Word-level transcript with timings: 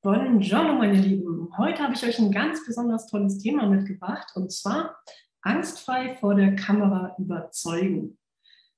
Buongiorno, 0.00 0.74
meine 0.74 1.00
Lieben. 1.00 1.50
Heute 1.58 1.82
habe 1.82 1.92
ich 1.92 2.04
euch 2.04 2.20
ein 2.20 2.30
ganz 2.30 2.64
besonders 2.64 3.08
tolles 3.08 3.38
Thema 3.38 3.66
mitgebracht 3.66 4.30
und 4.36 4.52
zwar 4.52 4.96
angstfrei 5.42 6.14
vor 6.14 6.36
der 6.36 6.54
Kamera 6.54 7.16
überzeugen. 7.18 8.16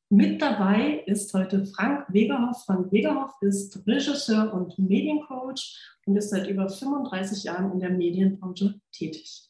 Mit 0.08 0.40
dabei 0.40 1.04
ist 1.04 1.34
heute 1.34 1.66
Frank 1.66 2.06
Wegerhoff. 2.08 2.64
Frank 2.64 2.90
Wegerhoff 2.90 3.32
ist 3.42 3.86
Regisseur 3.86 4.54
und 4.54 4.78
Mediencoach 4.78 5.78
und 6.06 6.16
ist 6.16 6.30
seit 6.30 6.48
über 6.48 6.70
35 6.70 7.44
Jahren 7.44 7.70
in 7.72 7.80
der 7.80 7.90
Medienbranche 7.90 8.80
tätig. 8.90 9.46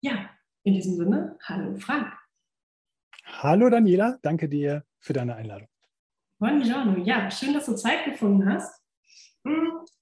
Ja, 0.00 0.30
in 0.62 0.74
diesem 0.74 0.94
Sinne, 0.94 1.36
hallo 1.42 1.74
Frank. 1.76 2.06
Hallo 3.24 3.68
Daniela, 3.68 4.16
danke 4.22 4.48
dir 4.48 4.84
für 5.00 5.12
deine 5.12 5.34
Einladung. 5.34 5.66
Buongiorno, 6.38 6.98
ja, 6.98 7.28
schön, 7.32 7.52
dass 7.52 7.66
du 7.66 7.74
Zeit 7.74 8.04
gefunden 8.04 8.48
hast. 8.48 8.80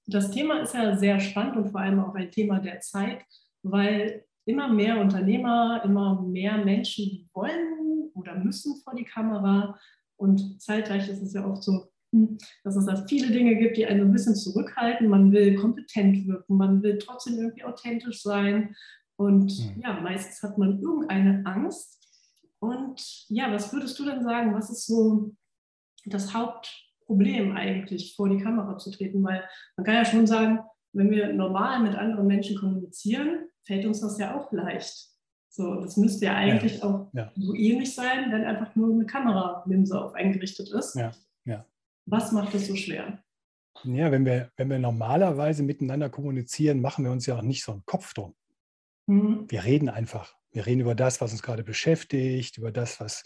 Das 0.05 0.31
Thema 0.31 0.59
ist 0.59 0.73
ja 0.73 0.97
sehr 0.97 1.19
spannend 1.19 1.57
und 1.57 1.71
vor 1.71 1.81
allem 1.81 1.99
auch 1.99 2.15
ein 2.15 2.31
Thema 2.31 2.59
der 2.59 2.81
Zeit, 2.81 3.23
weil 3.63 4.25
immer 4.45 4.67
mehr 4.67 4.99
Unternehmer, 4.99 5.81
immer 5.85 6.21
mehr 6.21 6.57
Menschen 6.57 7.29
wollen 7.33 8.11
oder 8.13 8.35
müssen 8.35 8.81
vor 8.83 8.95
die 8.95 9.05
Kamera. 9.05 9.79
Und 10.17 10.61
zeitgleich 10.61 11.07
ist 11.09 11.21
es 11.21 11.33
ja 11.33 11.45
auch 11.45 11.61
so, 11.61 11.91
hm, 12.11 12.37
dass 12.63 12.75
es 12.75 12.85
da 12.85 13.05
viele 13.07 13.31
Dinge 13.31 13.55
gibt, 13.55 13.77
die 13.77 13.85
einen 13.85 14.01
ein 14.01 14.11
bisschen 14.11 14.35
zurückhalten. 14.35 15.07
Man 15.07 15.31
will 15.31 15.55
kompetent 15.55 16.27
wirken, 16.27 16.57
man 16.57 16.83
will 16.83 16.97
trotzdem 16.97 17.35
irgendwie 17.35 17.63
authentisch 17.63 18.21
sein. 18.21 18.75
Und 19.15 19.51
hm. 19.51 19.81
ja, 19.81 19.99
meistens 20.01 20.43
hat 20.43 20.57
man 20.57 20.81
irgendeine 20.81 21.45
Angst. 21.45 21.99
Und 22.59 23.25
ja, 23.29 23.51
was 23.51 23.71
würdest 23.73 23.97
du 23.99 24.05
denn 24.05 24.23
sagen? 24.23 24.53
Was 24.53 24.69
ist 24.69 24.85
so 24.85 25.33
das 26.05 26.33
Hauptproblem 27.13 27.55
eigentlich, 27.55 28.15
vor 28.15 28.29
die 28.29 28.37
Kamera 28.37 28.77
zu 28.77 28.91
treten? 28.91 29.23
Weil 29.23 29.43
man 29.77 29.85
kann 29.85 29.95
ja 29.95 30.05
schon 30.05 30.27
sagen, 30.27 30.59
wenn 30.93 31.09
wir 31.11 31.33
normal 31.33 31.81
mit 31.81 31.95
anderen 31.95 32.27
Menschen 32.27 32.57
kommunizieren, 32.57 33.47
fällt 33.65 33.85
uns 33.85 34.01
das 34.01 34.17
ja 34.19 34.37
auch 34.37 34.51
leicht. 34.51 35.09
So, 35.49 35.75
das 35.75 35.97
müsste 35.97 36.25
ja 36.25 36.35
eigentlich 36.35 36.79
ja, 36.79 36.83
auch 36.83 37.09
ja. 37.13 37.31
so 37.35 37.53
ähnlich 37.53 37.93
sein, 37.93 38.31
wenn 38.31 38.43
einfach 38.43 38.75
nur 38.75 38.91
eine 38.91 39.05
Kameralinse 39.05 39.99
auf 40.01 40.13
eingerichtet 40.13 40.71
ist. 40.71 40.95
Ja, 40.95 41.11
ja. 41.45 41.65
Was 42.05 42.31
macht 42.31 42.53
das 42.53 42.67
so 42.67 42.75
schwer? 42.75 43.23
Ja, 43.83 44.11
wenn 44.11 44.25
wir, 44.25 44.51
wenn 44.55 44.69
wir 44.69 44.79
normalerweise 44.79 45.63
miteinander 45.63 46.09
kommunizieren, 46.09 46.81
machen 46.81 47.05
wir 47.05 47.11
uns 47.11 47.25
ja 47.25 47.37
auch 47.37 47.41
nicht 47.41 47.63
so 47.63 47.71
einen 47.71 47.85
Kopf 47.85 48.13
drum. 48.13 48.35
Mhm. 49.07 49.45
Wir 49.49 49.63
reden 49.63 49.89
einfach. 49.89 50.35
Wir 50.51 50.65
reden 50.65 50.81
über 50.81 50.95
das, 50.95 51.21
was 51.21 51.31
uns 51.31 51.41
gerade 51.41 51.63
beschäftigt, 51.63 52.57
über 52.57 52.71
das, 52.71 52.99
was 52.99 53.23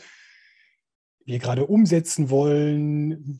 wir 1.25 1.39
gerade 1.39 1.65
umsetzen 1.65 2.29
wollen. 2.29 3.39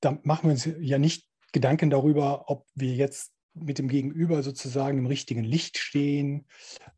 Da 0.00 0.18
machen 0.22 0.48
wir 0.48 0.52
uns 0.52 0.68
ja 0.80 0.98
nicht 0.98 1.26
Gedanken 1.52 1.90
darüber, 1.90 2.48
ob 2.50 2.66
wir 2.74 2.94
jetzt 2.94 3.32
mit 3.54 3.78
dem 3.78 3.88
Gegenüber 3.88 4.42
sozusagen 4.42 4.98
im 4.98 5.06
richtigen 5.06 5.42
Licht 5.42 5.78
stehen 5.78 6.46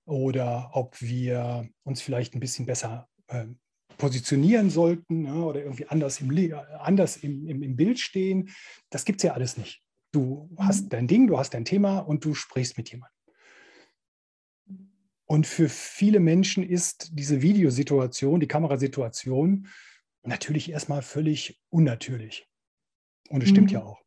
oder 0.04 0.70
ob 0.72 1.00
wir 1.00 1.68
uns 1.84 2.02
vielleicht 2.02 2.34
ein 2.34 2.40
bisschen 2.40 2.66
besser 2.66 3.08
äh, 3.28 3.46
positionieren 3.96 4.70
sollten 4.70 5.22
ne, 5.22 5.44
oder 5.44 5.62
irgendwie 5.62 5.86
anders 5.86 6.20
im, 6.20 6.54
anders 6.78 7.16
im, 7.18 7.46
im, 7.46 7.62
im 7.62 7.76
Bild 7.76 7.98
stehen. 7.98 8.50
Das 8.90 9.04
gibt 9.04 9.20
es 9.20 9.24
ja 9.24 9.34
alles 9.34 9.56
nicht. 9.56 9.82
Du 10.12 10.50
hast 10.58 10.84
mhm. 10.84 10.88
dein 10.88 11.06
Ding, 11.06 11.26
du 11.26 11.38
hast 11.38 11.54
dein 11.54 11.64
Thema 11.64 11.98
und 11.98 12.24
du 12.24 12.34
sprichst 12.34 12.76
mit 12.76 12.90
jemandem. 12.90 13.14
Und 15.26 15.46
für 15.46 15.68
viele 15.68 16.18
Menschen 16.18 16.68
ist 16.68 17.10
diese 17.12 17.40
Videosituation, 17.40 18.40
die 18.40 18.48
Kamerasituation 18.48 19.68
natürlich 20.24 20.72
erstmal 20.72 21.02
völlig 21.02 21.60
unnatürlich. 21.68 22.49
Und 23.30 23.42
es 23.42 23.48
mhm. 23.48 23.54
stimmt 23.54 23.70
ja 23.70 23.82
auch. 23.82 24.02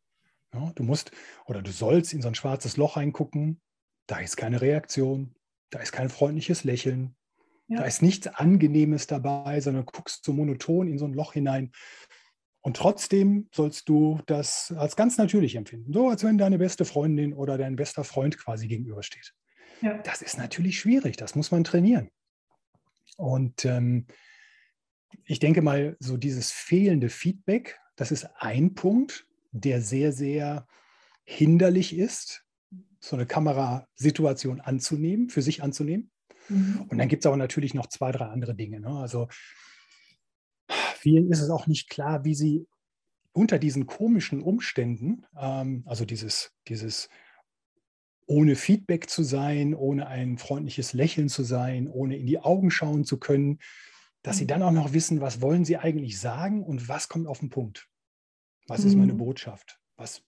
Ja, 0.52 0.70
du 0.76 0.84
musst 0.84 1.10
oder 1.46 1.62
du 1.62 1.72
sollst 1.72 2.12
in 2.12 2.22
so 2.22 2.28
ein 2.28 2.36
schwarzes 2.36 2.76
Loch 2.76 2.96
reingucken. 2.96 3.60
Da 4.06 4.18
ist 4.18 4.36
keine 4.36 4.60
Reaktion, 4.60 5.34
da 5.70 5.80
ist 5.80 5.92
kein 5.92 6.10
freundliches 6.10 6.62
Lächeln, 6.62 7.16
ja. 7.66 7.78
da 7.78 7.84
ist 7.84 8.02
nichts 8.02 8.26
Angenehmes 8.26 9.06
dabei, 9.06 9.60
sondern 9.60 9.86
guckst 9.86 10.24
so 10.24 10.32
monoton 10.32 10.86
in 10.86 10.98
so 10.98 11.06
ein 11.06 11.14
Loch 11.14 11.32
hinein. 11.32 11.72
Und 12.60 12.76
trotzdem 12.76 13.48
sollst 13.52 13.88
du 13.88 14.20
das 14.26 14.72
als 14.76 14.96
ganz 14.96 15.18
natürlich 15.18 15.56
empfinden. 15.56 15.92
So, 15.92 16.08
als 16.08 16.22
wenn 16.22 16.38
deine 16.38 16.58
beste 16.58 16.84
Freundin 16.84 17.34
oder 17.34 17.58
dein 17.58 17.76
bester 17.76 18.04
Freund 18.04 18.38
quasi 18.38 18.68
gegenübersteht. 18.68 19.34
Ja. 19.82 19.98
Das 19.98 20.22
ist 20.22 20.38
natürlich 20.38 20.78
schwierig, 20.78 21.16
das 21.16 21.34
muss 21.34 21.50
man 21.50 21.64
trainieren. 21.64 22.10
Und 23.16 23.64
ähm, 23.64 24.06
ich 25.24 25.40
denke 25.40 25.62
mal, 25.62 25.96
so 26.00 26.16
dieses 26.16 26.52
fehlende 26.52 27.08
Feedback, 27.08 27.78
das 27.96 28.12
ist 28.12 28.28
ein 28.36 28.74
Punkt, 28.74 29.26
der 29.52 29.80
sehr, 29.80 30.12
sehr 30.12 30.66
hinderlich 31.24 31.96
ist, 31.96 32.44
so 33.00 33.16
eine 33.16 33.26
Kamerasituation 33.26 34.60
anzunehmen, 34.60 35.28
für 35.28 35.42
sich 35.42 35.62
anzunehmen. 35.62 36.10
Mhm. 36.48 36.86
Und 36.88 36.98
dann 36.98 37.08
gibt 37.08 37.24
es 37.24 37.26
aber 37.26 37.36
natürlich 37.36 37.74
noch 37.74 37.86
zwei, 37.88 38.12
drei 38.12 38.26
andere 38.26 38.54
Dinge. 38.54 38.80
Ne? 38.80 38.88
Also 38.88 39.28
vielen 40.68 41.30
ist 41.30 41.40
es 41.40 41.50
auch 41.50 41.66
nicht 41.66 41.88
klar, 41.88 42.24
wie 42.24 42.34
sie 42.34 42.66
unter 43.32 43.58
diesen 43.58 43.86
komischen 43.86 44.42
Umständen, 44.42 45.26
ähm, 45.36 45.82
also 45.86 46.04
dieses, 46.04 46.52
dieses 46.68 47.08
ohne 48.26 48.56
Feedback 48.56 49.10
zu 49.10 49.22
sein, 49.22 49.74
ohne 49.74 50.06
ein 50.06 50.38
freundliches 50.38 50.94
Lächeln 50.94 51.28
zu 51.28 51.42
sein, 51.42 51.88
ohne 51.88 52.16
in 52.16 52.26
die 52.26 52.38
Augen 52.38 52.70
schauen 52.70 53.04
zu 53.04 53.18
können, 53.18 53.58
dass 54.24 54.38
sie 54.38 54.44
mhm. 54.44 54.48
dann 54.48 54.62
auch 54.64 54.72
noch 54.72 54.92
wissen, 54.92 55.20
was 55.20 55.40
wollen 55.40 55.64
sie 55.64 55.76
eigentlich 55.76 56.18
sagen 56.18 56.64
und 56.64 56.88
was 56.88 57.08
kommt 57.08 57.28
auf 57.28 57.38
den 57.38 57.50
Punkt. 57.50 57.88
Was 58.66 58.80
mhm. 58.80 58.86
ist 58.88 58.96
meine 58.96 59.12
mhm. 59.12 59.18
Botschaft? 59.18 59.78
Was 59.96 60.24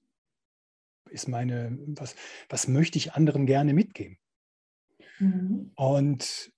ist 1.10 1.26
meine, 1.26 1.76
was, 1.88 2.14
was 2.48 2.68
möchte 2.68 2.98
ich 2.98 3.14
anderen 3.14 3.46
gerne 3.46 3.74
mitgeben? 3.74 4.18
Mhm. 5.18 5.72
Und 5.74 6.52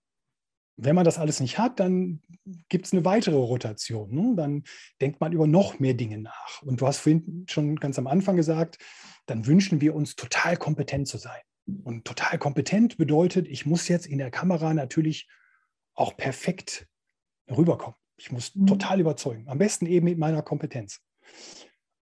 wenn 0.77 0.94
man 0.94 1.04
das 1.04 1.19
alles 1.19 1.41
nicht 1.41 1.59
hat, 1.59 1.81
dann 1.81 2.22
gibt 2.69 2.87
es 2.87 2.93
eine 2.93 3.04
weitere 3.04 3.37
Rotation. 3.37 4.12
Ne? 4.12 4.34
Dann 4.37 4.65
denkt 5.00 5.21
man 5.21 5.32
über 5.32 5.47
noch 5.47 5.78
mehr 5.78 5.94
Dinge 5.94 6.19
nach. 6.19 6.62
Und 6.62 6.81
du 6.81 6.87
hast 6.87 6.98
vorhin 6.98 7.47
schon 7.48 7.77
ganz 7.77 7.98
am 7.98 8.06
Anfang 8.06 8.37
gesagt, 8.37 8.78
dann 9.27 9.47
wünschen 9.47 9.81
wir 9.81 9.94
uns 9.94 10.16
total 10.16 10.56
kompetent 10.56 11.06
zu 11.06 11.19
sein. 11.19 11.41
Und 11.84 12.04
total 12.04 12.38
kompetent 12.38 12.97
bedeutet, 12.97 13.47
ich 13.47 13.66
muss 13.66 13.88
jetzt 13.88 14.06
in 14.06 14.19
der 14.19 14.31
Kamera 14.31 14.75
natürlich 14.75 15.28
auch 15.94 16.16
perfekt 16.16 16.88
rüberkommen. 17.50 17.97
Ich 18.16 18.32
muss 18.32 18.54
mhm. 18.54 18.66
total 18.66 19.00
überzeugen. 19.00 19.48
Am 19.48 19.59
besten 19.59 19.86
eben 19.86 20.04
mit 20.04 20.19
meiner 20.19 20.42
Kompetenz. 20.42 21.00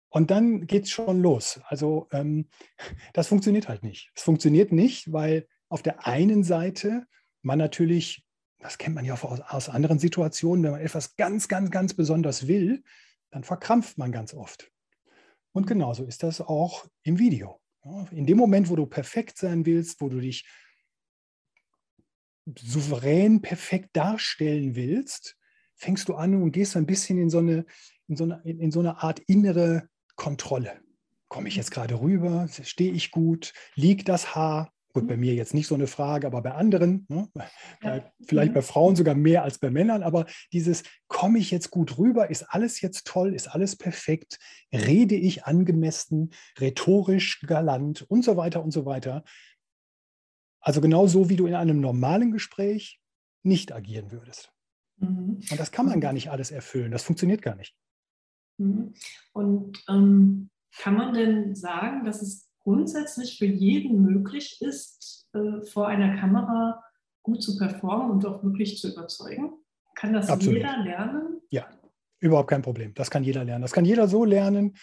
Und 0.08 0.30
dann 0.30 0.66
geht 0.66 0.84
es 0.84 0.90
schon 0.90 1.20
los. 1.20 1.60
Also 1.64 2.08
ähm, 2.12 2.48
das 3.12 3.28
funktioniert 3.28 3.68
halt 3.68 3.82
nicht. 3.82 4.10
Es 4.14 4.22
funktioniert 4.22 4.72
nicht, 4.72 5.12
weil 5.12 5.46
auf 5.68 5.82
der 5.82 6.06
einen 6.06 6.44
Seite 6.44 7.06
man 7.42 7.58
natürlich, 7.58 8.24
das 8.58 8.78
kennt 8.78 8.94
man 8.94 9.04
ja 9.04 9.14
aus, 9.14 9.40
aus 9.40 9.68
anderen 9.68 9.98
Situationen, 9.98 10.64
wenn 10.64 10.72
man 10.72 10.80
etwas 10.80 11.16
ganz, 11.16 11.48
ganz, 11.48 11.70
ganz 11.70 11.94
besonders 11.94 12.46
will, 12.46 12.82
dann 13.30 13.44
verkrampft 13.44 13.98
man 13.98 14.12
ganz 14.12 14.32
oft. 14.34 14.70
Und 15.52 15.66
genauso 15.66 16.04
ist 16.04 16.22
das 16.22 16.40
auch 16.40 16.86
im 17.02 17.18
Video. 17.18 17.60
In 18.10 18.26
dem 18.26 18.36
Moment, 18.36 18.68
wo 18.68 18.76
du 18.76 18.86
perfekt 18.86 19.38
sein 19.38 19.64
willst, 19.64 20.00
wo 20.00 20.08
du 20.08 20.20
dich 20.20 20.46
souverän 22.58 23.42
perfekt 23.42 23.90
darstellen 23.92 24.74
willst, 24.74 25.35
fängst 25.76 26.08
du 26.08 26.14
an 26.14 26.34
und 26.42 26.52
gehst 26.52 26.76
ein 26.76 26.86
bisschen 26.86 27.18
in 27.18 27.30
so 27.30 27.38
eine, 27.38 27.64
in 28.08 28.16
so 28.16 28.24
eine, 28.24 28.42
in 28.44 28.70
so 28.70 28.80
eine 28.80 29.02
Art 29.02 29.20
innere 29.20 29.88
Kontrolle. 30.16 30.80
Komme 31.28 31.48
ich 31.48 31.56
jetzt 31.56 31.70
gerade 31.70 32.00
rüber? 32.00 32.48
Stehe 32.48 32.92
ich 32.92 33.10
gut? 33.10 33.52
Liegt 33.74 34.08
das 34.08 34.34
Haar? 34.34 34.72
Gut, 34.92 35.08
bei 35.08 35.18
mir 35.18 35.34
jetzt 35.34 35.52
nicht 35.52 35.66
so 35.66 35.74
eine 35.74 35.88
Frage, 35.88 36.26
aber 36.26 36.40
bei 36.40 36.52
anderen, 36.52 37.04
ne? 37.10 37.28
ja. 37.82 38.10
vielleicht 38.22 38.54
bei 38.54 38.62
Frauen 38.62 38.96
sogar 38.96 39.14
mehr 39.14 39.42
als 39.42 39.58
bei 39.58 39.70
Männern, 39.70 40.02
aber 40.02 40.24
dieses, 40.54 40.84
komme 41.06 41.38
ich 41.38 41.50
jetzt 41.50 41.70
gut 41.70 41.98
rüber? 41.98 42.30
Ist 42.30 42.44
alles 42.44 42.80
jetzt 42.80 43.06
toll? 43.06 43.34
Ist 43.34 43.48
alles 43.48 43.76
perfekt? 43.76 44.38
Rede 44.72 45.14
ich 45.14 45.44
angemessen, 45.44 46.30
rhetorisch 46.58 47.42
galant 47.42 48.06
und 48.08 48.24
so 48.24 48.38
weiter 48.38 48.64
und 48.64 48.70
so 48.70 48.86
weiter? 48.86 49.22
Also 50.60 50.80
genau 50.80 51.06
so, 51.06 51.28
wie 51.28 51.36
du 51.36 51.46
in 51.46 51.54
einem 51.54 51.80
normalen 51.82 52.32
Gespräch 52.32 52.98
nicht 53.42 53.72
agieren 53.72 54.12
würdest. 54.12 54.55
Mhm. 54.98 55.40
Und 55.50 55.60
das 55.60 55.72
kann 55.72 55.86
man 55.86 56.00
gar 56.00 56.12
nicht 56.12 56.30
alles 56.30 56.50
erfüllen. 56.50 56.90
Das 56.90 57.02
funktioniert 57.02 57.42
gar 57.42 57.56
nicht. 57.56 57.74
Mhm. 58.58 58.94
Und 59.32 59.84
ähm, 59.88 60.50
kann 60.78 60.94
man 60.94 61.14
denn 61.14 61.54
sagen, 61.54 62.04
dass 62.04 62.22
es 62.22 62.48
grundsätzlich 62.60 63.38
für 63.38 63.46
jeden 63.46 64.02
möglich 64.02 64.60
ist, 64.60 65.28
äh, 65.32 65.62
vor 65.66 65.88
einer 65.88 66.18
Kamera 66.18 66.82
gut 67.22 67.42
zu 67.42 67.56
performen 67.56 68.10
und 68.10 68.26
auch 68.26 68.42
wirklich 68.42 68.78
zu 68.78 68.92
überzeugen? 68.92 69.52
Kann 69.94 70.12
das 70.12 70.28
Absolut. 70.28 70.58
jeder 70.58 70.78
lernen? 70.78 71.40
Ja, 71.50 71.68
überhaupt 72.20 72.50
kein 72.50 72.62
Problem. 72.62 72.92
Das 72.94 73.10
kann 73.10 73.24
jeder 73.24 73.44
lernen. 73.44 73.62
Das 73.62 73.72
kann 73.72 73.84
jeder 73.84 74.08
so 74.08 74.24
lernen, 74.24 74.76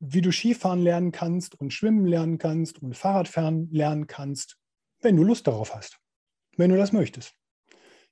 wie 0.00 0.20
du 0.20 0.30
Skifahren 0.30 0.80
lernen 0.80 1.10
kannst 1.10 1.60
und 1.60 1.72
Schwimmen 1.72 2.06
lernen 2.06 2.38
kannst 2.38 2.80
und 2.82 2.96
Fahrradfahren 2.96 3.68
lernen 3.72 4.06
kannst, 4.06 4.56
wenn 5.00 5.16
du 5.16 5.24
Lust 5.24 5.46
darauf 5.46 5.74
hast, 5.74 5.98
wenn 6.56 6.70
du 6.70 6.76
das 6.76 6.92
möchtest. 6.92 7.34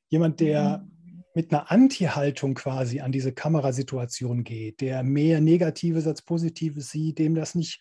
Jemand, 0.09 0.41
der 0.41 0.79
mhm 0.79 0.97
mit 1.37 1.53
einer 1.53 1.71
Anti-Haltung 1.71 2.55
quasi 2.55 3.01
an 3.01 3.13
diese 3.13 3.31
Kamerasituation 3.31 4.43
geht, 4.43 4.81
der 4.81 5.03
mehr 5.03 5.43
Negatives 5.43 6.07
als 6.07 6.23
Positives 6.23 6.91
sieht, 6.91 7.19
dem 7.19 7.35
das 7.35 7.55
nicht 7.55 7.79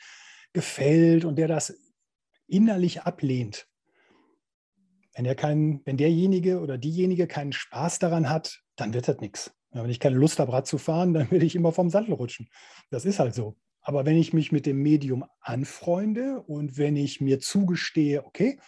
gefällt 0.51 1.23
und 1.23 1.37
der 1.37 1.47
das 1.47 1.73
innerlich 2.47 3.03
ablehnt, 3.03 3.69
wenn, 5.15 5.23
er 5.23 5.35
kein, 5.35 5.79
wenn 5.85 5.95
derjenige 5.95 6.59
oder 6.59 6.77
diejenige 6.77 7.27
keinen 7.27 7.53
Spaß 7.53 7.99
daran 7.99 8.29
hat, 8.29 8.61
dann 8.75 8.93
wird 8.93 9.07
das 9.07 9.21
nichts. 9.21 9.55
wenn 9.71 9.89
ich 9.89 10.01
keine 10.01 10.17
Lust 10.17 10.39
habe, 10.39 10.51
Rad 10.51 10.67
zu 10.67 10.77
fahren, 10.77 11.13
dann 11.13 11.31
will 11.31 11.41
ich 11.41 11.55
immer 11.55 11.71
vom 11.71 11.89
Sattel 11.89 12.13
rutschen. 12.13 12.49
Das 12.89 13.05
ist 13.05 13.19
halt 13.19 13.35
so. 13.35 13.55
Aber 13.79 14.05
wenn 14.05 14.17
ich 14.17 14.33
mich 14.33 14.51
mit 14.51 14.65
dem 14.65 14.81
Medium 14.81 15.23
anfreunde 15.39 16.41
und 16.41 16.77
wenn 16.77 16.97
ich 16.97 17.21
mir 17.21 17.39
zugestehe, 17.39 18.25
okay, 18.25 18.59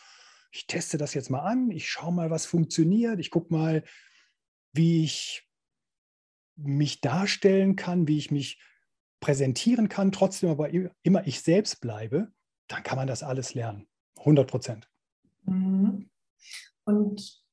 ich 0.51 0.67
teste 0.67 0.97
das 0.97 1.13
jetzt 1.13 1.29
mal 1.29 1.41
an, 1.41 1.71
ich 1.71 1.89
schaue 1.89 2.13
mal, 2.13 2.29
was 2.29 2.45
funktioniert, 2.45 3.19
ich 3.19 3.31
gucke 3.31 3.53
mal, 3.53 3.83
wie 4.73 5.03
ich 5.03 5.47
mich 6.55 7.01
darstellen 7.01 7.75
kann, 7.75 8.07
wie 8.07 8.17
ich 8.17 8.31
mich 8.31 8.61
präsentieren 9.19 9.89
kann, 9.89 10.11
trotzdem 10.11 10.49
aber 10.49 10.69
immer 11.03 11.25
ich 11.25 11.41
selbst 11.41 11.81
bleibe, 11.81 12.31
dann 12.67 12.83
kann 12.83 12.97
man 12.97 13.07
das 13.07 13.23
alles 13.23 13.53
lernen. 13.53 13.87
100 14.19 14.49
Prozent. 14.49 14.89
Mhm. 15.43 16.09
Und 16.85 17.43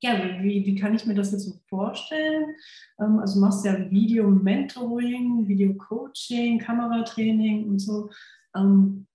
ja, 0.00 0.42
wie, 0.42 0.66
wie 0.66 0.74
kann 0.74 0.94
ich 0.94 1.06
mir 1.06 1.14
das 1.14 1.30
jetzt 1.30 1.44
so 1.44 1.60
vorstellen? 1.68 2.56
Ähm, 3.00 3.20
also 3.20 3.34
du 3.34 3.40
machst 3.40 3.64
ja 3.64 3.90
Video-Mentoring, 3.90 5.46
Video-Coaching, 5.46 6.58
Kameratraining 6.58 7.68
und 7.68 7.78
so. 7.78 8.10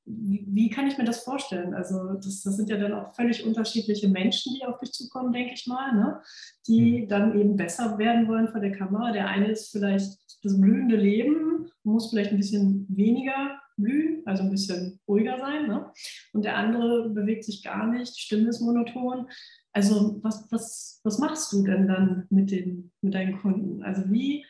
Wie, 0.09 0.45
wie, 0.47 0.69
kann 0.69 0.87
ich 0.87 0.97
mir 0.97 1.03
das 1.03 1.23
vorstellen? 1.23 1.73
Also 1.73 2.13
das, 2.13 2.41
das, 2.41 2.55
sind 2.55 2.69
ja 2.69 2.77
dann 2.77 2.93
auch 2.93 3.13
völlig 3.13 3.45
unterschiedliche 3.45 4.07
Menschen, 4.07 4.55
die 4.55 4.65
auf 4.65 4.79
dich 4.79 4.93
zukommen, 4.93 5.33
denke 5.33 5.53
ich 5.53 5.67
mal, 5.67 5.93
ne? 5.93 6.21
die 6.65 7.01
mhm. 7.01 7.07
dann 7.09 7.37
eben 7.37 7.57
besser 7.57 7.97
werden 7.97 8.27
wollen 8.27 8.47
vor 8.47 8.61
der 8.61 8.71
Kamera. 8.71 9.11
Der 9.11 9.27
eine 9.27 9.51
ist 9.51 9.69
vielleicht 9.71 10.17
das 10.43 10.61
blühende 10.61 10.95
Leben, 10.95 11.67
muss 11.83 12.09
vielleicht 12.09 12.31
ein 12.31 12.37
bisschen 12.37 12.85
weniger 12.89 13.59
blühen, 13.75 14.23
also 14.25 14.43
ein 14.43 14.49
bisschen 14.49 14.99
ruhiger 15.07 15.37
sein. 15.39 15.67
Ne? 15.67 15.91
Und 16.33 16.45
der 16.45 16.57
andere 16.57 17.09
bewegt 17.09 17.43
sich 17.43 17.63
gar 17.63 17.87
nicht, 17.87 18.15
die 18.15 18.21
Stimme 18.21 18.49
ist 18.49 18.61
monoton. 18.61 19.27
Also 19.73 20.19
was, 20.23 20.47
was, 20.51 21.01
was 21.03 21.19
machst 21.19 21.51
du 21.53 21.63
denn 21.63 21.87
dann 21.87 22.27
mit, 22.29 22.51
den, 22.51 22.91
mit 23.01 23.13
deinen 23.13 23.39
Kunden? 23.39 23.83
Also 23.83 24.03
wie 24.09 24.45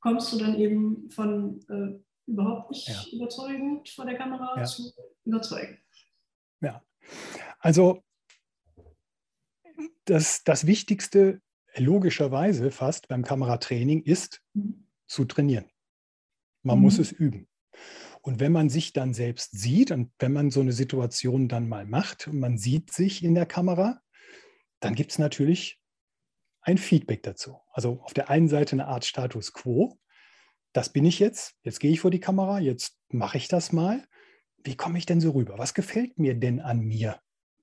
kommst 0.00 0.32
du 0.32 0.38
dann 0.38 0.54
eben 0.54 1.10
von 1.10 1.60
äh, 1.68 1.98
überhaupt 2.26 2.70
nicht 2.70 2.88
ja. 2.88 3.04
überzeugend 3.12 3.88
vor 3.88 4.04
der 4.04 4.16
Kamera 4.16 4.58
ja. 4.58 4.64
zu 4.64 4.92
überzeugen? 5.24 5.78
Ja, 6.60 6.82
also 7.58 8.02
das, 10.04 10.44
das 10.44 10.66
Wichtigste 10.66 11.40
logischerweise 11.76 12.70
fast 12.70 13.08
beim 13.08 13.22
Kameratraining 13.22 14.02
ist 14.02 14.42
mhm. 14.54 14.88
zu 15.06 15.24
trainieren. 15.24 15.66
Man 16.62 16.78
mhm. 16.78 16.84
muss 16.84 16.98
es 16.98 17.12
üben. 17.12 17.48
Und 18.22 18.40
wenn 18.40 18.52
man 18.52 18.68
sich 18.68 18.92
dann 18.92 19.14
selbst 19.14 19.52
sieht 19.52 19.92
und 19.92 20.10
wenn 20.18 20.32
man 20.32 20.50
so 20.50 20.60
eine 20.60 20.72
Situation 20.72 21.48
dann 21.48 21.68
mal 21.68 21.86
macht 21.86 22.26
und 22.26 22.40
man 22.40 22.58
sieht 22.58 22.92
sich 22.92 23.22
in 23.22 23.34
der 23.34 23.46
Kamera, 23.46 24.00
dann 24.80 24.94
gibt 24.94 25.12
es 25.12 25.18
natürlich 25.18 25.80
ein 26.62 26.78
Feedback 26.78 27.22
dazu. 27.22 27.60
Also 27.70 28.00
auf 28.02 28.14
der 28.14 28.28
einen 28.28 28.48
Seite 28.48 28.72
eine 28.72 28.88
Art 28.88 29.04
Status 29.04 29.52
quo. 29.52 29.98
Das 30.76 30.90
bin 30.90 31.06
ich 31.06 31.20
jetzt. 31.20 31.54
Jetzt 31.62 31.80
gehe 31.80 31.90
ich 31.90 32.00
vor 32.00 32.10
die 32.10 32.20
Kamera. 32.20 32.60
Jetzt 32.60 32.98
mache 33.08 33.38
ich 33.38 33.48
das 33.48 33.72
mal. 33.72 34.06
Wie 34.62 34.76
komme 34.76 34.98
ich 34.98 35.06
denn 35.06 35.22
so 35.22 35.30
rüber? 35.30 35.56
Was 35.56 35.72
gefällt 35.72 36.18
mir 36.18 36.34
denn 36.34 36.60
an 36.60 36.80
mir? 36.80 37.18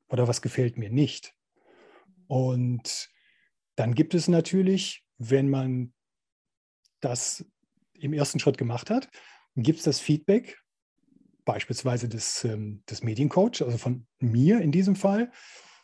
Oder 0.10 0.28
was 0.28 0.42
gefällt 0.42 0.80
mir 0.80 0.90
nicht? 0.90 1.36
Und 2.26 3.12
dann 3.76 3.94
gibt 3.94 4.16
es 4.16 4.28
natürlich, 4.28 5.06
wenn 5.20 5.48
man 5.48 5.94
das 7.02 7.46
im 7.94 8.14
ersten 8.14 8.40
Schritt 8.40 8.58
gemacht 8.58 8.90
hat, 8.90 9.10
gibt 9.56 9.78
es 9.78 9.86
das 9.86 10.00
Feedback, 10.00 10.60
beispielsweise 11.46 12.10
des, 12.10 12.44
ähm, 12.46 12.82
des 12.90 13.04
Mediencoach, 13.04 13.62
also 13.62 13.78
von 13.78 14.08
mir 14.22 14.60
in 14.60 14.72
diesem 14.72 14.96
Fall. 14.96 15.32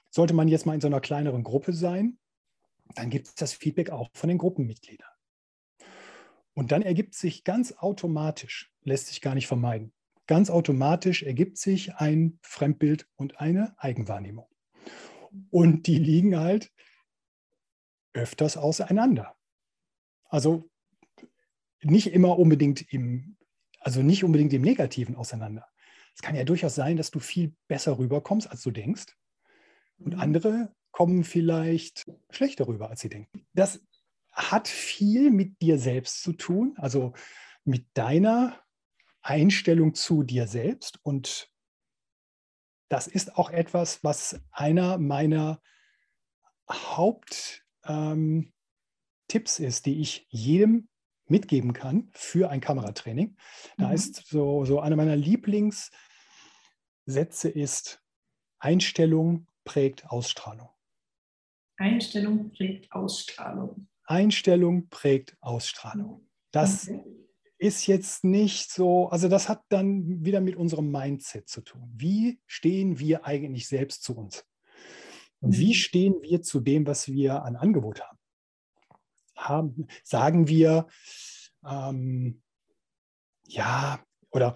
Sollte 0.10 0.34
man 0.34 0.48
jetzt 0.48 0.66
mal 0.66 0.74
in 0.74 0.82
so 0.82 0.88
einer 0.88 1.00
kleineren 1.00 1.44
Gruppe 1.44 1.74
sein, 1.74 2.18
dann 2.96 3.12
gibt 3.12 3.28
es 3.28 3.36
das 3.36 3.54
Feedback 3.54 3.92
auch 3.92 4.10
von 4.16 4.30
den 4.30 4.40
Gruppenmitgliedern. 4.40 5.12
Und 6.60 6.74
dann 6.74 6.82
ergibt 6.82 7.14
sich 7.16 7.46
ganz 7.46 7.72
automatisch, 7.72 8.70
lässt 8.84 9.08
sich 9.08 9.22
gar 9.22 9.34
nicht 9.34 9.48
vermeiden, 9.48 9.94
ganz 10.28 10.50
automatisch 10.50 11.24
ergibt 11.24 11.58
sich 11.58 11.96
ein 11.96 12.38
Fremdbild 12.42 13.08
und 13.16 13.40
eine 13.40 13.74
Eigenwahrnehmung. 13.78 14.46
Und 15.52 15.88
die 15.88 15.98
liegen 15.98 16.38
halt 16.38 16.74
öfters 18.12 18.58
auseinander. 18.58 19.38
Also 20.26 20.70
nicht 21.82 22.12
immer 22.12 22.38
unbedingt 22.38 22.92
im 22.92 23.38
also 23.80 24.02
nicht 24.02 24.26
unbedingt 24.26 24.52
im 24.52 24.62
Negativen 24.62 25.16
auseinander. 25.16 25.66
Es 26.14 26.22
kann 26.22 26.36
ja 26.36 26.44
durchaus 26.44 26.76
sein, 26.76 26.98
dass 26.98 27.10
du 27.10 27.22
viel 27.22 27.56
besser 27.70 27.98
rüberkommst, 27.98 28.52
als 28.52 28.64
du 28.64 28.72
denkst. 28.72 29.16
Und 29.98 30.16
mhm. 30.16 30.20
andere 30.20 30.76
kommen 30.92 31.24
vielleicht 31.24 32.12
schlechter 32.30 32.68
rüber, 32.68 32.90
als 32.90 33.00
sie 33.00 33.08
denken. 33.08 33.48
Das 33.54 33.82
hat 34.40 34.68
viel 34.68 35.32
mit 35.32 35.62
dir 35.62 35.78
selbst 35.78 36.24
zu 36.24 36.34
tun, 36.34 36.74
also 36.78 37.14
mit 37.66 37.86
deiner 37.94 38.58
Einstellung 39.22 39.94
zu 39.94 40.24
dir 40.24 40.48
selbst. 40.48 41.00
Und 41.04 41.52
das 42.88 43.08
ist 43.08 43.38
auch 43.38 43.50
etwas, 43.50 44.04
was 44.04 44.42
einer 44.52 44.98
meiner 44.98 45.62
Haupttipps 46.72 47.60
ähm, 47.88 48.54
ist, 49.28 49.86
die 49.86 50.02
ich 50.02 50.26
jedem 50.30 50.88
mitgeben 51.28 51.74
kann 51.74 52.10
für 52.14 52.50
ein 52.50 52.62
Kameratraining. 52.62 53.38
Da 53.78 53.90
mhm. 53.90 53.94
ist 53.94 54.28
so, 54.28 54.64
so 54.66 54.80
einer 54.80 54.96
meiner 54.96 55.18
Lieblingssätze 55.18 55.92
ist, 57.50 58.02
Einstellung 58.58 59.48
prägt 59.66 60.10
Ausstrahlung. 60.10 60.70
Einstellung 61.78 62.52
prägt 62.52 62.92
Ausstrahlung. 62.92 63.89
Einstellung 64.10 64.90
prägt 64.90 65.38
Ausstrahlung. 65.40 66.28
Das 66.52 66.90
okay. 66.90 67.04
ist 67.58 67.88
jetzt 67.88 68.24
nicht 68.24 68.72
so, 68.72 69.10
also 69.10 69.28
das 69.28 69.50
hat 69.50 69.64
dann 69.70 70.24
wieder 70.24 70.42
mit 70.42 70.56
unserem 70.56 70.92
Mindset 70.92 71.48
zu 71.48 71.62
tun. 71.62 71.92
Wie 71.96 72.40
stehen 72.48 73.00
wir 73.00 73.26
eigentlich 73.26 73.68
selbst 73.68 74.04
zu 74.04 74.18
uns? 74.18 74.46
Und 75.42 75.58
wie 75.58 75.70
mhm. 75.70 75.74
stehen 75.74 76.16
wir 76.22 76.42
zu 76.42 76.60
dem, 76.60 76.86
was 76.86 77.08
wir 77.08 77.44
an 77.44 77.56
Angebot 77.56 78.02
haben? 78.02 78.20
haben, 79.40 79.88
sagen 80.04 80.48
wir, 80.48 80.88
ähm, 81.66 82.42
ja, 83.48 84.04
oder 84.32 84.56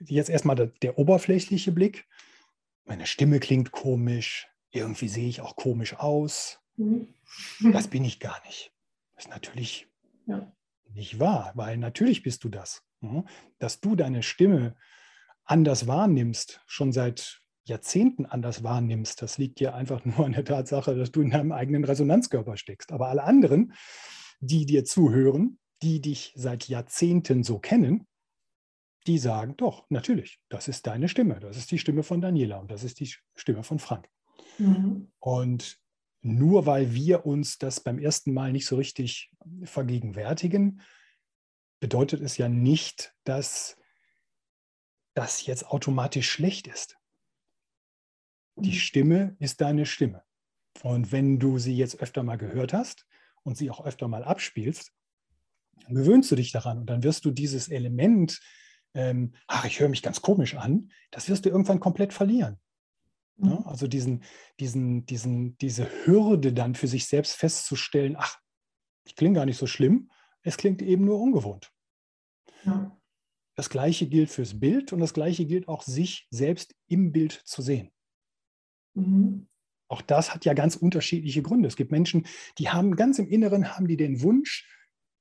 jetzt 0.00 0.30
erstmal 0.30 0.56
der, 0.56 0.66
der 0.66 0.98
oberflächliche 0.98 1.72
Blick. 1.72 2.06
Meine 2.84 3.06
Stimme 3.06 3.40
klingt 3.40 3.72
komisch, 3.72 4.48
irgendwie 4.70 5.08
sehe 5.08 5.28
ich 5.28 5.40
auch 5.40 5.56
komisch 5.56 5.94
aus. 5.94 6.60
Mhm. 6.76 7.14
Das 7.72 7.88
bin 7.88 8.04
ich 8.04 8.20
gar 8.20 8.40
nicht. 8.46 8.72
Das 9.18 9.26
ist 9.26 9.30
natürlich 9.32 9.88
ja. 10.26 10.52
nicht 10.94 11.18
wahr, 11.18 11.50
weil 11.56 11.76
natürlich 11.76 12.22
bist 12.22 12.44
du 12.44 12.48
das. 12.48 12.84
Mhm. 13.00 13.26
Dass 13.58 13.80
du 13.80 13.96
deine 13.96 14.22
Stimme 14.22 14.76
anders 15.44 15.88
wahrnimmst, 15.88 16.62
schon 16.66 16.92
seit 16.92 17.42
Jahrzehnten 17.64 18.26
anders 18.26 18.62
wahrnimmst, 18.62 19.20
das 19.20 19.36
liegt 19.36 19.58
ja 19.58 19.74
einfach 19.74 20.04
nur 20.04 20.24
an 20.24 20.32
der 20.32 20.44
Tatsache, 20.44 20.94
dass 20.94 21.10
du 21.10 21.20
in 21.20 21.30
deinem 21.30 21.50
eigenen 21.50 21.84
Resonanzkörper 21.84 22.56
steckst. 22.56 22.92
Aber 22.92 23.08
alle 23.08 23.24
anderen 23.24 23.74
die 24.40 24.66
dir 24.66 24.84
zuhören, 24.84 25.58
die 25.82 26.00
dich 26.00 26.32
seit 26.36 26.68
Jahrzehnten 26.68 27.42
so 27.42 27.58
kennen, 27.58 28.06
die 29.08 29.18
sagen, 29.18 29.56
doch, 29.56 29.84
natürlich, 29.88 30.38
das 30.48 30.68
ist 30.68 30.86
deine 30.86 31.08
Stimme, 31.08 31.40
das 31.40 31.56
ist 31.56 31.72
die 31.72 31.78
Stimme 31.78 32.04
von 32.04 32.20
Daniela 32.20 32.58
und 32.58 32.70
das 32.70 32.84
ist 32.84 33.00
die 33.00 33.12
Stimme 33.34 33.64
von 33.64 33.80
Frank. 33.80 34.08
Mhm. 34.58 35.10
Und 35.18 35.80
nur 36.20 36.66
weil 36.66 36.94
wir 36.94 37.26
uns 37.26 37.58
das 37.58 37.80
beim 37.80 37.98
ersten 37.98 38.32
Mal 38.32 38.52
nicht 38.52 38.66
so 38.66 38.76
richtig 38.76 39.30
vergegenwärtigen, 39.64 40.82
bedeutet 41.80 42.20
es 42.20 42.36
ja 42.36 42.48
nicht, 42.48 43.14
dass 43.24 43.76
das 45.14 45.46
jetzt 45.46 45.66
automatisch 45.66 46.30
schlecht 46.30 46.66
ist. 46.66 46.96
Die 48.56 48.70
mhm. 48.70 48.74
Stimme 48.74 49.36
ist 49.38 49.60
deine 49.60 49.86
Stimme. 49.86 50.24
Und 50.82 51.12
wenn 51.12 51.38
du 51.38 51.58
sie 51.58 51.76
jetzt 51.76 52.00
öfter 52.00 52.22
mal 52.22 52.36
gehört 52.36 52.72
hast, 52.72 53.08
und 53.48 53.56
sie 53.56 53.70
auch 53.70 53.84
öfter 53.84 54.08
mal 54.08 54.24
abspielst, 54.24 54.92
dann 55.84 55.94
gewöhnst 55.94 56.30
du 56.30 56.36
dich 56.36 56.52
daran 56.52 56.78
und 56.78 56.86
dann 56.86 57.02
wirst 57.02 57.24
du 57.24 57.30
dieses 57.30 57.68
Element, 57.68 58.40
ähm, 58.94 59.32
ach, 59.46 59.64
ich 59.64 59.80
höre 59.80 59.88
mich 59.88 60.02
ganz 60.02 60.20
komisch 60.20 60.54
an, 60.54 60.90
das 61.10 61.28
wirst 61.28 61.46
du 61.46 61.48
irgendwann 61.48 61.80
komplett 61.80 62.12
verlieren. 62.12 62.60
Mhm. 63.38 63.50
Ja, 63.50 63.62
also 63.66 63.86
diesen, 63.86 64.22
diesen, 64.60 65.06
diesen, 65.06 65.56
diese 65.58 65.88
Hürde 66.04 66.52
dann 66.52 66.74
für 66.74 66.86
sich 66.86 67.06
selbst 67.06 67.36
festzustellen, 67.36 68.16
ach, 68.18 68.38
ich 69.04 69.16
klinge 69.16 69.36
gar 69.36 69.46
nicht 69.46 69.58
so 69.58 69.66
schlimm, 69.66 70.10
es 70.42 70.56
klingt 70.56 70.82
eben 70.82 71.04
nur 71.04 71.20
ungewohnt. 71.20 71.72
Ja. 72.64 72.96
Das 73.56 73.70
gleiche 73.70 74.06
gilt 74.06 74.30
fürs 74.30 74.60
Bild 74.60 74.92
und 74.92 75.00
das 75.00 75.14
gleiche 75.14 75.46
gilt 75.46 75.66
auch, 75.66 75.82
sich 75.82 76.28
selbst 76.30 76.74
im 76.86 77.12
Bild 77.12 77.32
zu 77.32 77.62
sehen. 77.62 77.90
Mhm. 78.94 79.48
Auch 79.88 80.02
das 80.02 80.34
hat 80.34 80.44
ja 80.44 80.52
ganz 80.52 80.76
unterschiedliche 80.76 81.42
Gründe. 81.42 81.66
Es 81.66 81.76
gibt 81.76 81.90
Menschen, 81.90 82.26
die 82.58 82.68
haben 82.68 82.94
ganz 82.94 83.18
im 83.18 83.28
Inneren 83.28 83.74
haben 83.76 83.88
die 83.88 83.96
den 83.96 84.20
Wunsch, 84.20 84.68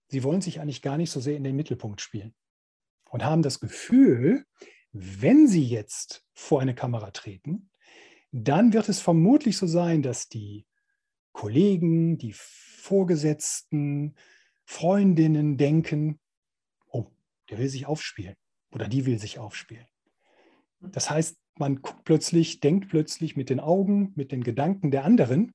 sie 0.10 0.24
wollen 0.24 0.42
sich 0.42 0.60
eigentlich 0.60 0.82
gar 0.82 0.98
nicht 0.98 1.10
so 1.10 1.20
sehr 1.20 1.38
in 1.38 1.44
den 1.44 1.56
Mittelpunkt 1.56 2.02
spielen 2.02 2.36
und 3.10 3.24
haben 3.24 3.42
das 3.42 3.60
Gefühl, 3.60 4.46
wenn 4.92 5.48
Sie 5.48 5.64
jetzt 5.64 6.26
vor 6.34 6.62
eine 6.62 6.76
Kamera 6.76 7.12
treten, 7.12 7.70
dann 8.32 8.74
wird 8.74 8.90
es 8.90 9.00
vermutlich 9.00 9.58
so 9.58 9.68
sein, 9.68 10.02
dass 10.02 10.28
die 10.28 10.66
Kollegen, 11.32 12.18
die 12.18 12.34
Vorgesetzten, 12.34 14.16
Freundinnen 14.66 15.58
denken, 15.58 16.20
oh, 16.88 17.06
der 17.50 17.58
will 17.58 17.70
sich 17.70 17.86
aufspielen 17.86 18.36
oder 18.72 18.88
die 18.88 19.06
will 19.06 19.18
sich 19.18 19.40
aufspielen. 19.40 19.88
Das 20.82 21.10
heißt, 21.10 21.38
man 21.56 21.82
guckt 21.82 22.04
plötzlich, 22.04 22.60
denkt 22.60 22.90
plötzlich 22.90 23.36
mit 23.36 23.50
den 23.50 23.60
Augen, 23.60 24.12
mit 24.16 24.32
den 24.32 24.44
Gedanken 24.44 24.92
der 24.92 25.06
anderen, 25.06 25.54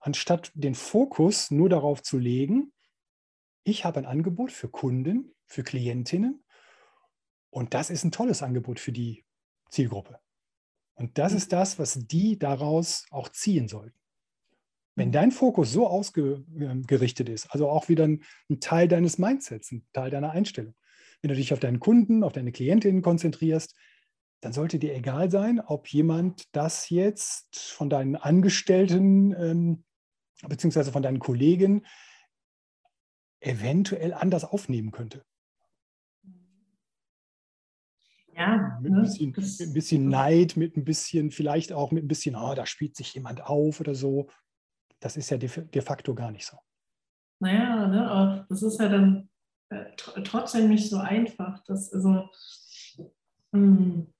anstatt 0.00 0.50
den 0.54 0.74
Fokus 0.74 1.50
nur 1.50 1.68
darauf 1.68 2.02
zu 2.02 2.18
legen, 2.18 2.72
ich 3.64 3.84
habe 3.84 3.98
ein 3.98 4.06
Angebot 4.06 4.52
für 4.52 4.68
Kunden, 4.68 5.34
für 5.46 5.62
Klientinnen 5.62 6.44
und 7.50 7.74
das 7.74 7.90
ist 7.90 8.04
ein 8.04 8.12
tolles 8.12 8.42
Angebot 8.42 8.80
für 8.80 8.92
die 8.92 9.24
Zielgruppe. 9.70 10.20
Und 10.94 11.18
das 11.18 11.32
mhm. 11.32 11.38
ist 11.38 11.52
das, 11.52 11.78
was 11.78 11.94
die 12.06 12.38
daraus 12.38 13.06
auch 13.10 13.28
ziehen 13.28 13.68
sollten. 13.68 13.98
Wenn 14.94 15.08
mhm. 15.08 15.12
dein 15.12 15.30
Fokus 15.32 15.72
so 15.72 15.86
ausgerichtet 15.86 17.28
ist, 17.28 17.50
also 17.50 17.68
auch 17.68 17.88
wieder 17.88 18.04
ein, 18.04 18.22
ein, 18.48 18.60
Teil 18.60 18.88
deines 18.88 19.18
Mindsets, 19.18 19.72
ein 19.72 19.86
Teil 19.92 20.10
deiner 20.10 20.30
Einstellung, 20.30 20.74
wenn 21.20 21.30
du 21.30 21.34
dich 21.34 21.52
auf 21.52 21.60
deinen 21.60 21.80
Kunden, 21.80 22.22
auf 22.22 22.32
deine 22.32 22.52
Klientinnen 22.52 23.02
konzentrierst, 23.02 23.74
dann 24.40 24.52
sollte 24.52 24.78
dir 24.78 24.94
egal 24.94 25.30
sein, 25.30 25.58
ob 25.58 25.88
jemand 25.88 26.54
das 26.54 26.90
jetzt 26.90 27.56
von 27.56 27.88
deinen 27.88 28.14
Angestellten 28.14 29.32
ähm, 29.32 29.84
beziehungsweise 30.46 30.92
von 30.92 31.02
deinen 31.02 31.18
Kollegen 31.18 31.86
eventuell 33.40 34.12
anders 34.12 34.44
aufnehmen 34.44 34.90
könnte. 34.90 35.24
Ja, 38.36 38.78
mit, 38.80 38.90
ein 38.90 38.96
ne, 38.96 39.02
bisschen, 39.02 39.30
mit 39.30 39.60
ein 39.60 39.72
bisschen 39.72 40.08
Neid, 40.08 40.56
mit 40.56 40.76
ein 40.76 40.84
bisschen, 40.84 41.30
vielleicht 41.30 41.72
auch 41.72 41.92
mit 41.92 42.04
ein 42.04 42.08
bisschen, 42.08 42.36
oh, 42.36 42.54
da 42.54 42.66
spielt 42.66 42.96
sich 42.96 43.14
jemand 43.14 43.44
auf 43.44 43.80
oder 43.80 43.94
so. 43.94 44.28
Das 45.00 45.16
ist 45.16 45.30
ja 45.30 45.36
de, 45.36 45.48
de 45.48 45.82
facto 45.82 46.14
gar 46.14 46.30
nicht 46.30 46.46
so. 46.46 46.56
Naja, 47.40 47.86
ne, 47.86 48.10
aber 48.10 48.46
das 48.48 48.62
ist 48.62 48.80
ja 48.80 48.88
dann 48.88 49.28
äh, 49.70 49.92
trotzdem 49.96 50.68
nicht 50.68 50.88
so 50.88 50.96
einfach. 50.96 51.62
Das, 51.66 51.92
also, 51.92 52.28
mh, 53.52 53.52
hm, 53.52 54.14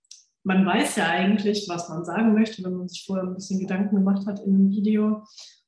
man 0.44 0.66
weiß 0.66 0.96
ja 0.96 1.08
eigentlich, 1.08 1.66
was 1.68 1.88
man 1.88 2.04
sagen 2.04 2.34
möchte, 2.34 2.62
wenn 2.62 2.74
man 2.74 2.88
sich 2.88 3.04
vorher 3.04 3.24
ein 3.24 3.34
bisschen 3.34 3.60
Gedanken 3.60 3.96
gemacht 3.96 4.26
hat 4.26 4.40
in 4.40 4.54
einem 4.54 4.70
Video. 4.70 5.24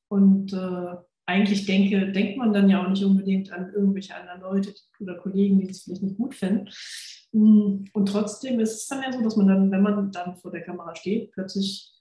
Und 0.07 0.53
äh, 0.53 0.95
eigentlich 1.27 1.65
denke, 1.65 2.11
denkt 2.11 2.37
man 2.37 2.53
dann 2.53 2.69
ja 2.69 2.83
auch 2.83 2.89
nicht 2.89 3.03
unbedingt 3.03 3.51
an 3.51 3.71
irgendwelche 3.73 4.15
anderen 4.15 4.41
Leute 4.41 4.73
oder 4.99 5.15
Kollegen, 5.15 5.59
die 5.59 5.69
es 5.69 5.83
vielleicht 5.83 6.01
nicht 6.01 6.17
gut 6.17 6.33
finden. 6.33 6.69
Mm, 7.33 7.85
und 7.93 8.05
trotzdem 8.07 8.59
ist 8.61 8.75
es 8.75 8.87
dann 8.87 9.03
ja 9.03 9.11
so, 9.11 9.21
dass 9.21 9.35
man 9.35 9.47
dann, 9.47 9.69
wenn 9.69 9.81
man 9.81 10.11
dann 10.11 10.37
vor 10.37 10.51
der 10.51 10.63
Kamera 10.63 10.95
steht, 10.95 11.31
plötzlich 11.33 11.93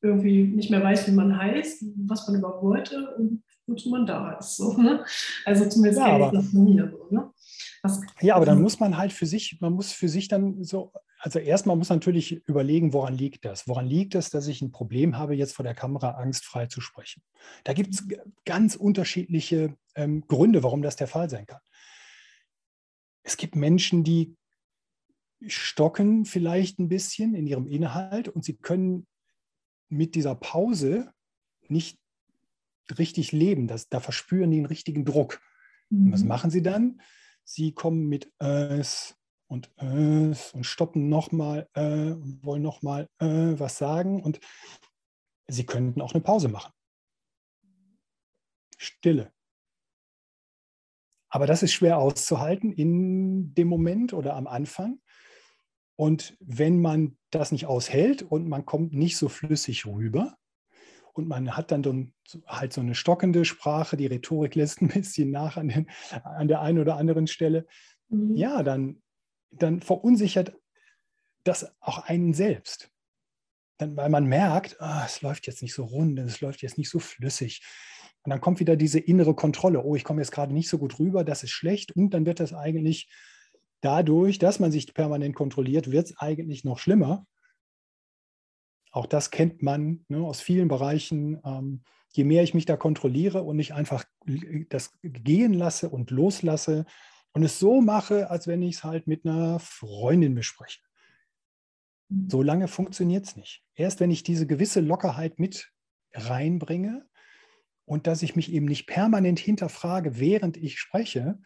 irgendwie 0.00 0.44
nicht 0.44 0.70
mehr 0.70 0.82
weiß, 0.82 1.08
wie 1.08 1.12
man 1.12 1.36
heißt, 1.36 1.84
was 2.06 2.28
man 2.28 2.38
überhaupt 2.38 2.62
wollte 2.62 3.16
und 3.16 3.42
wozu 3.66 3.90
man 3.90 4.06
da 4.06 4.32
ist. 4.34 4.56
So, 4.56 4.76
ne? 4.76 5.04
Also 5.44 5.68
zumindest 5.68 6.00
ja, 6.00 6.14
aber, 6.14 6.30
das 6.30 6.48
von 6.50 6.64
mir 6.64 6.88
so. 6.88 7.14
Ne? 7.14 7.30
Was, 7.82 8.00
ja, 8.20 8.36
aber 8.36 8.46
dann 8.46 8.62
muss 8.62 8.78
man 8.78 8.96
halt 8.96 9.12
für 9.12 9.26
sich, 9.26 9.58
man 9.60 9.72
muss 9.72 9.92
für 9.92 10.08
sich 10.08 10.28
dann 10.28 10.62
so, 10.62 10.92
also 11.18 11.38
erstmal 11.38 11.76
muss 11.76 11.88
man 11.88 11.98
natürlich 11.98 12.46
überlegen, 12.46 12.92
woran 12.92 13.14
liegt 13.14 13.44
das? 13.44 13.66
Woran 13.66 13.86
liegt 13.86 14.14
es, 14.14 14.30
dass 14.30 14.46
ich 14.46 14.62
ein 14.62 14.70
Problem 14.70 15.16
habe, 15.16 15.34
jetzt 15.34 15.54
vor 15.54 15.64
der 15.64 15.74
Kamera 15.74 16.12
angstfrei 16.12 16.66
zu 16.66 16.80
sprechen? 16.80 17.22
Da 17.64 17.72
gibt 17.72 17.94
es 17.94 18.06
ganz 18.44 18.76
unterschiedliche 18.76 19.76
ähm, 19.96 20.26
Gründe, 20.28 20.62
warum 20.62 20.82
das 20.82 20.96
der 20.96 21.08
Fall 21.08 21.28
sein 21.28 21.46
kann. 21.46 21.60
Es 23.24 23.36
gibt 23.36 23.56
Menschen, 23.56 24.04
die 24.04 24.36
stocken 25.46 26.24
vielleicht 26.24 26.78
ein 26.78 26.88
bisschen 26.88 27.34
in 27.34 27.46
ihrem 27.46 27.66
Inhalt 27.66 28.28
und 28.28 28.44
sie 28.44 28.56
können 28.56 29.06
mit 29.88 30.14
dieser 30.14 30.34
Pause 30.34 31.12
nicht 31.68 31.98
richtig 32.96 33.32
leben. 33.32 33.66
Das, 33.66 33.88
da 33.88 34.00
verspüren 34.00 34.50
die 34.50 34.58
einen 34.58 34.66
richtigen 34.66 35.04
Druck. 35.04 35.40
Mhm. 35.90 36.12
was 36.12 36.22
machen 36.22 36.50
sie 36.50 36.62
dann? 36.62 37.00
Sie 37.44 37.72
kommen 37.72 38.08
mit 38.08 38.30
es 38.38 39.17
und 39.48 39.70
es 39.76 40.52
und 40.52 40.64
stoppen 40.64 41.08
nochmal 41.08 41.68
äh, 41.74 42.12
und 42.12 42.44
wollen 42.44 42.62
nochmal 42.62 43.08
äh, 43.18 43.26
was 43.58 43.78
sagen 43.78 44.22
und 44.22 44.40
sie 45.48 45.64
könnten 45.64 46.00
auch 46.00 46.12
eine 46.12 46.22
Pause 46.22 46.48
machen. 46.48 46.72
Stille. 48.76 49.32
Aber 51.30 51.46
das 51.46 51.62
ist 51.62 51.72
schwer 51.72 51.98
auszuhalten 51.98 52.72
in 52.72 53.54
dem 53.54 53.68
Moment 53.68 54.12
oder 54.12 54.34
am 54.34 54.46
Anfang. 54.46 55.00
Und 55.96 56.36
wenn 56.40 56.80
man 56.80 57.18
das 57.30 57.52
nicht 57.52 57.66
aushält 57.66 58.22
und 58.22 58.48
man 58.48 58.64
kommt 58.64 58.92
nicht 58.92 59.16
so 59.16 59.28
flüssig 59.28 59.84
rüber 59.84 60.36
und 61.12 61.26
man 61.26 61.56
hat 61.56 61.72
dann 61.72 62.14
halt 62.46 62.72
so 62.72 62.80
eine 62.80 62.94
stockende 62.94 63.44
Sprache, 63.44 63.96
die 63.96 64.06
Rhetorik 64.06 64.54
lässt 64.54 64.80
ein 64.80 64.88
bisschen 64.88 65.30
nach 65.30 65.56
an, 65.56 65.68
den, 65.68 65.90
an 66.22 66.48
der 66.48 66.60
einen 66.60 66.78
oder 66.78 66.96
anderen 66.96 67.26
Stelle, 67.26 67.66
mhm. 68.08 68.36
ja, 68.36 68.62
dann, 68.62 69.02
dann 69.50 69.80
verunsichert 69.80 70.56
das 71.44 71.74
auch 71.80 71.98
einen 71.98 72.34
selbst. 72.34 72.90
Dann, 73.78 73.96
weil 73.96 74.10
man 74.10 74.26
merkt, 74.26 74.76
oh, 74.80 75.02
es 75.04 75.22
läuft 75.22 75.46
jetzt 75.46 75.62
nicht 75.62 75.74
so 75.74 75.84
rund, 75.84 76.18
es 76.18 76.40
läuft 76.40 76.62
jetzt 76.62 76.78
nicht 76.78 76.90
so 76.90 76.98
flüssig. 76.98 77.62
Und 78.22 78.30
dann 78.30 78.40
kommt 78.40 78.60
wieder 78.60 78.76
diese 78.76 78.98
innere 78.98 79.34
Kontrolle. 79.34 79.82
Oh, 79.84 79.94
ich 79.94 80.04
komme 80.04 80.20
jetzt 80.20 80.32
gerade 80.32 80.52
nicht 80.52 80.68
so 80.68 80.78
gut 80.78 80.98
rüber, 80.98 81.24
das 81.24 81.44
ist 81.44 81.50
schlecht. 81.50 81.92
Und 81.92 82.10
dann 82.10 82.26
wird 82.26 82.40
das 82.40 82.52
eigentlich 82.52 83.08
dadurch, 83.80 84.38
dass 84.38 84.58
man 84.58 84.72
sich 84.72 84.92
permanent 84.92 85.34
kontrolliert, 85.34 85.90
wird 85.90 86.06
es 86.06 86.18
eigentlich 86.18 86.64
noch 86.64 86.78
schlimmer. 86.78 87.26
Auch 88.90 89.06
das 89.06 89.30
kennt 89.30 89.62
man 89.62 90.04
ne, 90.08 90.18
aus 90.18 90.40
vielen 90.40 90.68
Bereichen. 90.68 91.40
Ähm, 91.44 91.84
je 92.12 92.24
mehr 92.24 92.42
ich 92.42 92.54
mich 92.54 92.64
da 92.64 92.76
kontrolliere 92.76 93.42
und 93.42 93.56
nicht 93.56 93.74
einfach 93.74 94.04
das 94.70 94.98
gehen 95.02 95.54
lasse 95.54 95.88
und 95.90 96.10
loslasse 96.10 96.86
und 97.32 97.42
es 97.42 97.58
so 97.58 97.80
mache, 97.80 98.30
als 98.30 98.46
wenn 98.46 98.62
ich 98.62 98.76
es 98.76 98.84
halt 98.84 99.06
mit 99.06 99.24
einer 99.24 99.58
Freundin 99.58 100.34
bespreche. 100.34 100.80
Mhm. 102.08 102.30
So 102.30 102.42
lange 102.42 102.68
funktioniert 102.68 103.26
es 103.26 103.36
nicht. 103.36 103.62
Erst 103.74 104.00
wenn 104.00 104.10
ich 104.10 104.22
diese 104.22 104.46
gewisse 104.46 104.80
Lockerheit 104.80 105.38
mit 105.38 105.72
reinbringe 106.12 107.06
und 107.84 108.06
dass 108.06 108.22
ich 108.22 108.36
mich 108.36 108.52
eben 108.52 108.66
nicht 108.66 108.86
permanent 108.86 109.38
hinterfrage, 109.38 110.18
während 110.18 110.56
ich 110.56 110.78
spreche, 110.78 111.38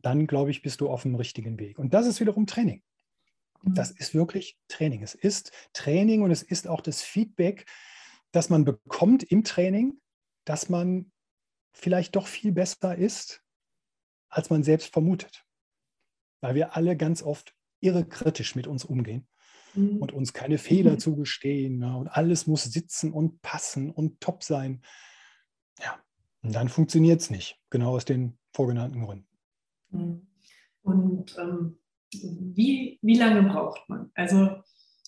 dann 0.00 0.26
glaube 0.26 0.50
ich, 0.50 0.62
bist 0.62 0.80
du 0.80 0.88
auf 0.88 1.02
dem 1.02 1.14
richtigen 1.14 1.58
Weg. 1.58 1.78
Und 1.78 1.94
das 1.94 2.06
ist 2.06 2.20
wiederum 2.20 2.46
Training. 2.46 2.82
Das 3.64 3.90
mhm. 3.90 3.96
ist 3.98 4.14
wirklich 4.14 4.58
Training. 4.68 5.02
Es 5.02 5.14
ist 5.14 5.52
Training 5.72 6.22
und 6.22 6.30
es 6.30 6.42
ist 6.42 6.66
auch 6.66 6.80
das 6.80 7.02
Feedback, 7.02 7.66
das 8.32 8.50
man 8.50 8.64
bekommt 8.64 9.22
im 9.22 9.44
Training, 9.44 10.00
dass 10.44 10.68
man 10.68 11.12
vielleicht 11.72 12.16
doch 12.16 12.26
viel 12.26 12.52
besser 12.52 12.96
ist, 12.96 13.42
als 14.32 14.50
man 14.50 14.62
selbst 14.62 14.92
vermutet. 14.92 15.44
Weil 16.40 16.54
wir 16.54 16.74
alle 16.74 16.96
ganz 16.96 17.22
oft 17.22 17.54
irre 17.80 18.04
kritisch 18.04 18.56
mit 18.56 18.66
uns 18.66 18.84
umgehen 18.84 19.28
mhm. 19.74 19.98
und 19.98 20.12
uns 20.12 20.32
keine 20.32 20.58
Fehler 20.58 20.92
mhm. 20.92 20.98
zugestehen. 20.98 21.80
Ja, 21.82 21.94
und 21.94 22.08
alles 22.08 22.46
muss 22.46 22.64
sitzen 22.64 23.12
und 23.12 23.42
passen 23.42 23.90
und 23.90 24.20
top 24.20 24.42
sein. 24.42 24.82
Ja, 25.80 26.02
und 26.42 26.54
dann 26.54 26.68
funktioniert 26.68 27.20
es 27.20 27.30
nicht, 27.30 27.60
genau 27.70 27.94
aus 27.94 28.04
den 28.04 28.38
vorgenannten 28.52 29.04
Gründen. 29.04 29.28
Mhm. 29.90 30.26
Und 30.82 31.36
ähm, 31.38 31.78
wie, 32.12 32.98
wie 33.02 33.16
lange 33.16 33.48
braucht 33.48 33.88
man? 33.88 34.10
Also 34.14 34.62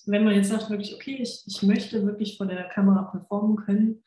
wenn 0.06 0.24
man 0.24 0.34
jetzt 0.34 0.50
sagt, 0.50 0.70
wirklich, 0.70 0.94
okay, 0.94 1.16
ich, 1.20 1.44
ich 1.46 1.62
möchte 1.62 2.04
wirklich 2.04 2.36
vor 2.36 2.46
der 2.46 2.68
Kamera 2.68 3.04
performen 3.04 3.56
können, 3.56 4.02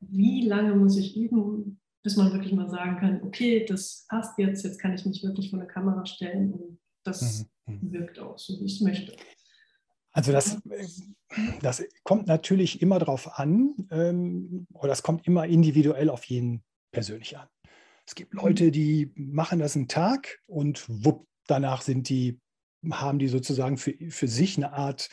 wie 0.00 0.46
lange 0.46 0.74
muss 0.74 0.96
ich 0.96 1.16
üben, 1.16 1.77
bis 2.02 2.16
man 2.16 2.32
wirklich 2.32 2.52
mal 2.52 2.68
sagen 2.68 2.96
kann, 2.98 3.22
okay, 3.22 3.64
das 3.64 4.06
passt 4.08 4.38
jetzt, 4.38 4.64
jetzt 4.64 4.78
kann 4.78 4.94
ich 4.94 5.04
mich 5.04 5.22
wirklich 5.22 5.50
vor 5.50 5.58
der 5.58 5.68
Kamera 5.68 6.06
stellen 6.06 6.52
und 6.52 6.78
das 7.04 7.46
mhm. 7.66 7.74
mhm. 7.74 7.92
wirkt 7.92 8.18
auch 8.18 8.38
so, 8.38 8.58
wie 8.60 8.66
ich 8.66 8.76
es 8.76 8.80
möchte. 8.80 9.16
Also 10.12 10.32
das, 10.32 10.60
das 11.62 11.84
kommt 12.02 12.26
natürlich 12.26 12.82
immer 12.82 12.98
darauf 12.98 13.38
an, 13.38 13.74
ähm, 13.90 14.66
oder 14.72 14.88
das 14.88 15.02
kommt 15.02 15.26
immer 15.26 15.46
individuell 15.46 16.10
auf 16.10 16.24
jeden 16.24 16.64
persönlich 16.90 17.36
an. 17.36 17.48
Es 18.06 18.14
gibt 18.14 18.34
mhm. 18.34 18.40
Leute, 18.40 18.70
die 18.70 19.12
machen 19.14 19.58
das 19.58 19.76
einen 19.76 19.88
Tag 19.88 20.40
und 20.46 20.86
wupp, 20.88 21.26
danach 21.46 21.82
sind 21.82 22.08
die, 22.08 22.40
haben 22.90 23.18
die 23.18 23.28
sozusagen 23.28 23.76
für, 23.76 23.94
für 24.08 24.28
sich 24.28 24.56
eine 24.56 24.72
Art 24.72 25.10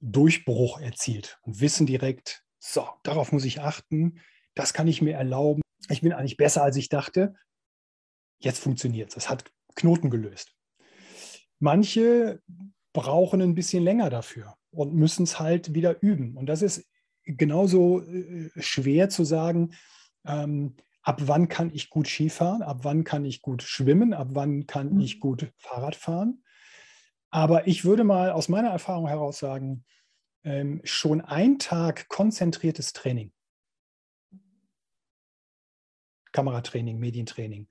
Durchbruch 0.00 0.80
erzielt 0.80 1.38
und 1.42 1.60
wissen 1.60 1.86
direkt, 1.86 2.44
so, 2.58 2.88
darauf 3.02 3.32
muss 3.32 3.44
ich 3.44 3.60
achten, 3.60 4.20
das 4.54 4.72
kann 4.72 4.88
ich 4.88 5.02
mir 5.02 5.14
erlauben. 5.14 5.62
Ich 5.88 6.02
bin 6.02 6.12
eigentlich 6.12 6.36
besser, 6.36 6.62
als 6.62 6.76
ich 6.76 6.88
dachte. 6.88 7.34
Jetzt 8.38 8.60
funktioniert 8.60 9.10
es. 9.10 9.16
Es 9.16 9.30
hat 9.30 9.50
Knoten 9.74 10.10
gelöst. 10.10 10.54
Manche 11.58 12.40
brauchen 12.92 13.40
ein 13.40 13.54
bisschen 13.54 13.82
länger 13.82 14.10
dafür 14.10 14.56
und 14.70 14.94
müssen 14.94 15.22
es 15.24 15.38
halt 15.38 15.74
wieder 15.74 16.02
üben. 16.02 16.36
Und 16.36 16.46
das 16.46 16.62
ist 16.62 16.88
genauso 17.24 18.02
äh, 18.02 18.50
schwer 18.56 19.08
zu 19.08 19.24
sagen, 19.24 19.74
ähm, 20.26 20.76
ab 21.02 21.22
wann 21.26 21.48
kann 21.48 21.70
ich 21.72 21.90
gut 21.90 22.06
Skifahren, 22.06 22.62
ab 22.62 22.80
wann 22.82 23.04
kann 23.04 23.24
ich 23.24 23.42
gut 23.42 23.62
schwimmen, 23.62 24.12
ab 24.12 24.28
wann 24.32 24.66
kann 24.66 24.94
mhm. 24.94 25.00
ich 25.00 25.20
gut 25.20 25.52
Fahrrad 25.56 25.96
fahren. 25.96 26.42
Aber 27.30 27.66
ich 27.66 27.84
würde 27.84 28.04
mal 28.04 28.30
aus 28.30 28.48
meiner 28.48 28.70
Erfahrung 28.70 29.08
heraus 29.08 29.38
sagen, 29.38 29.84
ähm, 30.44 30.80
schon 30.84 31.20
ein 31.20 31.58
Tag 31.58 32.08
konzentriertes 32.08 32.92
Training, 32.92 33.32
Kameratraining, 36.32 36.98
Medientraining, 36.98 37.68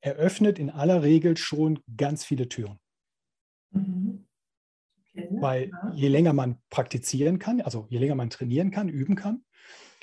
eröffnet 0.00 0.58
in 0.58 0.70
aller 0.70 1.02
Regel 1.02 1.36
schon 1.36 1.78
ganz 1.96 2.24
viele 2.24 2.48
Türen. 2.48 2.78
Mhm. 3.70 4.26
Okay. 5.14 5.28
Weil 5.30 5.70
je 5.92 6.08
länger 6.08 6.32
man 6.32 6.60
praktizieren 6.70 7.38
kann, 7.38 7.60
also 7.60 7.86
je 7.90 7.98
länger 7.98 8.14
man 8.14 8.30
trainieren 8.30 8.70
kann, 8.70 8.88
üben 8.88 9.14
kann, 9.14 9.44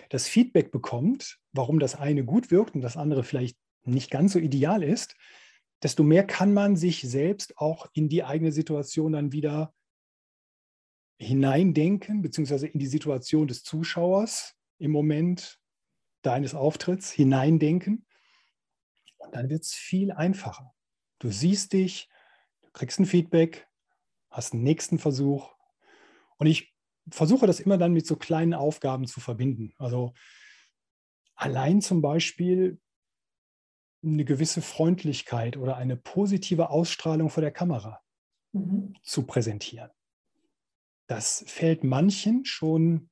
das 0.10 0.28
Feedback 0.28 0.72
bekommt, 0.72 1.40
warum 1.52 1.80
das 1.80 1.96
eine 1.96 2.24
gut 2.24 2.52
wirkt 2.52 2.76
und 2.76 2.82
das 2.82 2.98
andere 2.98 3.24
vielleicht 3.24 3.58
nicht 3.84 4.12
ganz 4.12 4.34
so 4.34 4.40
ideal 4.40 4.84
ist, 4.84 5.16
desto 5.82 6.04
mehr 6.04 6.26
kann 6.26 6.54
man 6.54 6.76
sich 6.76 7.02
selbst 7.02 7.58
auch 7.58 7.88
in 7.94 8.10
die 8.10 8.24
eigene 8.24 8.52
Situation 8.52 9.14
dann 9.14 9.32
wieder 9.32 9.74
hineindenken, 11.18 12.22
beziehungsweise 12.22 12.68
in 12.68 12.80
die 12.80 12.88
Situation 12.88 13.48
des 13.48 13.64
Zuschauers 13.64 14.56
im 14.78 14.92
Moment 14.92 15.60
deines 16.22 16.56
Auftritts 16.56 17.12
hineindenken. 17.12 18.06
Und 19.18 19.36
dann 19.36 19.50
wird 19.50 19.64
es 19.64 19.74
viel 19.74 20.12
einfacher. 20.12 20.74
Du 21.20 21.30
siehst 21.30 21.74
dich, 21.74 22.10
du 22.62 22.72
kriegst 22.72 23.00
ein 23.00 23.06
Feedback, 23.06 23.68
hast 24.30 24.54
einen 24.54 24.64
nächsten 24.64 25.00
Versuch. 25.00 25.56
Und 26.38 26.48
ich 26.48 26.74
versuche 27.12 27.48
das 27.48 27.60
immer 27.60 27.78
dann 27.78 27.94
mit 27.94 28.06
so 28.06 28.16
kleinen 28.16 28.54
Aufgaben 28.54 29.08
zu 29.08 29.20
verbinden. 29.20 29.74
Also 29.78 30.14
allein 31.36 31.82
zum 31.82 32.02
Beispiel 32.02 32.80
eine 34.04 34.24
gewisse 34.26 34.62
Freundlichkeit 34.62 35.58
oder 35.58 35.78
eine 35.78 35.98
positive 35.98 36.70
Ausstrahlung 36.70 37.30
vor 37.30 37.42
der 37.42 37.52
Kamera 37.52 38.02
mhm. 38.54 38.96
zu 39.04 39.26
präsentieren. 39.26 39.92
Das 41.08 41.44
fällt 41.48 41.84
manchen 41.84 42.46
schon 42.46 43.10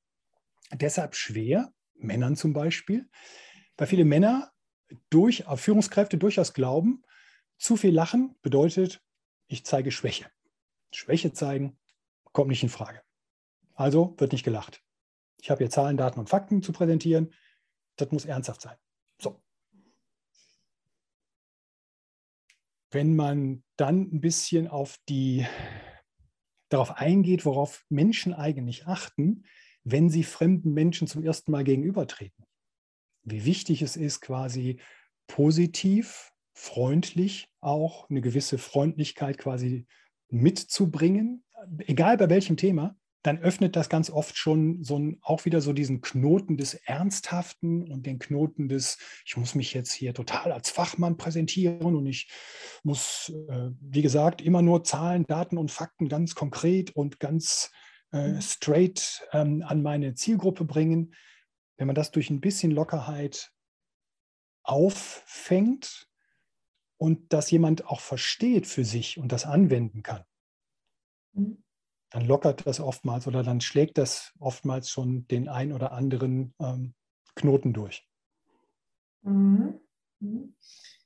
deshalb 0.72 1.16
schwer, 1.16 1.74
Männern 1.98 2.36
zum 2.36 2.54
Beispiel, 2.54 3.10
weil 3.78 3.88
viele 3.88 4.06
Männer 4.06 4.52
durch 5.10 5.44
Führungskräfte 5.56 6.18
durchaus 6.18 6.54
glauben, 6.54 7.04
zu 7.58 7.76
viel 7.76 7.94
Lachen 7.94 8.36
bedeutet, 8.42 9.02
ich 9.48 9.66
zeige 9.66 9.92
Schwäche. 9.92 10.30
Schwäche 10.92 11.34
zeigen 11.34 11.80
kommt 12.32 12.50
nicht 12.50 12.64
in 12.64 12.70
Frage. 12.70 13.02
Also 13.74 14.16
wird 14.18 14.32
nicht 14.32 14.44
gelacht. 14.44 14.84
Ich 15.42 15.50
habe 15.50 15.60
hier 15.60 15.70
Zahlen, 15.70 15.98
Daten 15.98 16.20
und 16.20 16.30
Fakten 16.30 16.62
zu 16.62 16.72
präsentieren. 16.72 17.34
Das 17.96 18.12
muss 18.12 18.26
ernsthaft 18.26 18.62
sein. 18.62 18.78
So. 19.22 19.42
Wenn 22.92 23.16
man 23.16 23.64
dann 23.76 24.02
ein 24.14 24.22
bisschen 24.22 24.68
auf 24.68 24.98
die, 25.10 25.46
darauf 26.70 26.92
eingeht, 26.92 27.46
worauf 27.46 27.86
Menschen 27.90 28.34
eigentlich 28.34 28.88
achten, 28.88 29.46
wenn 29.90 30.10
sie 30.10 30.24
fremden 30.24 30.74
Menschen 30.74 31.08
zum 31.08 31.24
ersten 31.24 31.52
Mal 31.52 31.64
gegenübertreten. 31.64 32.44
Wie 33.24 33.46
wichtig 33.46 33.82
es 33.82 33.96
ist, 33.96 34.22
quasi 34.22 34.80
positiv, 35.28 36.32
freundlich 36.54 37.50
auch 37.62 38.10
eine 38.10 38.22
gewisse 38.22 38.58
Freundlichkeit 38.58 39.38
quasi 39.38 39.86
mitzubringen, 40.30 41.44
egal 41.80 42.18
bei 42.18 42.30
welchem 42.30 42.58
Thema, 42.58 42.98
dann 43.24 43.40
öffnet 43.40 43.76
das 43.76 43.90
ganz 43.90 44.10
oft 44.10 44.38
schon 44.38 44.84
so 44.84 44.98
ein, 44.98 45.18
auch 45.22 45.46
wieder 45.46 45.60
so 45.60 45.74
diesen 45.74 46.02
Knoten 46.02 46.58
des 46.58 46.76
Ernsthaften 46.76 47.92
und 47.92 48.06
den 48.06 48.20
Knoten 48.20 48.70
des, 48.70 48.98
ich 49.26 49.36
muss 49.38 49.56
mich 49.56 49.74
jetzt 49.74 49.92
hier 49.92 50.14
total 50.14 50.52
als 50.52 50.70
Fachmann 50.70 51.18
präsentieren 51.18 51.96
und 51.96 52.06
ich 52.06 52.30
muss, 52.84 53.34
äh, 53.50 53.72
wie 53.82 54.02
gesagt, 54.02 54.42
immer 54.42 54.62
nur 54.62 54.84
Zahlen, 54.84 55.26
Daten 55.28 55.58
und 55.58 55.72
Fakten 55.72 56.10
ganz 56.10 56.36
konkret 56.36 56.96
und 56.96 57.20
ganz 57.20 57.72
äh, 58.12 58.34
mhm. 58.34 58.42
straight 58.42 59.28
ähm, 59.32 59.64
an 59.66 59.82
meine 59.82 60.16
Zielgruppe 60.16 60.66
bringen. 60.66 61.14
Wenn 61.78 61.88
man 61.88 61.96
das 61.96 62.12
durch 62.12 62.30
ein 62.30 62.42
bisschen 62.42 62.72
Lockerheit 62.72 63.52
auffängt 64.64 66.08
und 66.98 67.32
das 67.32 67.52
jemand 67.52 67.86
auch 67.86 68.00
versteht 68.00 68.68
für 68.68 68.84
sich 68.84 69.18
und 69.18 69.32
das 69.32 69.46
anwenden 69.46 70.04
kann, 70.04 70.24
mhm 71.34 71.64
dann 72.10 72.26
lockert 72.26 72.66
das 72.66 72.80
oftmals 72.80 73.28
oder 73.28 73.44
dann 73.44 73.62
schlägt 73.62 73.98
das 73.98 74.34
oftmals 74.40 74.90
schon 74.90 75.28
den 75.28 75.48
ein 75.50 75.74
oder 75.74 75.92
anderen 75.92 76.54
ähm, 76.60 76.94
Knoten 77.36 77.74
durch. 77.74 78.08
Mhm. 79.24 79.80
Mhm. 80.20 80.56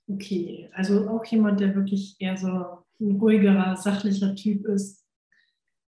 Okay, 0.08 0.69
also 0.73 1.10
auch 1.10 1.25
jemand, 1.25 1.60
der 1.60 1.75
wirklich 1.75 2.15
eher 2.19 2.38
so 2.38 2.47
ein 2.99 3.15
ruhigerer, 3.19 3.75
sachlicher 3.78 4.36
Typ 4.36 4.65
ist, 4.65 5.00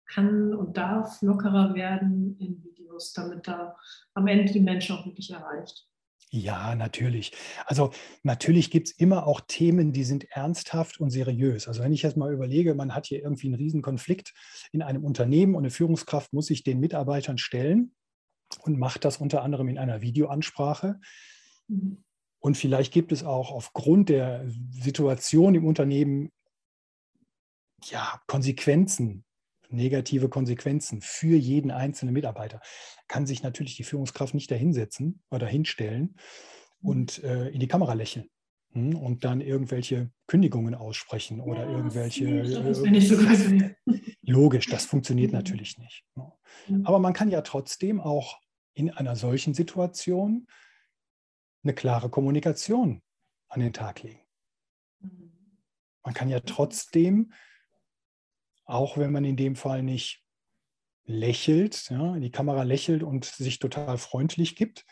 kann 0.07 0.55
und 0.55 0.77
darf 0.77 1.21
lockerer 1.23 1.75
werden 1.75 2.37
in 2.39 2.63
Videos, 2.63 3.13
damit 3.13 3.47
da 3.47 3.77
am 4.15 4.27
Ende 4.27 4.53
die 4.53 4.61
Menschen 4.61 4.97
auch 4.97 5.07
wirklich 5.07 5.31
erreicht. 5.31 5.87
Ja, 6.37 6.75
natürlich. 6.75 7.31
Also 7.67 7.93
natürlich 8.25 8.73
gibt 8.73 8.89
es 8.89 8.99
immer 8.99 9.27
auch 9.27 9.41
Themen, 9.47 9.93
die 9.93 10.03
sind 10.03 10.25
ernsthaft 10.33 10.99
und 10.99 11.11
seriös. 11.11 11.69
Also 11.69 11.83
wenn 11.83 11.93
ich 11.93 12.03
jetzt 12.03 12.17
mal 12.17 12.33
überlege, 12.33 12.75
man 12.75 12.93
hat 12.93 13.07
hier 13.07 13.23
irgendwie 13.23 13.47
einen 13.47 13.55
riesen 13.55 13.83
Konflikt 13.83 14.35
in 14.73 14.83
einem 14.83 15.05
Unternehmen 15.05 15.55
und 15.55 15.63
eine 15.63 15.71
Führungskraft 15.71 16.33
muss 16.33 16.47
sich 16.47 16.65
den 16.65 16.81
Mitarbeitern 16.81 17.39
stellen 17.39 17.95
und 18.63 18.81
macht 18.81 19.05
das 19.05 19.19
unter 19.19 19.43
anderem 19.43 19.69
in 19.69 19.79
einer 19.79 20.01
Videoansprache. 20.01 20.99
Mhm. 21.69 22.03
Und 22.41 22.57
vielleicht 22.57 22.93
gibt 22.93 23.13
es 23.13 23.23
auch 23.23 23.53
aufgrund 23.53 24.09
der 24.09 24.45
Situation 24.71 25.55
im 25.55 25.65
Unternehmen 25.65 26.33
ja, 27.85 28.21
Konsequenzen, 28.27 29.25
negative 29.75 30.29
Konsequenzen 30.29 31.01
für 31.01 31.37
jeden 31.37 31.71
einzelnen 31.71 32.15
Mitarbeiter. 32.15 32.61
Kann 33.09 33.27
sich 33.27 33.43
natürlich 33.43 33.77
die 33.77 33.85
Führungskraft 33.85 34.35
nicht 34.35 34.51
dahinsetzen 34.51 35.23
oder 35.31 35.47
hinstellen 35.47 36.17
mhm. 36.81 36.89
und 36.89 37.25
äh, 37.25 37.49
in 37.49 37.61
die 37.61 37.69
Kamera 37.69 37.95
lächeln 37.95 38.29
hm, 38.73 38.97
und 38.97 39.25
dann 39.25 39.41
irgendwelche 39.41 40.11
Kündigungen 40.27 40.75
aussprechen 40.75 41.41
oder 41.41 41.65
ja, 41.65 41.71
irgendwelche. 41.71 42.43
Das 42.43 42.81
äh, 42.81 42.91
nicht 42.91 43.09
so. 43.09 43.17
Logisch, 44.23 44.67
das 44.67 44.87
funktioniert 44.87 45.33
mhm. 45.33 45.39
natürlich 45.39 45.79
nicht. 45.79 46.05
Ne? 46.15 46.33
Mhm. 46.69 46.87
Aber 46.87 46.99
man 46.99 47.13
kann 47.13 47.31
ja 47.31 47.43
trotzdem 47.43 48.01
auch 48.01 48.41
in 48.75 48.91
einer 48.91 49.17
solchen 49.17 49.55
Situation 49.55 50.47
eine 51.63 51.75
klare 51.75 52.11
Kommunikation 52.11 53.03
an 53.49 53.61
den 53.61 53.73
Tag 53.73 54.03
legen. 54.03 54.21
Man 56.03 56.13
kann 56.13 56.29
ja 56.29 56.41
trotzdem 56.41 57.33
auch 58.65 58.99
wenn 58.99 59.13
man 59.13 59.25
in 59.25 59.37
dem 59.37 59.57
Fall 59.57 59.83
nicht 59.83 60.23
lächelt, 61.07 61.91
ja, 61.91 62.19
die 62.19 62.31
Kamera 62.31 62.63
lächelt 62.63 63.03
und 63.03 63.25
sich 63.25 63.59
total 63.59 63.99
freundlich 63.99 64.57
gibt, 64.57 64.85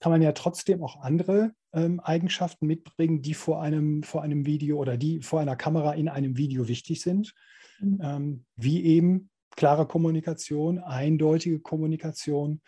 kann 0.00 0.10
man 0.10 0.22
ja 0.22 0.32
trotzdem 0.32 0.82
auch 0.82 1.00
andere 1.00 1.52
ähm, 1.72 2.00
Eigenschaften 2.00 2.66
mitbringen, 2.66 3.22
die 3.22 3.34
vor 3.34 3.62
einem, 3.62 4.02
vor 4.02 4.22
einem 4.22 4.46
Video 4.46 4.78
oder 4.78 4.96
die 4.96 5.22
vor 5.22 5.40
einer 5.40 5.56
Kamera 5.56 5.94
in 5.94 6.08
einem 6.08 6.36
Video 6.36 6.68
wichtig 6.68 7.00
sind, 7.00 7.34
mhm. 7.80 8.00
ähm, 8.02 8.44
wie 8.56 8.84
eben 8.84 9.30
klare 9.56 9.86
Kommunikation, 9.86 10.78
eindeutige 10.78 11.60
Kommunikation, 11.60 12.60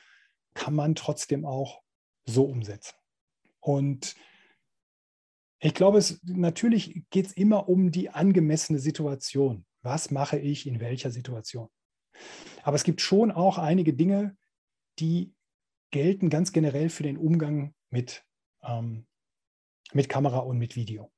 kann 0.55 0.75
man 0.75 0.95
trotzdem 0.95 1.45
auch 1.45 1.83
so 2.25 2.45
umsetzen. 2.45 2.95
Und 3.61 4.15
ich 5.59 5.75
glaube, 5.75 5.99
es, 5.99 6.21
natürlich 6.25 7.03
geht 7.11 7.27
es 7.27 7.33
immer 7.33 7.69
um 7.69 7.91
die 7.91 8.11
angemessene 8.11 8.79
Situation. 8.79 9.65
Was 9.87 10.11
mache 10.11 10.37
ich 10.37 10.67
in 10.67 10.81
welcher 10.81 11.13
Situation? 11.13 11.69
Aber 12.65 12.75
es 12.75 12.83
gibt 12.83 13.01
schon 13.01 13.31
auch 13.31 13.57
einige 13.57 13.95
Dinge, 13.95 14.37
die 14.99 15.33
gelten 15.93 16.29
ganz 16.29 16.53
generell 16.53 16.89
für 16.89 17.05
den 17.05 17.17
Umgang 17.17 17.73
mit, 17.91 18.25
ähm, 18.65 19.07
mit 19.93 20.09
Kamera 20.09 20.41
und 20.41 20.59
mit 20.59 20.75
Video. 20.75 21.13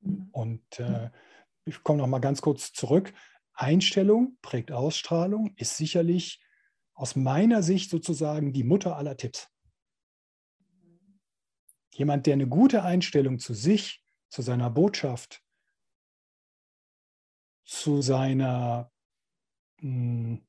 Mhm. 0.00 0.30
Und 0.32 0.80
äh, 0.80 1.10
ich 1.66 1.82
komme 1.82 1.98
noch 1.98 2.06
mal 2.06 2.20
ganz 2.20 2.40
kurz 2.40 2.72
zurück. 2.72 3.12
Einstellung 3.52 4.38
prägt 4.40 4.72
Ausstrahlung, 4.72 5.52
ist 5.56 5.76
sicherlich 5.76 6.42
aus 6.94 7.16
meiner 7.16 7.62
Sicht 7.62 7.90
sozusagen 7.90 8.54
die 8.54 8.64
Mutter 8.64 8.96
aller 8.96 9.18
Tipps. 9.18 9.50
Jemand, 11.92 12.24
der 12.24 12.32
eine 12.32 12.48
gute 12.48 12.82
Einstellung 12.82 13.38
zu 13.38 13.52
sich, 13.52 14.02
zu 14.30 14.40
seiner 14.40 14.70
Botschaft, 14.70 15.42
zu 17.66 18.00
seiner, 18.00 18.90
hm, 19.80 20.46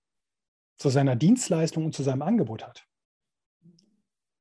zu 0.78 0.90
seiner 0.90 1.16
Dienstleistung 1.16 1.86
und 1.86 1.96
zu 1.96 2.04
seinem 2.04 2.22
Angebot 2.22 2.66
hat. 2.66 2.88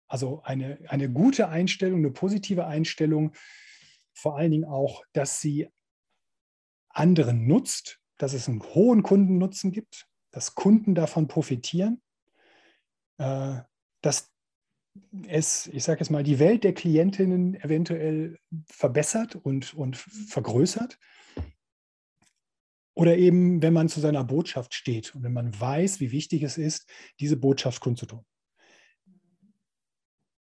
Also 0.09 0.43
eine, 0.43 0.79
eine 0.89 1.11
gute 1.11 1.49
Einstellung, 1.49 1.99
eine 1.99 2.13
positive 2.13 2.67
Einstellung, 2.67 3.35
vor 4.13 4.37
allen 4.37 4.53
Dingen 4.53 4.65
auch, 4.65 5.03
dass 5.13 5.41
sie 5.41 5.69
anderen 6.91 7.47
nutzt, 7.47 8.01
dass 8.19 8.33
es 8.33 8.49
einen 8.49 8.63
hohen 8.63 9.03
Kundennutzen 9.03 9.73
gibt, 9.73 10.07
dass 10.31 10.55
Kunden 10.55 10.95
davon 10.95 11.29
profitieren, 11.29 12.01
äh, 13.19 13.61
dass 14.01 14.33
es, 15.27 15.67
ich 15.67 15.85
sage 15.85 16.01
jetzt 16.01 16.11
mal, 16.11 16.23
die 16.23 16.39
Welt 16.39 16.65
der 16.65 16.73
Klientinnen 16.73 17.55
eventuell 17.55 18.39
verbessert 18.67 19.35
und, 19.37 19.75
und 19.75 19.97
vergrößert 19.97 20.99
Oder 22.97 23.19
eben, 23.19 23.61
wenn 23.61 23.75
man 23.75 23.91
zu 23.91 24.01
seiner 24.01 24.25
Botschaft 24.25 24.73
steht 24.73 25.15
und 25.15 25.23
wenn 25.23 25.35
man 25.35 25.59
weiß, 25.59 26.01
wie 26.01 26.13
wichtig 26.13 26.43
es 26.43 26.57
ist, 26.57 26.91
diese 27.21 27.37
Botschaft 27.37 27.83
kundzutun. 27.83 28.25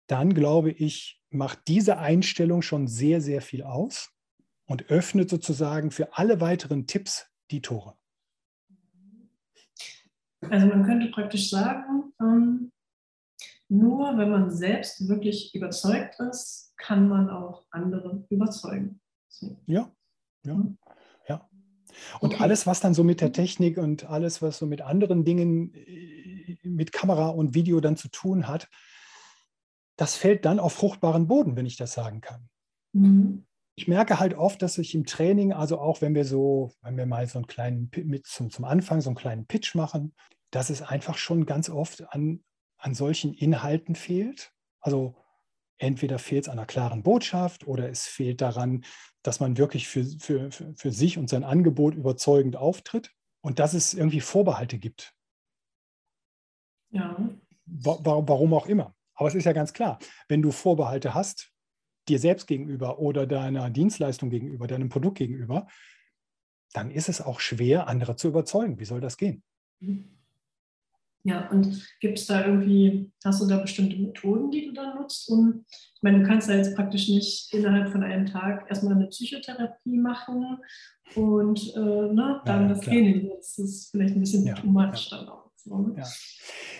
Dann 0.06 0.34
glaube 0.34 0.70
ich, 0.70 1.22
macht 1.30 1.60
diese 1.66 1.96
Einstellung 1.96 2.60
schon 2.60 2.88
sehr, 2.88 3.22
sehr 3.22 3.40
viel 3.40 3.62
aus 3.62 4.10
und 4.66 4.90
öffnet 4.90 5.30
sozusagen 5.30 5.90
für 5.90 6.18
alle 6.18 6.42
weiteren 6.42 6.86
Tipps 6.86 7.26
die 7.50 7.62
Tore. 7.62 7.96
Also 10.42 10.66
man 10.66 10.84
könnte 10.84 11.10
praktisch 11.10 11.48
sagen, 11.48 12.12
ähm, 12.20 12.72
nur 13.68 14.18
wenn 14.18 14.30
man 14.30 14.50
selbst 14.50 15.08
wirklich 15.08 15.54
überzeugt 15.54 16.20
ist, 16.20 16.74
kann 16.76 17.08
man 17.08 17.30
auch 17.30 17.64
andere 17.70 18.26
überzeugen. 18.28 19.00
So. 19.28 19.56
Ja, 19.64 19.90
ja, 20.44 20.52
ja. 20.52 20.91
Und 22.20 22.34
okay. 22.34 22.42
alles, 22.42 22.66
was 22.66 22.80
dann 22.80 22.94
so 22.94 23.04
mit 23.04 23.20
der 23.20 23.32
Technik 23.32 23.78
und 23.78 24.08
alles, 24.08 24.42
was 24.42 24.58
so 24.58 24.66
mit 24.66 24.82
anderen 24.82 25.24
Dingen, 25.24 25.74
äh, 25.74 26.56
mit 26.62 26.92
Kamera 26.92 27.28
und 27.28 27.54
Video 27.54 27.80
dann 27.80 27.96
zu 27.96 28.08
tun 28.08 28.48
hat, 28.48 28.68
das 29.96 30.16
fällt 30.16 30.44
dann 30.44 30.58
auf 30.58 30.72
fruchtbaren 30.72 31.26
Boden, 31.28 31.56
wenn 31.56 31.66
ich 31.66 31.76
das 31.76 31.92
sagen 31.92 32.20
kann. 32.20 32.48
Mhm. 32.92 33.46
Ich 33.74 33.88
merke 33.88 34.20
halt 34.20 34.34
oft, 34.34 34.60
dass 34.60 34.78
ich 34.78 34.94
im 34.94 35.06
Training, 35.06 35.52
also 35.52 35.78
auch 35.78 36.02
wenn 36.02 36.14
wir 36.14 36.24
so, 36.24 36.72
wenn 36.82 36.96
wir 36.96 37.06
mal 37.06 37.26
so 37.26 37.38
einen 37.38 37.46
kleinen, 37.46 37.90
mit 38.04 38.26
zum, 38.26 38.50
zum 38.50 38.64
Anfang 38.64 39.00
so 39.00 39.10
einen 39.10 39.16
kleinen 39.16 39.46
Pitch 39.46 39.74
machen, 39.74 40.14
dass 40.50 40.70
es 40.70 40.82
einfach 40.82 41.16
schon 41.16 41.46
ganz 41.46 41.70
oft 41.70 42.12
an, 42.12 42.44
an 42.76 42.94
solchen 42.94 43.32
Inhalten 43.32 43.94
fehlt. 43.94 44.52
Also 44.80 45.16
entweder 45.78 46.18
fehlt 46.18 46.44
es 46.44 46.48
an 46.48 46.58
einer 46.58 46.66
klaren 46.66 47.02
Botschaft 47.02 47.66
oder 47.66 47.88
es 47.88 48.06
fehlt 48.06 48.40
daran, 48.40 48.84
dass 49.22 49.40
man 49.40 49.56
wirklich 49.56 49.88
für, 49.88 50.04
für, 50.18 50.50
für 50.50 50.92
sich 50.92 51.18
und 51.18 51.28
sein 51.28 51.44
Angebot 51.44 51.94
überzeugend 51.94 52.56
auftritt 52.56 53.12
und 53.40 53.58
dass 53.58 53.74
es 53.74 53.94
irgendwie 53.94 54.20
Vorbehalte 54.20 54.78
gibt. 54.78 55.14
Ja. 56.90 57.16
Warum 57.66 58.54
auch 58.54 58.66
immer. 58.66 58.94
Aber 59.14 59.28
es 59.28 59.34
ist 59.34 59.44
ja 59.44 59.52
ganz 59.52 59.72
klar, 59.72 59.98
wenn 60.28 60.42
du 60.42 60.50
Vorbehalte 60.50 61.14
hast, 61.14 61.52
dir 62.08 62.18
selbst 62.18 62.46
gegenüber 62.46 62.98
oder 62.98 63.26
deiner 63.26 63.70
Dienstleistung 63.70 64.30
gegenüber, 64.30 64.66
deinem 64.66 64.88
Produkt 64.88 65.18
gegenüber, 65.18 65.68
dann 66.72 66.90
ist 66.90 67.08
es 67.08 67.20
auch 67.20 67.40
schwer, 67.40 67.86
andere 67.86 68.16
zu 68.16 68.28
überzeugen. 68.28 68.78
Wie 68.78 68.84
soll 68.84 69.00
das 69.00 69.16
gehen? 69.16 69.42
Mhm. 69.80 70.21
Ja, 71.24 71.48
und 71.50 71.86
gibt 72.00 72.18
es 72.18 72.26
da 72.26 72.44
irgendwie, 72.44 73.12
hast 73.24 73.40
du 73.40 73.46
da 73.46 73.58
bestimmte 73.58 73.96
Methoden, 73.96 74.50
die 74.50 74.66
du 74.66 74.72
dann 74.72 74.96
nutzt? 74.96 75.28
Und 75.28 75.64
ich 75.68 76.02
meine, 76.02 76.20
du 76.20 76.26
kannst 76.26 76.48
da 76.48 76.54
jetzt 76.54 76.74
praktisch 76.74 77.08
nicht 77.08 77.52
innerhalb 77.54 77.92
von 77.92 78.02
einem 78.02 78.26
Tag 78.26 78.68
erstmal 78.68 78.94
eine 78.94 79.06
Psychotherapie 79.06 79.98
machen 79.98 80.58
und 81.14 81.74
äh, 81.76 81.78
ne, 81.78 82.40
dann 82.44 82.62
ja, 82.62 82.68
das 82.68 82.80
klar. 82.80 82.94
Training. 82.94 83.30
Das 83.36 83.56
ist 83.58 83.90
vielleicht 83.90 84.16
ein 84.16 84.20
bisschen 84.20 84.46
ja, 84.46 84.54
too 84.54 84.66
much 84.66 85.10
ja. 85.10 85.18
dann 85.18 85.28
auch. 85.28 85.50
So, 85.54 85.78
ne? 85.78 85.94
ja. 85.96 86.06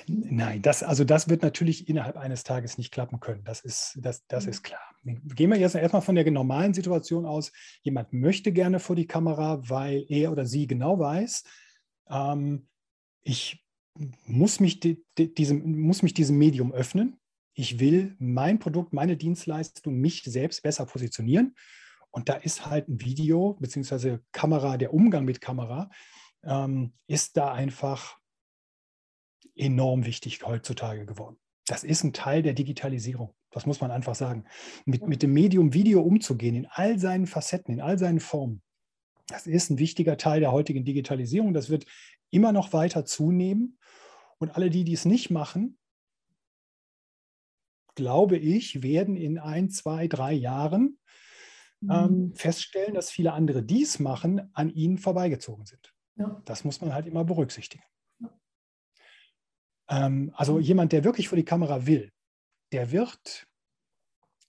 Nein, 0.08 0.60
das, 0.62 0.82
also 0.82 1.04
das 1.04 1.28
wird 1.28 1.42
natürlich 1.42 1.88
innerhalb 1.88 2.16
eines 2.16 2.42
Tages 2.42 2.78
nicht 2.78 2.90
klappen 2.90 3.20
können. 3.20 3.44
Das 3.44 3.60
ist, 3.60 3.96
das, 4.00 4.26
das 4.26 4.44
mhm. 4.44 4.50
ist 4.50 4.62
klar. 4.64 4.80
Gehen 5.04 5.50
wir 5.50 5.58
jetzt 5.58 5.76
erstmal 5.76 6.02
von 6.02 6.16
der 6.16 6.28
normalen 6.30 6.74
Situation 6.74 7.26
aus. 7.26 7.52
Jemand 7.82 8.12
möchte 8.12 8.52
gerne 8.52 8.80
vor 8.80 8.96
die 8.96 9.06
Kamera, 9.06 9.60
weil 9.68 10.04
er 10.08 10.32
oder 10.32 10.46
sie 10.46 10.66
genau 10.66 10.98
weiß, 10.98 11.44
ähm, 12.10 12.66
ich 13.22 13.61
muss 14.26 14.60
mich, 14.60 14.80
die, 14.80 15.04
die, 15.18 15.32
diesem, 15.32 15.80
muss 15.80 16.02
mich 16.02 16.14
diesem 16.14 16.38
Medium 16.38 16.72
öffnen. 16.72 17.18
Ich 17.54 17.78
will 17.78 18.16
mein 18.18 18.58
Produkt, 18.58 18.92
meine 18.92 19.16
Dienstleistung, 19.16 19.94
mich 19.94 20.22
selbst 20.24 20.62
besser 20.62 20.86
positionieren. 20.86 21.54
Und 22.10 22.28
da 22.28 22.34
ist 22.34 22.66
halt 22.66 22.88
ein 22.88 23.00
Video 23.00 23.54
bzw. 23.60 24.18
Kamera, 24.32 24.76
der 24.76 24.94
Umgang 24.94 25.24
mit 25.24 25.40
Kamera, 25.40 25.90
ähm, 26.44 26.94
ist 27.06 27.36
da 27.36 27.52
einfach 27.52 28.18
enorm 29.54 30.04
wichtig 30.06 30.44
heutzutage 30.44 31.06
geworden. 31.06 31.36
Das 31.66 31.84
ist 31.84 32.04
ein 32.04 32.12
Teil 32.12 32.42
der 32.42 32.54
Digitalisierung. 32.54 33.34
Das 33.50 33.66
muss 33.66 33.80
man 33.80 33.90
einfach 33.90 34.14
sagen. 34.14 34.44
Mit, 34.86 35.06
mit 35.06 35.22
dem 35.22 35.32
Medium 35.32 35.74
Video 35.74 36.00
umzugehen, 36.00 36.54
in 36.54 36.66
all 36.66 36.98
seinen 36.98 37.26
Facetten, 37.26 37.74
in 37.74 37.80
all 37.80 37.98
seinen 37.98 38.20
Formen, 38.20 38.62
das 39.28 39.46
ist 39.46 39.70
ein 39.70 39.78
wichtiger 39.78 40.16
Teil 40.16 40.40
der 40.40 40.52
heutigen 40.52 40.84
Digitalisierung. 40.84 41.54
Das 41.54 41.70
wird 41.70 41.86
immer 42.30 42.52
noch 42.52 42.72
weiter 42.72 43.04
zunehmen. 43.04 43.78
Und 44.42 44.56
alle 44.56 44.70
die, 44.70 44.82
die 44.82 44.94
es 44.94 45.04
nicht 45.04 45.30
machen, 45.30 45.78
glaube 47.94 48.36
ich, 48.36 48.82
werden 48.82 49.14
in 49.14 49.38
ein, 49.38 49.70
zwei, 49.70 50.08
drei 50.08 50.32
Jahren 50.32 50.98
ähm, 51.88 51.90
mhm. 51.90 52.34
feststellen, 52.34 52.92
dass 52.94 53.08
viele 53.08 53.34
andere, 53.34 53.62
die 53.62 53.82
es 53.82 54.00
machen, 54.00 54.50
an 54.52 54.68
ihnen 54.68 54.98
vorbeigezogen 54.98 55.64
sind. 55.64 55.94
Ja. 56.16 56.42
Das 56.44 56.64
muss 56.64 56.80
man 56.80 56.92
halt 56.92 57.06
immer 57.06 57.22
berücksichtigen. 57.22 57.84
Ja. 58.18 58.40
Ähm, 59.90 60.32
also 60.34 60.54
mhm. 60.54 60.62
jemand, 60.62 60.92
der 60.92 61.04
wirklich 61.04 61.28
vor 61.28 61.36
die 61.36 61.44
Kamera 61.44 61.86
will, 61.86 62.10
der 62.72 62.90
wird, 62.90 63.46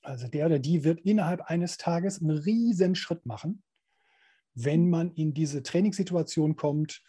also 0.01 0.27
der 0.27 0.47
oder 0.47 0.57
die 0.57 0.83
wird 0.83 1.01
innerhalb 1.01 1.41
eines 1.41 1.77
Tages 1.77 2.19
einen 2.19 2.31
riesen 2.31 2.95
Schritt 2.95 3.27
machen, 3.27 3.61
wenn 4.55 4.89
man 4.89 5.11
in 5.11 5.35
diese 5.35 5.61
Trainingssituation 5.61 6.55
kommt 6.55 7.03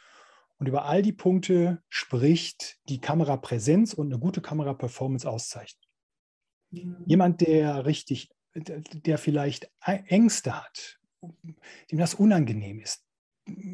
und 0.59 0.67
über 0.67 0.85
all 0.85 1.03
die 1.03 1.13
Punkte 1.13 1.83
spricht, 1.89 2.79
die 2.89 3.01
Kamerapräsenz 3.01 3.95
und 3.95 4.13
eine 4.13 4.19
gute 4.19 4.41
Kameraperformance 4.41 5.29
auszeichnen. 5.29 5.85
Mhm. 6.71 7.05
Jemand, 7.07 7.41
der 7.41 7.87
richtig, 7.87 8.31
der 8.55 9.19
vielleicht 9.19 9.71
Ängste 9.81 10.63
hat, 10.63 11.01
dem 11.91 11.99
das 11.99 12.15
unangenehm 12.15 12.81
ist, 12.81 13.05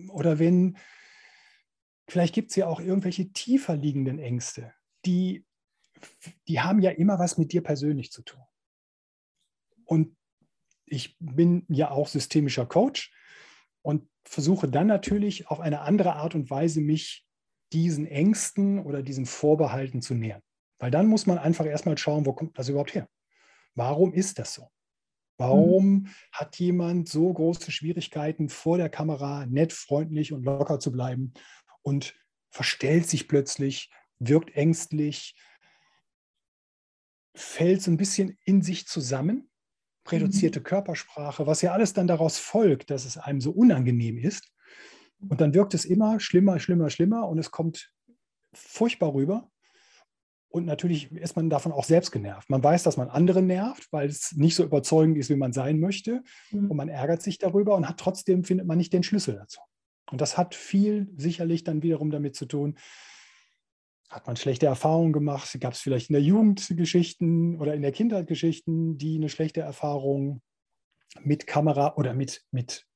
oder 0.08 0.38
wenn, 0.38 0.76
vielleicht 2.08 2.34
gibt 2.34 2.50
es 2.50 2.56
ja 2.56 2.66
auch 2.66 2.80
irgendwelche 2.80 3.32
tiefer 3.32 3.76
liegenden 3.76 4.18
Ängste, 4.18 4.72
die, 5.04 5.44
die 6.48 6.60
haben 6.60 6.80
ja 6.80 6.90
immer 6.90 7.18
was 7.18 7.38
mit 7.38 7.52
dir 7.52 7.62
persönlich 7.62 8.10
zu 8.10 8.22
tun. 8.22 8.42
Und 9.84 10.16
ich 10.86 11.16
bin 11.18 11.66
ja 11.68 11.90
auch 11.90 12.08
systemischer 12.08 12.66
Coach 12.66 13.12
und 13.82 14.08
versuche 14.24 14.68
dann 14.68 14.86
natürlich 14.86 15.48
auf 15.48 15.60
eine 15.60 15.80
andere 15.80 16.14
Art 16.14 16.34
und 16.34 16.50
Weise 16.50 16.80
mich 16.80 17.26
diesen 17.72 18.06
Ängsten 18.06 18.80
oder 18.80 19.02
diesen 19.02 19.26
Vorbehalten 19.26 20.02
zu 20.02 20.14
nähern. 20.14 20.42
Weil 20.78 20.90
dann 20.90 21.06
muss 21.06 21.26
man 21.26 21.38
einfach 21.38 21.66
erstmal 21.66 21.98
schauen, 21.98 22.26
wo 22.26 22.32
kommt 22.32 22.58
das 22.58 22.68
überhaupt 22.68 22.94
her? 22.94 23.08
Warum 23.74 24.12
ist 24.12 24.38
das 24.38 24.54
so? 24.54 24.68
Warum 25.38 25.90
mhm. 25.90 26.08
hat 26.32 26.58
jemand 26.58 27.08
so 27.08 27.32
große 27.32 27.70
Schwierigkeiten, 27.70 28.48
vor 28.48 28.76
der 28.76 28.90
Kamera 28.90 29.46
nett, 29.46 29.72
freundlich 29.72 30.32
und 30.32 30.42
locker 30.42 30.78
zu 30.80 30.92
bleiben 30.92 31.32
und 31.82 32.14
verstellt 32.50 33.08
sich 33.08 33.28
plötzlich, 33.28 33.90
wirkt 34.18 34.54
ängstlich, 34.54 35.34
fällt 37.34 37.82
so 37.82 37.90
ein 37.90 37.96
bisschen 37.96 38.38
in 38.44 38.60
sich 38.60 38.86
zusammen 38.86 39.49
reduzierte 40.12 40.60
mhm. 40.60 40.64
Körpersprache, 40.64 41.46
was 41.46 41.62
ja 41.62 41.72
alles 41.72 41.92
dann 41.92 42.06
daraus 42.06 42.38
folgt, 42.38 42.90
dass 42.90 43.04
es 43.04 43.16
einem 43.16 43.40
so 43.40 43.50
unangenehm 43.50 44.18
ist. 44.18 44.50
Und 45.28 45.40
dann 45.40 45.52
wirkt 45.52 45.74
es 45.74 45.84
immer 45.84 46.18
schlimmer, 46.18 46.58
schlimmer, 46.58 46.88
schlimmer 46.88 47.28
und 47.28 47.38
es 47.38 47.50
kommt 47.50 47.92
furchtbar 48.54 49.12
rüber. 49.12 49.50
Und 50.48 50.66
natürlich 50.66 51.12
ist 51.12 51.36
man 51.36 51.48
davon 51.48 51.70
auch 51.70 51.84
selbst 51.84 52.10
genervt. 52.10 52.50
Man 52.50 52.64
weiß, 52.64 52.82
dass 52.82 52.96
man 52.96 53.08
andere 53.08 53.40
nervt, 53.40 53.86
weil 53.92 54.08
es 54.08 54.32
nicht 54.32 54.56
so 54.56 54.64
überzeugend 54.64 55.16
ist, 55.16 55.30
wie 55.30 55.36
man 55.36 55.52
sein 55.52 55.78
möchte. 55.78 56.22
Mhm. 56.50 56.70
Und 56.70 56.76
man 56.76 56.88
ärgert 56.88 57.22
sich 57.22 57.38
darüber 57.38 57.76
und 57.76 57.88
hat 57.88 57.98
trotzdem 57.98 58.42
findet 58.42 58.66
man 58.66 58.78
nicht 58.78 58.92
den 58.92 59.04
Schlüssel 59.04 59.36
dazu. 59.36 59.60
Und 60.10 60.20
das 60.20 60.36
hat 60.36 60.56
viel 60.56 61.08
sicherlich 61.16 61.62
dann 61.62 61.84
wiederum 61.84 62.10
damit 62.10 62.34
zu 62.34 62.46
tun, 62.46 62.76
hat 64.10 64.26
man 64.26 64.36
schlechte 64.36 64.66
Erfahrungen 64.66 65.12
gemacht? 65.12 65.56
Gab 65.60 65.72
es 65.72 65.80
vielleicht 65.80 66.10
in 66.10 66.14
der 66.14 66.22
Jugend 66.22 66.66
Geschichten 66.76 67.58
oder 67.60 67.74
in 67.74 67.82
der 67.82 67.92
Kindheit 67.92 68.26
Geschichten, 68.26 68.98
die 68.98 69.16
eine 69.16 69.28
schlechte 69.28 69.60
Erfahrung 69.60 70.42
mit 71.20 71.46
Kamera 71.46 71.94
oder 71.96 72.12
mit, 72.12 72.42
mit, 72.50 72.86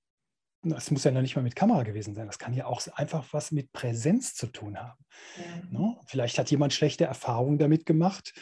das 0.63 0.91
muss 0.91 1.05
ja 1.05 1.13
noch 1.13 1.23
nicht 1.23 1.37
mal 1.37 1.43
mit 1.43 1.57
Kamera 1.57 1.85
gewesen 1.85 2.15
sein, 2.15 2.27
das 2.27 2.39
kann 2.39 2.53
ja 2.53 2.67
auch 2.67 2.85
einfach 2.95 3.33
was 3.33 3.53
mit 3.53 3.73
Präsenz 3.73 4.35
zu 4.35 4.49
tun 4.49 4.77
haben. 4.77 5.05
Ja. 5.37 5.79
Ne? 5.79 5.97
Vielleicht 6.07 6.39
hat 6.39 6.51
jemand 6.51 6.73
schlechte 6.73 7.05
Erfahrungen 7.05 7.59
damit 7.59 7.87
gemacht, 7.87 8.35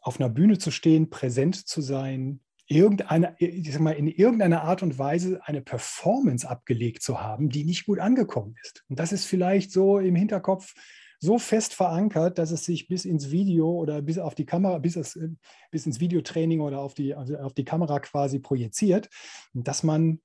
auf 0.00 0.18
einer 0.18 0.28
Bühne 0.28 0.58
zu 0.58 0.70
stehen, 0.70 1.10
präsent 1.10 1.66
zu 1.66 1.82
sein, 1.82 2.40
irgendeine, 2.66 3.36
ich 3.38 3.72
sag 3.72 3.80
mal, 3.80 3.92
in 3.92 4.08
irgendeiner 4.08 4.62
Art 4.62 4.82
und 4.82 4.98
Weise 4.98 5.40
eine 5.44 5.62
Performance 5.62 6.48
abgelegt 6.48 7.02
zu 7.02 7.20
haben, 7.20 7.48
die 7.48 7.64
nicht 7.64 7.86
gut 7.86 7.98
angekommen 7.98 8.54
ist. 8.62 8.84
Und 8.88 8.98
das 8.98 9.12
ist 9.12 9.26
vielleicht 9.26 9.70
so 9.70 9.98
im 9.98 10.16
Hinterkopf 10.16 10.74
so 11.18 11.38
fest 11.38 11.74
verankert, 11.74 12.38
dass 12.38 12.50
es 12.50 12.64
sich 12.64 12.88
bis 12.88 13.04
ins 13.04 13.30
Video 13.30 13.70
oder 13.70 14.02
bis 14.02 14.18
auf 14.18 14.34
die 14.34 14.46
Kamera, 14.46 14.78
bis, 14.78 14.96
es, 14.96 15.16
äh, 15.16 15.30
bis 15.70 15.86
ins 15.86 16.00
Videotraining 16.00 16.60
oder 16.60 16.80
auf 16.80 16.94
die, 16.94 17.14
also 17.14 17.36
auf 17.38 17.54
die 17.54 17.64
Kamera 17.64 18.00
quasi 18.00 18.38
projiziert, 18.38 19.08
dass 19.54 19.82
man 19.82 20.20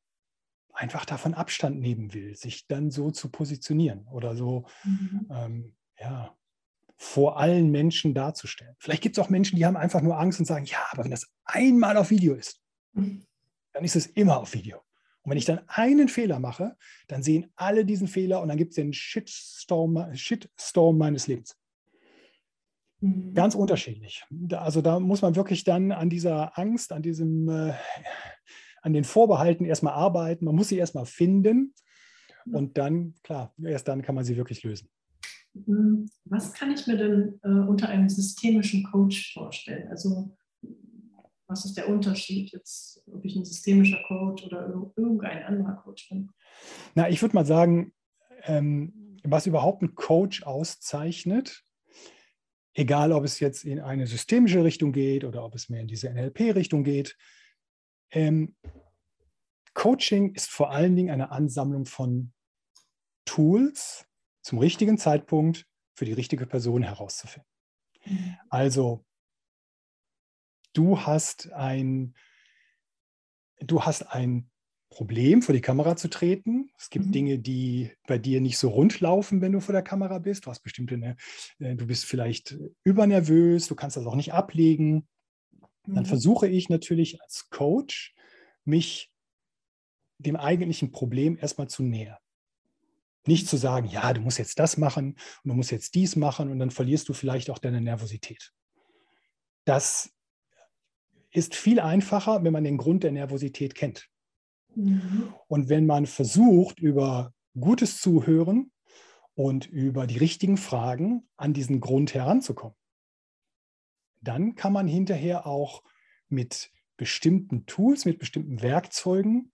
einfach 0.74 1.06
davon 1.06 1.34
Abstand 1.34 1.80
nehmen 1.80 2.14
will, 2.14 2.36
sich 2.36 2.68
dann 2.68 2.92
so 2.92 3.12
zu 3.12 3.30
positionieren 3.30 4.08
oder 4.08 4.36
so, 4.36 4.66
mhm. 4.84 5.28
ähm, 5.30 5.76
ja, 6.00 6.36
vor 6.98 7.40
allen 7.40 7.72
Menschen 7.72 8.14
darzustellen. 8.14 8.76
Vielleicht 8.80 9.02
gibt 9.02 9.18
es 9.18 9.24
auch 9.24 9.30
Menschen, 9.30 9.56
die 9.56 9.66
haben 9.66 9.78
einfach 9.78 10.02
nur 10.02 10.20
Angst 10.20 10.40
und 10.40 10.46
sagen, 10.46 10.66
ja, 10.66 10.86
aber 10.92 11.04
wenn 11.04 11.12
das 11.12 11.28
einmal 11.46 11.98
auf 11.98 12.12
Video 12.12 12.36
ist, 12.36 12.62
mhm. 12.94 13.26
dann 13.74 13.84
ist 13.84 13.96
es 13.96 14.06
immer 14.06 14.40
auf 14.40 14.54
Video. 14.54 14.82
Und 15.24 15.32
wenn 15.32 15.38
ich 15.38 15.46
dann 15.46 15.62
einen 15.68 16.08
Fehler 16.08 16.40
mache, 16.40 16.76
dann 17.08 17.22
sehen 17.22 17.52
alle 17.56 17.86
diesen 17.86 18.08
Fehler 18.08 18.42
und 18.42 18.48
dann 18.48 18.58
gibt 18.58 18.72
es 18.72 18.76
den 18.76 18.94
Shitstorm, 18.94 20.16
Shitstorm 20.16 20.98
meines 20.98 21.28
Lebens. 21.28 21.56
Mhm. 23.02 23.34
Ganz 23.34 23.54
unterschiedlich. 23.54 24.24
Also 24.52 24.82
da 24.82 25.00
muss 25.00 25.22
man 25.22 25.36
wirklich 25.36 25.64
dann 25.64 25.92
an 25.92 26.10
dieser 26.10 26.58
Angst, 26.58 26.92
an 26.92 27.04
diesem, 27.04 27.50
äh, 27.50 27.74
an 28.82 28.94
den 28.94 29.04
Vorbehalten 29.04 29.66
erstmal 29.66 29.94
arbeiten. 29.94 30.46
Man 30.46 30.56
muss 30.56 30.70
sie 30.70 30.78
erstmal 30.78 31.06
finden 31.06 31.74
und 32.52 32.78
dann, 32.78 33.14
klar, 33.24 33.54
erst 33.64 33.88
dann 33.88 34.02
kann 34.02 34.16
man 34.16 34.24
sie 34.24 34.38
wirklich 34.38 34.64
lösen. 34.64 34.90
Mhm. 35.54 36.10
Was 36.26 36.54
kann 36.54 36.72
ich 36.72 36.88
mir 36.88 36.98
denn 36.98 37.40
äh, 37.44 37.68
unter 37.68 37.90
einem 37.90 38.10
systemischen 38.10 38.84
Coach 38.84 39.34
vorstellen? 39.34 39.88
Also 39.90 40.36
was 41.52 41.66
ist 41.66 41.76
der 41.76 41.90
Unterschied 41.90 42.52
jetzt, 42.52 43.04
ob 43.12 43.24
ich 43.26 43.36
ein 43.36 43.46
systemischer 43.46 44.02
Coach 44.08 44.46
oder 44.46 44.68
irgendein 44.96 45.44
anderer 45.44 45.76
Coach 45.76 46.10
bin? 46.10 46.32
Na, 46.96 47.10
ich 47.10 47.22
würde 47.22 47.36
mal 47.36 47.46
sagen, 47.46 47.94
ähm, 48.44 49.18
was 49.24 49.46
überhaupt 49.46 49.82
ein 49.82 49.94
Coach 49.94 50.44
auszeichnet, 50.44 51.64
egal 52.74 53.12
ob 53.12 53.26
es 53.26 53.40
jetzt 53.40 53.66
in 53.66 53.80
eine 53.80 54.08
systemische 54.08 54.64
Richtung 54.64 54.94
geht 54.94 55.26
oder 55.26 55.44
ob 55.44 55.54
es 55.54 55.70
mehr 55.70 55.82
in 55.82 55.88
diese 55.88 56.10
NLP-Richtung 56.10 56.84
geht, 56.84 57.18
ähm, 58.12 58.56
Coaching 59.74 60.34
ist 60.34 60.50
vor 60.50 60.72
allen 60.72 60.96
Dingen 60.96 61.12
eine 61.12 61.32
Ansammlung 61.32 61.86
von 61.86 62.34
Tools 63.26 64.06
zum 64.42 64.58
richtigen 64.58 64.98
Zeitpunkt 64.98 65.66
für 65.96 66.06
die 66.06 66.14
richtige 66.14 66.46
Person 66.46 66.82
herauszufinden. 66.82 67.50
Mhm. 68.06 68.36
Also 68.50 69.06
du 70.74 71.00
hast 71.00 71.52
ein, 71.52 72.16
du 73.60 73.84
hast 73.84 74.04
ein 74.04 74.50
Problem, 74.92 75.42
vor 75.42 75.54
die 75.54 75.62
Kamera 75.62 75.96
zu 75.96 76.10
treten. 76.10 76.70
Es 76.78 76.90
gibt 76.90 77.08
mhm. 77.08 77.12
Dinge, 77.14 77.40
die 77.40 77.92
bei 78.08 78.18
dir 78.18 78.42
nicht 78.42 78.58
so 78.58 78.70
rund 78.70 79.00
laufen, 79.00 79.40
wenn 79.40 79.54
du 79.54 79.62
vor 79.62 79.72
der 79.72 79.84
Kamera 79.84 80.20
bist. 80.20 80.46
Du 80.46 80.50
hast 80.50 80.62
bestimmte, 80.62 80.98
ne, 80.98 81.16
äh, 81.60 81.76
du 81.76 81.88
bist 81.88 82.06
vielleicht 82.06 82.58
übernervös, 82.84 83.68
du 83.68 83.76
kannst 83.76 83.96
das 83.96 84.06
auch 84.06 84.16
nicht 84.16 84.34
ablegen. 84.34 85.08
Mhm. 85.88 85.96
Dann 85.96 86.06
versuche 86.06 86.48
ich 86.48 86.68
natürlich 86.68 87.22
als 87.22 87.50
Coach, 87.50 88.14
mich 88.66 89.12
dem 90.18 90.36
eigentlichen 90.36 90.92
Problem 90.92 91.38
erstmal 91.38 91.70
zu 91.70 91.84
nähern. 91.84 92.18
Nicht 93.26 93.48
zu 93.48 93.56
sagen, 93.56 93.88
ja, 93.88 94.12
du 94.14 94.22
musst 94.22 94.40
jetzt 94.40 94.60
das 94.60 94.78
machen 94.78 95.16
und 95.44 95.50
du 95.50 95.54
musst 95.54 95.72
jetzt 95.72 95.96
dies 95.96 96.18
machen 96.18 96.52
und 96.52 96.60
dann 96.60 96.70
verlierst 96.70 97.08
du 97.08 97.14
vielleicht 97.14 97.50
auch 97.50 97.60
deine 97.60 97.80
Nervosität. 97.80 98.52
Das 99.64 100.12
ist 101.32 101.56
viel 101.56 101.80
einfacher, 101.80 102.44
wenn 102.44 102.54
man 102.54 102.64
den 102.64 102.78
Grund 102.78 103.04
der 103.04 103.12
Nervosität 103.12 103.76
kennt. 103.76 104.10
Mhm. 104.76 105.34
Und 105.48 105.70
wenn 105.70 105.86
man 105.86 106.06
versucht, 106.06 106.80
über 106.80 107.34
gutes 107.60 108.00
Zuhören 108.00 108.72
und 109.34 109.66
über 109.66 110.08
die 110.08 110.18
richtigen 110.18 110.58
Fragen 110.58 111.28
an 111.38 111.54
diesen 111.54 111.80
Grund 111.82 112.14
heranzukommen, 112.14 112.76
dann 114.22 114.56
kann 114.56 114.74
man 114.74 114.88
hinterher 114.88 115.48
auch 115.48 115.84
mit 116.30 116.72
bestimmten 116.98 117.66
Tools, 117.66 118.06
mit 118.06 118.20
bestimmten 118.20 118.62
Werkzeugen 118.62 119.52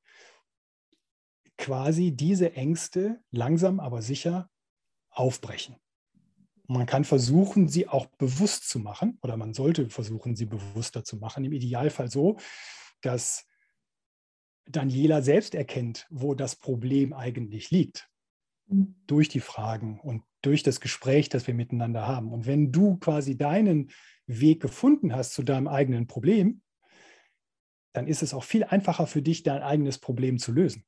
quasi 1.58 2.12
diese 2.12 2.54
Ängste 2.54 3.22
langsam 3.32 3.80
aber 3.80 4.02
sicher 4.02 4.50
aufbrechen. 5.10 5.76
Man 6.68 6.86
kann 6.86 7.06
versuchen, 7.06 7.70
sie 7.70 7.88
auch 7.88 8.08
bewusst 8.18 8.70
zu 8.70 8.80
machen 8.80 9.18
oder 9.22 9.38
man 9.38 9.54
sollte 9.54 9.90
versuchen, 9.90 10.36
sie 10.36 10.46
bewusster 10.46 11.04
zu 11.04 11.18
machen. 11.18 11.46
Im 11.46 11.54
Idealfall 11.54 12.12
so, 12.12 12.38
dass 13.02 13.46
Daniela 14.66 15.22
selbst 15.22 15.56
erkennt, 15.56 16.08
wo 16.10 16.34
das 16.34 16.58
Problem 16.58 17.14
eigentlich 17.14 17.72
liegt. 17.72 18.10
Mhm. 18.68 18.96
Durch 19.08 19.30
die 19.30 19.40
Fragen 19.40 20.00
und 20.00 20.24
durch 20.42 20.64
das 20.64 20.82
Gespräch, 20.82 21.30
das 21.30 21.48
wir 21.48 21.54
miteinander 21.54 22.06
haben. 22.06 22.32
Und 22.32 22.46
wenn 22.46 22.72
du 22.72 22.98
quasi 22.98 23.38
deinen 23.38 23.92
Weg 24.26 24.62
gefunden 24.62 25.16
hast 25.16 25.34
zu 25.34 25.44
deinem 25.44 25.68
eigenen 25.68 26.08
Problem, 26.08 26.62
dann 27.94 28.08
ist 28.08 28.22
es 28.22 28.34
auch 28.34 28.44
viel 28.44 28.64
einfacher 28.64 29.08
für 29.08 29.22
dich, 29.22 29.44
dein 29.44 29.64
eigenes 29.64 29.98
Problem 29.98 30.38
zu 30.38 30.52
lösen. 30.52 30.86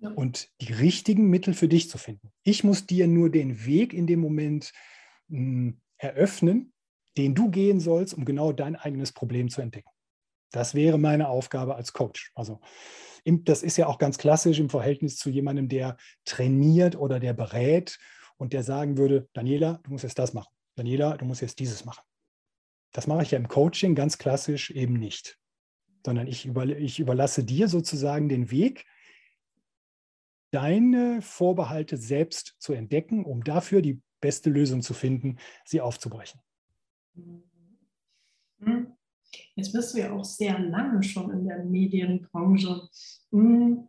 Und 0.00 0.48
die 0.60 0.72
richtigen 0.72 1.28
Mittel 1.28 1.54
für 1.54 1.68
dich 1.68 1.90
zu 1.90 1.98
finden. 1.98 2.32
Ich 2.44 2.62
muss 2.62 2.86
dir 2.86 3.08
nur 3.08 3.30
den 3.30 3.66
Weg 3.66 3.92
in 3.92 4.06
dem 4.06 4.20
Moment 4.20 4.72
mh, 5.28 5.38
hm, 5.38 5.80
eröffnen, 5.96 6.72
den 7.16 7.34
du 7.34 7.50
gehen 7.50 7.80
sollst, 7.80 8.14
um 8.14 8.24
genau 8.24 8.52
dein 8.52 8.76
eigenes 8.76 9.12
Problem 9.12 9.48
zu 9.48 9.60
entdecken. 9.60 9.90
Das 10.52 10.74
wäre 10.74 10.98
meine 10.98 11.28
Aufgabe 11.28 11.74
als 11.74 11.92
Coach. 11.92 12.32
Also 12.34 12.60
das 13.24 13.62
ist 13.62 13.76
ja 13.76 13.86
auch 13.88 13.98
ganz 13.98 14.16
klassisch 14.16 14.58
im 14.58 14.70
Verhältnis 14.70 15.16
zu 15.16 15.28
jemandem, 15.28 15.68
der 15.68 15.96
trainiert 16.24 16.96
oder 16.96 17.20
der 17.20 17.34
berät 17.34 17.98
und 18.38 18.52
der 18.52 18.62
sagen 18.62 18.96
würde, 18.96 19.28
Daniela, 19.34 19.80
du 19.82 19.90
musst 19.90 20.04
jetzt 20.04 20.18
das 20.18 20.32
machen. 20.32 20.50
Daniela, 20.76 21.16
du 21.16 21.24
musst 21.24 21.42
jetzt 21.42 21.58
dieses 21.58 21.84
machen. 21.84 22.02
Das 22.92 23.06
mache 23.06 23.22
ich 23.22 23.32
ja 23.32 23.38
im 23.38 23.48
Coaching 23.48 23.94
ganz 23.94 24.16
klassisch 24.16 24.70
eben 24.70 24.94
nicht, 24.94 25.38
sondern 26.06 26.26
ich, 26.26 26.46
über, 26.46 26.64
ich 26.64 27.00
überlasse 27.00 27.44
dir 27.44 27.68
sozusagen 27.68 28.28
den 28.28 28.50
Weg, 28.50 28.86
deine 30.50 31.22
Vorbehalte 31.22 31.96
selbst 31.96 32.54
zu 32.58 32.72
entdecken, 32.72 33.24
um 33.24 33.44
dafür 33.44 33.82
die 33.82 34.00
beste 34.20 34.50
Lösung 34.50 34.82
zu 34.82 34.94
finden, 34.94 35.38
sie 35.64 35.80
aufzubrechen. 35.80 36.40
Mhm. 37.14 38.92
Jetzt 39.54 39.72
bist 39.72 39.94
du 39.94 39.98
ja 39.98 40.12
auch 40.12 40.24
sehr 40.24 40.58
lange 40.58 41.02
schon 41.02 41.30
in 41.30 41.46
der 41.46 41.64
Medienbranche. 41.64 42.88
Mhm. 43.30 43.88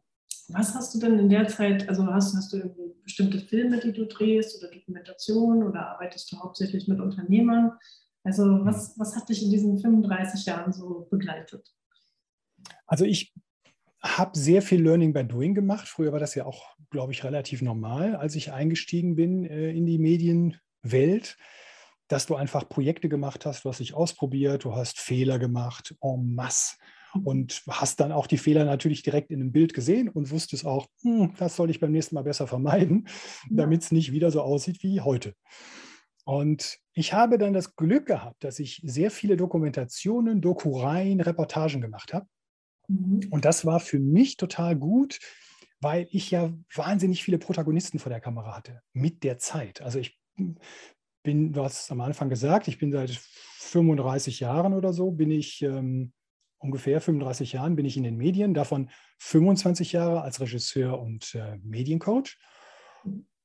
Was 0.50 0.74
hast 0.74 0.96
du 0.96 1.00
denn 1.00 1.20
in 1.20 1.30
der 1.30 1.48
Zeit, 1.48 1.88
also 1.88 2.06
hast, 2.08 2.36
hast 2.36 2.54
du 2.54 2.96
bestimmte 3.04 3.40
Filme, 3.40 3.80
die 3.80 3.94
du 3.94 4.06
drehst 4.06 4.58
oder 4.58 4.72
Dokumentationen 4.74 5.64
oder 5.64 5.88
arbeitest 5.90 6.32
du 6.32 6.40
hauptsächlich 6.40 6.88
mit 6.88 7.00
Unternehmern? 7.00 7.74
Also 8.24 8.66
was, 8.66 8.98
was 8.98 9.16
hat 9.16 9.30
dich 9.30 9.44
in 9.44 9.52
diesen 9.52 9.80
35 9.80 10.46
Jahren 10.46 10.74
so 10.74 11.08
begleitet? 11.10 11.72
Also 12.88 13.06
ich 13.06 13.34
habe 14.02 14.38
sehr 14.38 14.62
viel 14.62 14.82
Learning 14.82 15.14
by 15.14 15.26
Doing 15.26 15.54
gemacht. 15.54 15.88
Früher 15.88 16.12
war 16.12 16.20
das 16.20 16.36
ja 16.36 16.46
auch, 16.46 16.76
glaube 16.90 17.12
ich, 17.12 17.24
relativ 17.24 17.62
normal, 17.62 18.16
als 18.16 18.36
ich 18.36 18.52
eingestiegen 18.52 19.16
bin 19.16 19.46
äh, 19.46 19.72
in 19.72 19.86
die 19.86 19.98
Medienwelt, 19.98 21.38
dass 22.08 22.26
du 22.26 22.36
einfach 22.36 22.68
Projekte 22.68 23.10
gemacht 23.10 23.46
hast, 23.46 23.66
du 23.66 23.70
hast 23.70 23.80
dich 23.80 23.94
ausprobiert, 23.94 24.64
du 24.64 24.76
hast 24.76 25.00
Fehler 25.00 25.38
gemacht 25.38 25.96
en 26.02 26.34
masse 26.34 26.78
und 27.24 27.64
hast 27.68 28.00
dann 28.00 28.12
auch 28.12 28.28
die 28.28 28.38
Fehler 28.38 28.66
natürlich 28.66 29.04
direkt 29.04 29.32
in 29.32 29.42
einem 29.42 29.52
Bild 29.52 29.74
gesehen 29.74 30.10
und 30.10 30.32
wusstest 30.32 30.66
auch, 30.66 30.88
hm, 31.02 31.34
das 31.38 31.56
soll 31.56 31.70
ich 31.70 31.80
beim 31.80 31.92
nächsten 31.92 32.16
Mal 32.16 32.24
besser 32.24 32.48
vermeiden, 32.48 33.08
damit 33.50 33.84
es 33.84 33.92
nicht 33.92 34.12
wieder 34.12 34.32
so 34.32 34.42
aussieht 34.42 34.82
wie 34.82 35.02
heute. 35.02 35.34
Und 36.24 36.78
ich 36.94 37.14
habe 37.14 37.38
dann 37.38 37.54
das 37.54 37.76
Glück 37.76 38.06
gehabt, 38.06 38.44
dass 38.44 38.60
ich 38.60 38.82
sehr 38.86 39.12
viele 39.12 39.36
Dokumentationen, 39.36 40.42
Dokureien, 40.42 41.22
Reportagen 41.22 41.82
gemacht 41.82 42.14
habe 42.14 42.28
Mhm. 42.90 43.22
Und 43.30 43.46
das 43.46 43.66
war 43.66 43.80
für 43.80 44.00
mich 44.00 44.38
total 44.38 44.76
gut, 44.76 45.20
weil 45.80 46.08
ich 46.12 46.32
ja 46.32 46.52
wahnsinnig 46.76 47.24
viele 47.24 47.38
Protagonisten 47.38 48.00
vor 48.00 48.10
der 48.10 48.20
Kamera 48.20 48.58
hatte 48.58 48.82
mit 48.92 49.24
der 49.24 49.38
Zeit. 49.38 49.82
Also 49.82 50.00
ich 50.00 50.20
bin, 51.24 51.54
du 51.54 51.64
hast 51.64 51.84
es 51.84 51.92
am 51.92 52.02
Anfang 52.02 52.30
gesagt, 52.30 52.68
ich 52.68 52.80
bin 52.80 52.92
seit 52.92 53.12
35 53.12 54.40
Jahren 54.42 54.74
oder 54.74 54.94
so, 54.94 55.12
bin 55.12 55.32
ich 55.32 55.62
ähm, 55.62 56.12
ungefähr 56.58 57.00
35 57.00 57.54
Jahren 57.54 57.76
bin 57.76 57.86
ich 57.86 57.98
in 57.98 58.04
den 58.04 58.18
Medien, 58.18 58.54
davon 58.54 58.90
25 59.20 59.94
Jahre 59.94 60.22
als 60.22 60.42
Regisseur 60.42 61.00
und 61.00 61.34
äh, 61.36 61.58
Mediencoach. 61.64 62.38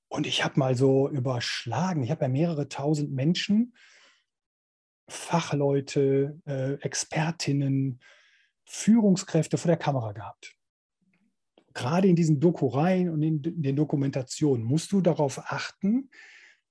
Und 0.09 0.27
ich 0.27 0.45
habe 0.45 0.59
mal 0.59 0.77
so 0.77 1.09
überschlagen, 1.09 2.03
ich 2.03 2.11
habe 2.11 2.23
ja 2.23 2.29
mehrere 2.29 2.69
tausend 2.69 3.13
Menschen, 3.13 3.75
Fachleute, 5.09 6.41
äh, 6.47 6.75
Expertinnen, 6.75 8.01
Führungskräfte 8.65 9.59
vor 9.59 9.69
der 9.69 9.77
Kamera 9.77 10.13
gehabt. 10.13 10.57
Gerade 11.75 12.09
in 12.09 12.17
diesen 12.17 12.41
Dokureien 12.41 13.09
und 13.09 13.23
in 13.23 13.43
den 13.43 13.77
Dokumentationen 13.77 14.65
musst 14.65 14.93
du 14.93 15.01
darauf 15.01 15.51
achten, 15.51 16.11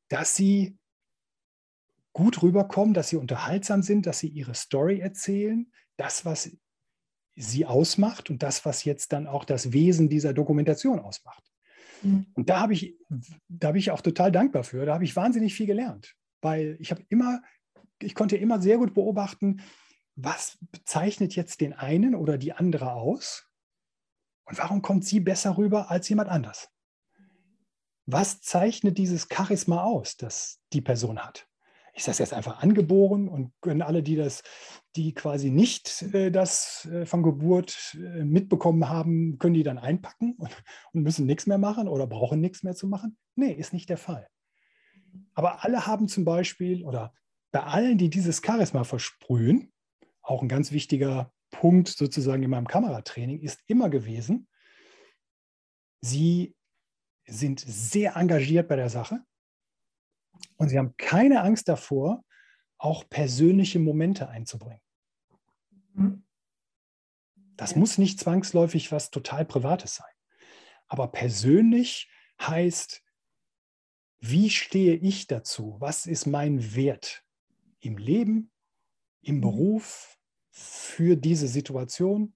dass 0.08 0.36
sie 0.36 0.78
gut 2.14 2.42
rüberkommen, 2.42 2.94
dass 2.94 3.10
sie 3.10 3.18
unterhaltsam 3.18 3.82
sind, 3.82 4.06
dass 4.06 4.20
sie 4.20 4.28
ihre 4.28 4.54
Story 4.54 5.00
erzählen, 5.00 5.72
das, 5.98 6.26
was 6.26 6.56
sie 7.36 7.66
ausmacht 7.66 8.30
und 8.30 8.44
das, 8.44 8.66
was 8.66 8.84
jetzt 8.84 9.12
dann 9.12 9.28
auch 9.28 9.44
das 9.44 9.74
Wesen 9.74 10.10
dieser 10.10 10.34
Dokumentation 10.34 11.00
ausmacht. 11.00 11.44
Mhm. 12.04 12.28
Und 12.34 12.50
da 12.50 12.60
habe 12.60 12.74
ich, 12.74 12.96
da 13.48 13.70
habe 13.70 13.80
ich 13.80 13.92
auch 13.92 14.02
total 14.02 14.32
dankbar 14.32 14.64
für. 14.64 14.86
Da 14.86 14.94
habe 14.94 15.04
ich 15.04 15.16
wahnsinnig 15.16 15.54
viel 15.56 15.66
gelernt, 15.66 16.16
weil 16.42 16.78
ich 16.80 16.92
habe 16.92 17.04
immer, 17.10 17.42
ich 18.00 18.14
konnte 18.14 18.38
immer 18.38 18.62
sehr 18.62 18.78
gut 18.78 18.94
beobachten, 18.94 19.62
was 20.16 20.58
bezeichnet 20.72 21.36
jetzt 21.36 21.62
den 21.62 21.74
einen 21.74 22.16
oder 22.16 22.38
die 22.38 22.54
andere 22.54 22.94
aus? 22.94 23.48
Und 24.46 24.58
warum 24.58 24.82
kommt 24.82 25.06
sie 25.06 25.20
besser 25.20 25.58
rüber 25.58 25.90
als 25.90 26.10
jemand 26.10 26.30
anders? 26.30 26.70
Was 28.06 28.42
zeichnet 28.42 28.98
dieses 28.98 29.28
Charisma 29.32 29.84
aus, 29.84 30.18
das 30.18 30.60
die 30.74 30.82
Person 30.82 31.20
hat? 31.20 31.48
ist 31.94 32.08
das 32.08 32.18
jetzt 32.18 32.34
einfach 32.34 32.62
angeboren 32.62 33.28
und 33.28 33.54
können 33.62 33.82
alle, 33.82 34.02
die 34.02 34.16
das, 34.16 34.42
die 34.96 35.14
quasi 35.14 35.52
nicht 35.52 36.02
äh, 36.14 36.32
das 36.32 36.86
äh, 36.92 37.06
von 37.06 37.22
Geburt 37.22 37.96
äh, 37.96 38.24
mitbekommen 38.24 38.90
haben, 38.90 39.38
können 39.38 39.54
die 39.54 39.64
dann 39.64 39.78
einpacken 39.78 40.34
und, 40.38 40.50
und 40.94 41.04
müssen 41.04 41.26
nichts 41.26 41.46
mehr 41.46 41.58
machen 41.58 41.88
oder 41.88 42.08
brauchen 42.08 42.42
nichts 42.42 42.64
mehr 42.64 42.76
zu 42.76 42.88
machen? 42.88 43.18
Nee, 43.36 43.52
ist 43.52 43.74
nicht 43.74 43.90
der 43.90 43.98
Fall. 43.98 44.28
Aber 45.36 45.64
alle 45.64 45.86
haben 45.86 46.08
zum 46.08 46.26
Beispiel, 46.26 46.84
oder 46.84 47.14
bei 47.52 47.62
allen, 47.62 48.00
die 48.00 48.10
dieses 48.10 48.42
Charisma 48.44 48.84
versprühen, 48.84 49.72
auch 50.24 50.42
ein 50.42 50.48
ganz 50.48 50.72
wichtiger 50.72 51.32
Punkt 51.52 51.90
sozusagen 51.90 52.42
in 52.42 52.50
meinem 52.50 52.68
Kameratraining 52.68 53.40
ist 53.40 53.62
immer 53.68 53.90
gewesen, 53.90 54.48
sie 56.02 56.56
sind 57.26 57.60
sehr 57.60 58.16
engagiert 58.16 58.68
bei 58.68 58.76
der 58.76 58.90
Sache 58.90 59.24
und 60.58 60.70
sie 60.70 60.80
haben 60.80 60.96
keine 60.98 61.42
Angst 61.42 61.70
davor, 61.70 62.24
auch 62.78 63.08
persönliche 63.10 63.80
Momente 63.80 64.28
einzubringen. 64.30 64.82
Das 67.56 67.76
muss 67.76 67.98
nicht 67.98 68.20
zwangsläufig 68.20 68.92
was 68.92 69.12
total 69.12 69.46
Privates 69.46 69.96
sein. 69.96 70.12
Aber 70.88 71.08
persönlich 71.08 72.10
heißt, 72.42 73.04
wie 74.20 74.50
stehe 74.50 74.96
ich 74.96 75.28
dazu? 75.28 75.76
Was 75.80 76.06
ist 76.06 76.26
mein 76.26 76.76
Wert 76.76 77.24
im 77.80 77.98
Leben, 77.98 78.53
im. 79.24 79.42
Beruf, 79.42 80.18
für 80.52 81.16
diese 81.16 81.48
Situation? 81.48 82.34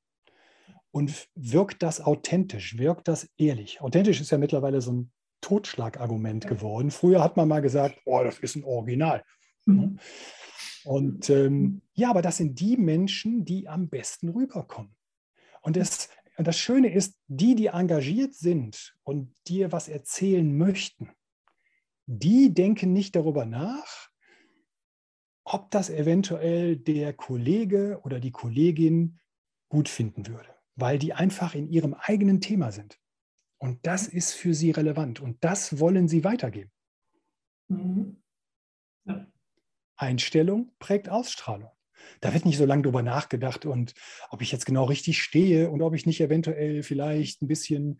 Und 0.92 1.30
wirkt 1.36 1.84
das 1.84 2.02
authentisch? 2.02 2.78
Wirkt 2.78 3.08
das 3.08 3.30
ehrlich? 3.38 3.82
Authentisch 3.82 4.20
ist 4.20 4.32
ja 4.32 4.38
mittlerweile 4.38 4.82
so 4.82 4.92
ein 4.92 5.12
Totschlagargument 5.42 6.48
geworden. 6.48 6.90
Früher 6.90 7.24
hat 7.24 7.38
man 7.38 7.48
mal 7.48 7.62
gesagt, 7.62 8.00
oh, 8.06 8.24
das 8.24 8.40
ist 8.40 8.56
ein 8.56 8.64
Original. 8.64 9.24
Mhm. 9.66 10.00
Und 10.86 11.30
ähm, 11.30 11.82
ja, 11.94 12.10
aber 12.10 12.22
das 12.22 12.38
sind 12.38 12.60
die 12.60 12.78
Menschen, 12.78 13.46
die 13.46 13.68
am 13.68 13.90
besten 13.90 14.30
rüberkommen. 14.30 14.96
Und 15.62 15.76
das, 15.76 16.10
das 16.38 16.58
Schöne 16.58 16.92
ist, 16.92 17.16
die, 17.28 17.56
die 17.56 17.68
engagiert 17.68 18.34
sind 18.34 18.98
und 19.04 19.36
dir 19.48 19.72
was 19.72 19.90
erzählen 19.90 20.58
möchten, 20.58 21.12
die 22.06 22.54
denken 22.54 22.94
nicht 22.94 23.16
darüber 23.16 23.46
nach, 23.46 24.07
ob 25.50 25.72
das 25.72 25.90
eventuell 25.90 26.76
der 26.76 27.14
Kollege 27.14 28.02
oder 28.04 28.20
die 28.20 28.32
Kollegin 28.32 29.20
gut 29.70 29.88
finden 29.88 30.28
würde, 30.28 30.54
weil 30.76 31.00
die 31.00 31.14
einfach 31.14 31.56
in 31.56 31.70
ihrem 31.70 31.94
eigenen 31.94 32.42
Thema 32.42 32.72
sind. 32.74 33.00
Und 33.58 33.88
das 33.88 34.08
ist 34.08 34.34
für 34.34 34.54
sie 34.54 34.72
relevant 34.72 35.22
und 35.22 35.42
das 35.44 35.80
wollen 35.80 36.10
sie 36.10 36.26
weitergeben. 36.26 36.72
Mhm. 37.70 38.22
Ja. 39.06 39.26
Einstellung 39.96 40.74
prägt 40.80 41.08
Ausstrahlung. 41.08 41.72
Da 42.20 42.34
wird 42.34 42.46
nicht 42.46 42.58
so 42.58 42.66
lange 42.66 42.84
drüber 42.84 43.02
nachgedacht 43.02 43.66
und 43.66 43.94
ob 44.30 44.42
ich 44.42 44.52
jetzt 44.52 44.66
genau 44.66 44.84
richtig 44.84 45.22
stehe 45.22 45.70
und 45.70 45.82
ob 45.82 45.96
ich 45.96 46.06
nicht 46.06 46.20
eventuell 46.20 46.84
vielleicht 46.84 47.42
ein 47.42 47.48
bisschen 47.48 48.00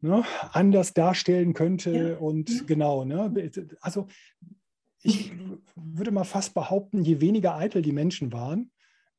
ne, 0.00 0.24
anders 0.52 0.92
darstellen 0.92 1.54
könnte. 1.54 2.10
Ja. 2.10 2.18
Und 2.18 2.50
ja. 2.50 2.62
genau, 2.66 3.04
ne? 3.04 3.50
also 3.80 4.08
ich 5.02 5.32
würde 5.74 6.10
mal 6.10 6.24
fast 6.24 6.54
behaupten, 6.54 7.02
je 7.02 7.20
weniger 7.20 7.56
eitel 7.56 7.82
die 7.82 7.92
Menschen 7.92 8.32
waren, 8.32 8.70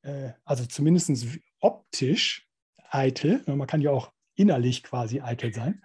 äh, 0.02 0.32
also 0.46 0.66
zumindest 0.66 1.40
optisch 1.60 2.50
eitel, 2.90 3.44
ne, 3.48 3.56
man 3.56 3.68
kann 3.68 3.82
ja 3.82 3.92
auch 3.92 4.12
innerlich 4.36 4.84
quasi 4.84 5.22
eitel 5.22 5.54
sein. 5.54 5.84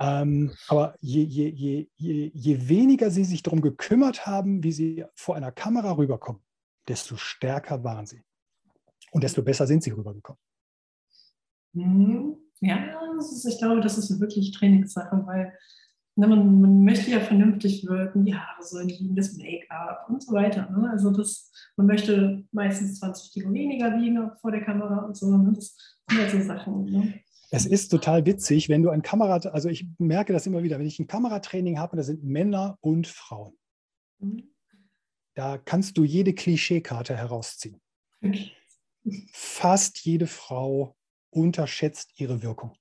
Ähm, 0.00 0.52
aber 0.68 0.96
je, 1.00 1.22
je, 1.22 1.48
je, 1.48 1.88
je, 1.96 2.30
je 2.32 2.68
weniger 2.68 3.10
sie 3.10 3.24
sich 3.24 3.42
darum 3.42 3.60
gekümmert 3.60 4.26
haben, 4.26 4.62
wie 4.62 4.72
sie 4.72 5.04
vor 5.14 5.36
einer 5.36 5.52
Kamera 5.52 5.96
rüberkommen, 5.96 6.42
desto 6.88 7.16
stärker 7.16 7.84
waren 7.84 8.06
sie. 8.06 8.22
Und 9.10 9.22
desto 9.22 9.42
besser 9.42 9.66
sind 9.66 9.82
sie 9.82 9.90
rübergekommen. 9.90 10.40
Mhm. 11.72 12.36
Ja, 12.60 12.78
ist, 13.18 13.44
ich 13.44 13.58
glaube, 13.58 13.80
das 13.80 13.98
ist 13.98 14.20
wirklich 14.20 14.52
Trainingssache, 14.52 15.22
weil 15.26 15.52
ne, 16.16 16.28
man, 16.28 16.60
man, 16.60 16.84
möchte 16.84 17.10
ja 17.10 17.20
vernünftig 17.20 17.86
wirken, 17.86 18.24
die 18.24 18.34
Haare 18.34 18.62
sollen 18.62 18.88
liegen, 18.88 19.16
das 19.16 19.36
Make-up 19.36 20.06
und 20.08 20.22
so 20.22 20.32
weiter. 20.32 20.70
Ne? 20.70 20.90
Also 20.90 21.10
das, 21.10 21.50
man 21.76 21.86
möchte 21.86 22.44
meistens 22.52 22.98
20 23.00 23.32
Kilo 23.32 23.52
weniger 23.52 23.98
wiegen 24.00 24.30
vor 24.40 24.50
der 24.50 24.64
Kamera 24.64 25.04
und 25.04 25.16
so. 25.16 25.36
Ne? 25.36 25.52
Das 25.54 25.76
sind 26.08 26.20
ja 26.20 26.30
so 26.30 26.40
Sachen. 26.46 26.84
Ne? 26.84 27.14
Es 27.50 27.66
ist 27.66 27.88
total 27.88 28.26
witzig, 28.26 28.68
wenn 28.68 28.82
du 28.82 28.90
ein 28.90 29.02
Kamera, 29.02 29.36
also 29.36 29.68
ich 29.68 29.86
merke 29.98 30.32
das 30.32 30.46
immer 30.46 30.62
wieder, 30.62 30.78
wenn 30.78 30.86
ich 30.86 30.98
ein 30.98 31.06
Kameratraining 31.06 31.78
habe, 31.78 31.96
da 31.96 32.02
sind 32.02 32.24
Männer 32.24 32.78
und 32.80 33.06
Frauen. 33.06 33.56
Mhm. 34.18 34.54
Da 35.34 35.58
kannst 35.58 35.98
du 35.98 36.04
jede 36.04 36.32
Klischeekarte 36.32 37.16
herausziehen. 37.16 37.80
Fast 39.32 40.04
jede 40.04 40.26
Frau 40.26 40.96
unterschätzt 41.30 42.12
ihre 42.16 42.42
Wirkung 42.42 42.72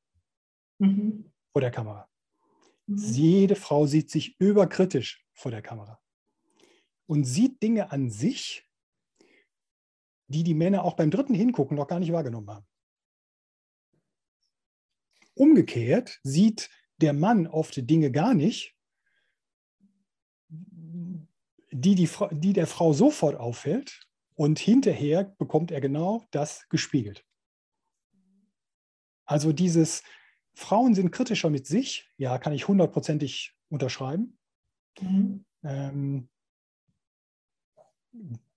mhm. 0.80 1.32
vor 1.52 1.62
der 1.62 1.72
Kamera. 1.72 2.08
Mhm. 2.88 2.98
Jede 2.98 3.56
Frau 3.56 3.86
sieht 3.86 4.10
sich 4.12 4.40
überkritisch 4.40 5.26
vor 5.34 5.52
der 5.52 5.62
Kamera 5.62 6.00
und 7.06 7.24
sieht 7.26 7.62
Dinge 7.62 7.92
an 7.92 8.10
sich, 8.10 8.70
die 10.28 10.44
die 10.44 10.54
Männer 10.54 10.84
auch 10.84 10.96
beim 10.96 11.12
dritten 11.12 11.34
Hingucken 11.34 11.78
noch 11.78 11.88
gar 11.88 12.00
nicht 12.00 12.12
wahrgenommen 12.12 12.50
haben. 12.50 12.66
Umgekehrt 15.36 16.20
sieht 16.24 16.70
der 16.98 17.14
Mann 17.14 17.48
oft 17.48 17.90
Dinge 17.90 18.12
gar 18.12 18.34
nicht, 18.34 18.76
die, 20.50 21.96
die, 21.96 22.10
die 22.32 22.54
der 22.54 22.68
Frau 22.68 22.94
sofort 22.94 23.36
auffällt 23.36 24.08
und 24.36 24.60
hinterher 24.60 25.24
bekommt 25.38 25.72
er 25.72 25.82
genau 25.82 26.28
das 26.32 26.68
gespiegelt. 26.70 27.26
Also 29.26 29.54
dieses 29.54 30.04
Frauen 30.54 30.94
sind 30.94 31.12
kritischer 31.12 31.50
mit 31.50 31.66
sich, 31.66 32.10
ja, 32.18 32.38
kann 32.38 32.54
ich 32.54 32.68
hundertprozentig 32.68 33.56
unterschreiben. 33.70 34.38
Mhm. 35.00 35.46
Ähm, 35.64 36.30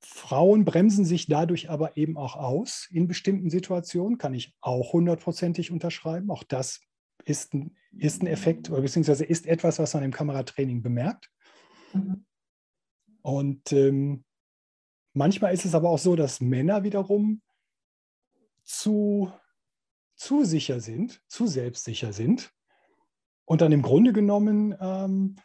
Frauen 0.01 0.65
bremsen 0.65 1.05
sich 1.05 1.27
dadurch 1.27 1.71
aber 1.71 1.97
eben 1.97 2.17
auch 2.17 2.37
aus 2.37 2.89
in 2.91 3.09
bestimmten 3.09 3.51
Situationen, 3.51 4.19
kann 4.19 4.35
ich 4.35 4.55
auch 4.61 4.93
hundertprozentig 4.93 5.71
unterschreiben. 5.71 6.31
Auch 6.31 6.45
das 6.45 6.81
ist 7.25 7.55
ein, 7.55 7.77
ist 7.93 8.23
ein 8.23 8.27
Effekt 8.27 8.71
oder 8.71 8.83
beziehungsweise 8.83 9.25
ist 9.25 9.47
etwas, 9.47 9.79
was 9.79 9.95
man 9.95 10.05
im 10.05 10.13
Kameratraining 10.13 10.83
bemerkt. 10.83 11.31
Mhm. 11.93 12.25
Und 13.23 13.73
ähm, 13.73 14.25
manchmal 15.13 15.53
ist 15.53 15.65
es 15.65 15.75
aber 15.75 15.91
auch 15.91 15.99
so, 15.99 16.15
dass 16.15 16.41
Männer 16.41 16.85
wiederum 16.85 17.43
zu, 18.63 19.33
zu 20.17 20.45
sicher 20.45 20.81
sind, 20.81 21.23
zu 21.29 21.47
selbstsicher 21.47 22.13
sind 22.13 22.53
und 23.45 23.61
dann 23.61 23.73
im 23.73 23.83
Grunde 23.83 24.13
genommen 24.13 24.75
ähm, 24.81 25.37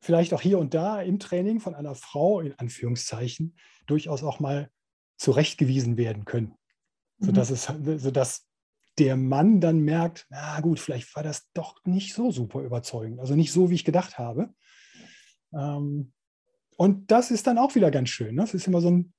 vielleicht 0.00 0.32
auch 0.32 0.40
hier 0.40 0.58
und 0.58 0.74
da 0.74 1.02
im 1.02 1.18
Training 1.18 1.60
von 1.60 1.74
einer 1.74 1.94
Frau 1.94 2.40
in 2.40 2.54
Anführungszeichen 2.58 3.56
durchaus 3.86 4.22
auch 4.22 4.40
mal 4.40 4.70
zurechtgewiesen 5.16 5.96
werden 5.96 6.24
können. 6.24 6.54
Mhm. 7.18 7.26
Sodass, 7.26 7.50
es, 7.50 7.64
sodass 8.02 8.46
der 8.98 9.16
Mann 9.16 9.60
dann 9.60 9.80
merkt, 9.80 10.26
na 10.30 10.60
gut, 10.60 10.80
vielleicht 10.80 11.14
war 11.16 11.22
das 11.22 11.50
doch 11.52 11.84
nicht 11.84 12.14
so 12.14 12.30
super 12.30 12.60
überzeugend, 12.60 13.20
also 13.20 13.34
nicht 13.34 13.52
so, 13.52 13.70
wie 13.70 13.74
ich 13.74 13.84
gedacht 13.84 14.18
habe. 14.18 14.52
Ähm, 15.52 16.12
und 16.76 17.10
das 17.10 17.30
ist 17.30 17.46
dann 17.46 17.58
auch 17.58 17.74
wieder 17.74 17.90
ganz 17.90 18.08
schön. 18.08 18.34
Ne? 18.36 18.42
Das 18.42 18.54
ist 18.54 18.66
immer 18.66 18.80
so 18.80 18.90
ein, 18.90 19.12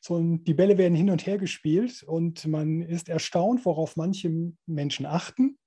so 0.00 0.20
die 0.20 0.54
Bälle 0.54 0.78
werden 0.78 0.94
hin 0.94 1.10
und 1.10 1.26
her 1.26 1.38
gespielt 1.38 2.02
und 2.02 2.46
man 2.46 2.82
ist 2.82 3.08
erstaunt, 3.08 3.64
worauf 3.64 3.96
manche 3.96 4.52
Menschen 4.66 5.06
achten, 5.06 5.58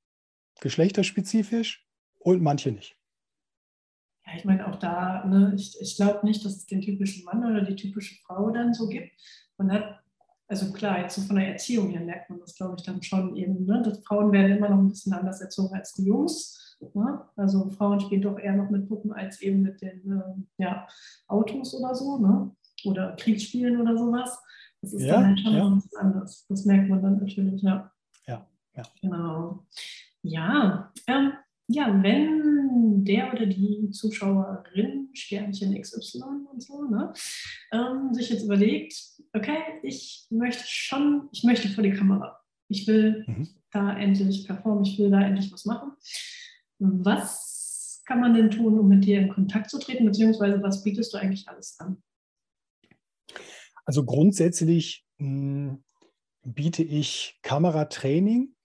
geschlechterspezifisch 0.62 1.86
und 2.20 2.42
manche 2.42 2.72
nicht. 2.72 2.98
Ja, 4.26 4.34
ich 4.38 4.46
meine 4.46 4.68
auch 4.68 4.78
da, 4.78 5.26
ne, 5.26 5.54
ich, 5.56 5.76
ich 5.82 5.96
glaube 5.96 6.26
nicht, 6.26 6.46
dass 6.46 6.56
es 6.56 6.66
den 6.66 6.82
typischen 6.82 7.26
Mann 7.26 7.44
oder 7.44 7.64
die 7.64 7.76
typische 7.76 8.16
Frau 8.26 8.52
dann 8.52 8.74
so 8.74 8.88
gibt. 8.88 9.12
Man 9.58 9.72
hat, 9.72 10.00
also 10.48 10.72
klar, 10.72 11.02
jetzt 11.02 11.16
so 11.16 11.22
von 11.22 11.38
der 11.38 11.50
Erziehung 11.50 11.90
her 11.90 12.02
merkt 12.02 12.30
man 12.30 12.40
das, 12.40 12.56
glaube 12.56 12.76
ich, 12.78 12.86
dann 12.86 13.02
schon 13.02 13.36
eben, 13.36 13.66
ne, 13.66 13.82
dass 13.84 14.04
Frauen 14.06 14.32
werden 14.32 14.58
immer 14.58 14.70
noch 14.70 14.78
ein 14.78 14.90
bisschen 14.90 15.14
anders 15.14 15.42
erzogen 15.42 15.76
als 15.76 15.94
die 15.94 16.06
Jungs. 16.06 16.78
Ne? 16.94 17.22
Also 17.36 17.70
Frauen 17.70 18.00
spielen 18.00 18.22
doch 18.22 18.40
eher 18.40 18.56
noch 18.56 18.70
mit 18.70 18.88
Puppen 18.88 19.14
als 19.14 19.42
eben 19.42 19.62
mit 19.62 19.82
den 19.82 20.12
äh, 20.12 20.64
ja, 20.64 20.88
Autos 21.28 21.76
oder 21.76 21.94
so, 21.94 22.18
ne? 22.18 22.56
Oder 22.86 23.16
Kriegsspielen 23.16 23.80
oder 23.80 23.98
sowas. 23.98 24.40
Das 24.82 24.94
ist 24.94 25.04
ja, 25.04 25.14
dann 25.14 25.28
halt 25.28 25.40
schon 25.40 25.54
ja. 25.54 25.76
was 25.76 25.96
anderes. 25.96 26.46
Das 26.50 26.66
merkt 26.66 26.90
man 26.90 27.02
dann 27.02 27.20
natürlich, 27.20 27.62
ja. 27.62 27.92
Ja, 28.28 28.48
ja. 28.76 28.84
Genau. 29.02 29.66
Ja, 30.24 30.92
ähm, 31.08 31.34
ja, 31.68 32.04
wenn 32.04 33.06
der 33.06 33.34
oder 33.34 33.46
die 33.46 33.90
Zuschauerin 33.92 35.10
Sternchen 35.14 35.80
XY 35.80 36.22
und 36.52 36.62
so, 36.62 36.84
ne, 36.84 37.14
ähm, 37.72 38.14
sich 38.14 38.30
jetzt 38.30 38.44
überlegt, 38.44 38.94
okay, 39.34 39.58
ich 39.84 40.28
möchte 40.30 40.64
schon, 40.66 41.30
ich 41.32 41.44
möchte 41.44 41.70
vor 41.70 41.84
die 41.84 41.94
Kamera. 41.94 42.40
Ich 42.68 42.88
will 42.88 43.24
mhm. 43.28 43.48
da 43.72 43.98
endlich 43.98 44.46
performen, 44.46 44.84
ich 44.84 44.98
will 45.00 45.10
da 45.10 45.22
endlich 45.22 45.52
was 45.52 45.66
machen. 45.66 45.92
Was 46.80 48.02
kann 48.06 48.20
man 48.20 48.34
denn 48.34 48.52
tun, 48.52 48.80
um 48.80 48.88
mit 48.88 49.06
dir 49.06 49.20
in 49.20 49.30
Kontakt 49.30 49.70
zu 49.70 49.80
treten, 49.80 50.06
beziehungsweise 50.06 50.62
was 50.62 50.84
bietest 50.84 51.14
du 51.14 51.18
eigentlich 51.18 51.48
alles 51.48 51.80
an? 51.80 52.02
Also 53.86 54.06
grundsätzlich 54.06 55.06
mh, 55.18 55.28
hm, 55.28 55.84
biete 56.44 56.84
ich 56.84 57.40
Kameratraining, 57.44 58.56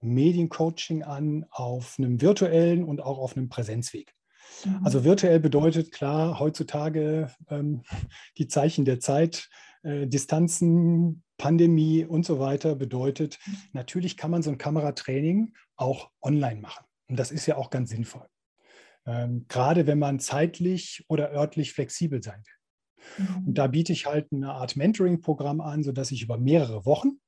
Mediencoaching 0.00 1.02
an 1.02 1.46
auf 1.50 1.96
einem 1.98 2.20
virtuellen 2.20 2.84
und 2.84 3.00
auch 3.00 3.18
auf 3.18 3.36
einem 3.36 3.48
Präsenzweg. 3.48 4.14
Mhm. 4.64 4.80
Also 4.84 5.04
virtuell 5.04 5.40
bedeutet 5.40 5.92
klar 5.92 6.38
heutzutage 6.38 7.32
ähm, 7.50 7.82
die 8.38 8.46
Zeichen 8.46 8.84
der 8.84 9.00
Zeit, 9.00 9.48
äh, 9.82 10.06
Distanzen, 10.06 11.22
Pandemie 11.38 12.04
und 12.04 12.24
so 12.24 12.38
weiter 12.38 12.74
bedeutet, 12.74 13.38
natürlich 13.72 14.16
kann 14.16 14.30
man 14.30 14.42
so 14.42 14.50
ein 14.50 14.58
Kameratraining 14.58 15.52
auch 15.76 16.10
online 16.22 16.60
machen. 16.60 16.86
Und 17.08 17.18
das 17.18 17.30
ist 17.30 17.46
ja 17.46 17.56
auch 17.56 17.70
ganz 17.70 17.90
sinnvoll. 17.90 18.26
Ähm, 19.06 19.44
gerade 19.48 19.86
wenn 19.86 19.98
man 19.98 20.18
zeitlich 20.18 21.04
oder 21.08 21.30
örtlich 21.32 21.72
flexibel 21.72 22.22
sein 22.22 22.42
will. 22.44 22.55
Mhm. 23.18 23.48
Und 23.48 23.58
da 23.58 23.66
biete 23.66 23.92
ich 23.92 24.06
halt 24.06 24.32
eine 24.32 24.52
Art 24.52 24.76
Mentoring-Programm 24.76 25.60
an, 25.60 25.82
sodass 25.82 26.10
ich 26.10 26.22
über 26.22 26.38
mehrere 26.38 26.84
Wochen 26.86 27.20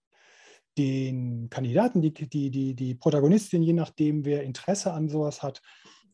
den 0.76 1.50
Kandidaten, 1.50 2.00
die, 2.00 2.12
die, 2.12 2.50
die, 2.50 2.74
die 2.74 2.94
Protagonistin, 2.94 3.62
je 3.62 3.72
nachdem, 3.72 4.24
wer 4.24 4.44
Interesse 4.44 4.92
an 4.92 5.08
sowas 5.08 5.42
hat, 5.42 5.60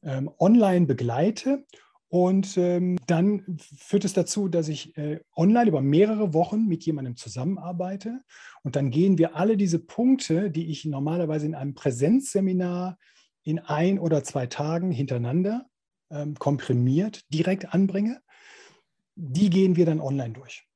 ähm, 0.02 0.30
online 0.38 0.86
begleite. 0.86 1.64
Und 2.08 2.56
ähm, 2.58 2.96
dann 3.08 3.58
führt 3.58 4.04
es 4.04 4.12
dazu, 4.12 4.48
dass 4.48 4.68
ich 4.68 4.96
äh, 4.96 5.20
online 5.36 5.68
über 5.68 5.80
mehrere 5.80 6.32
Wochen 6.32 6.66
mit 6.66 6.84
jemandem 6.84 7.16
zusammenarbeite. 7.16 8.22
Und 8.62 8.76
dann 8.76 8.90
gehen 8.90 9.18
wir 9.18 9.36
alle 9.36 9.56
diese 9.56 9.80
Punkte, 9.80 10.50
die 10.50 10.70
ich 10.70 10.84
normalerweise 10.84 11.46
in 11.46 11.54
einem 11.54 11.74
Präsenzseminar 11.74 12.98
in 13.42 13.58
ein 13.58 13.98
oder 13.98 14.22
zwei 14.22 14.46
Tagen 14.46 14.92
hintereinander 14.92 15.66
ähm, 16.10 16.34
komprimiert 16.34 17.22
direkt 17.32 17.74
anbringe, 17.74 18.20
die 19.16 19.50
gehen 19.50 19.76
wir 19.76 19.86
dann 19.86 20.00
online 20.00 20.32
durch. 20.32 20.66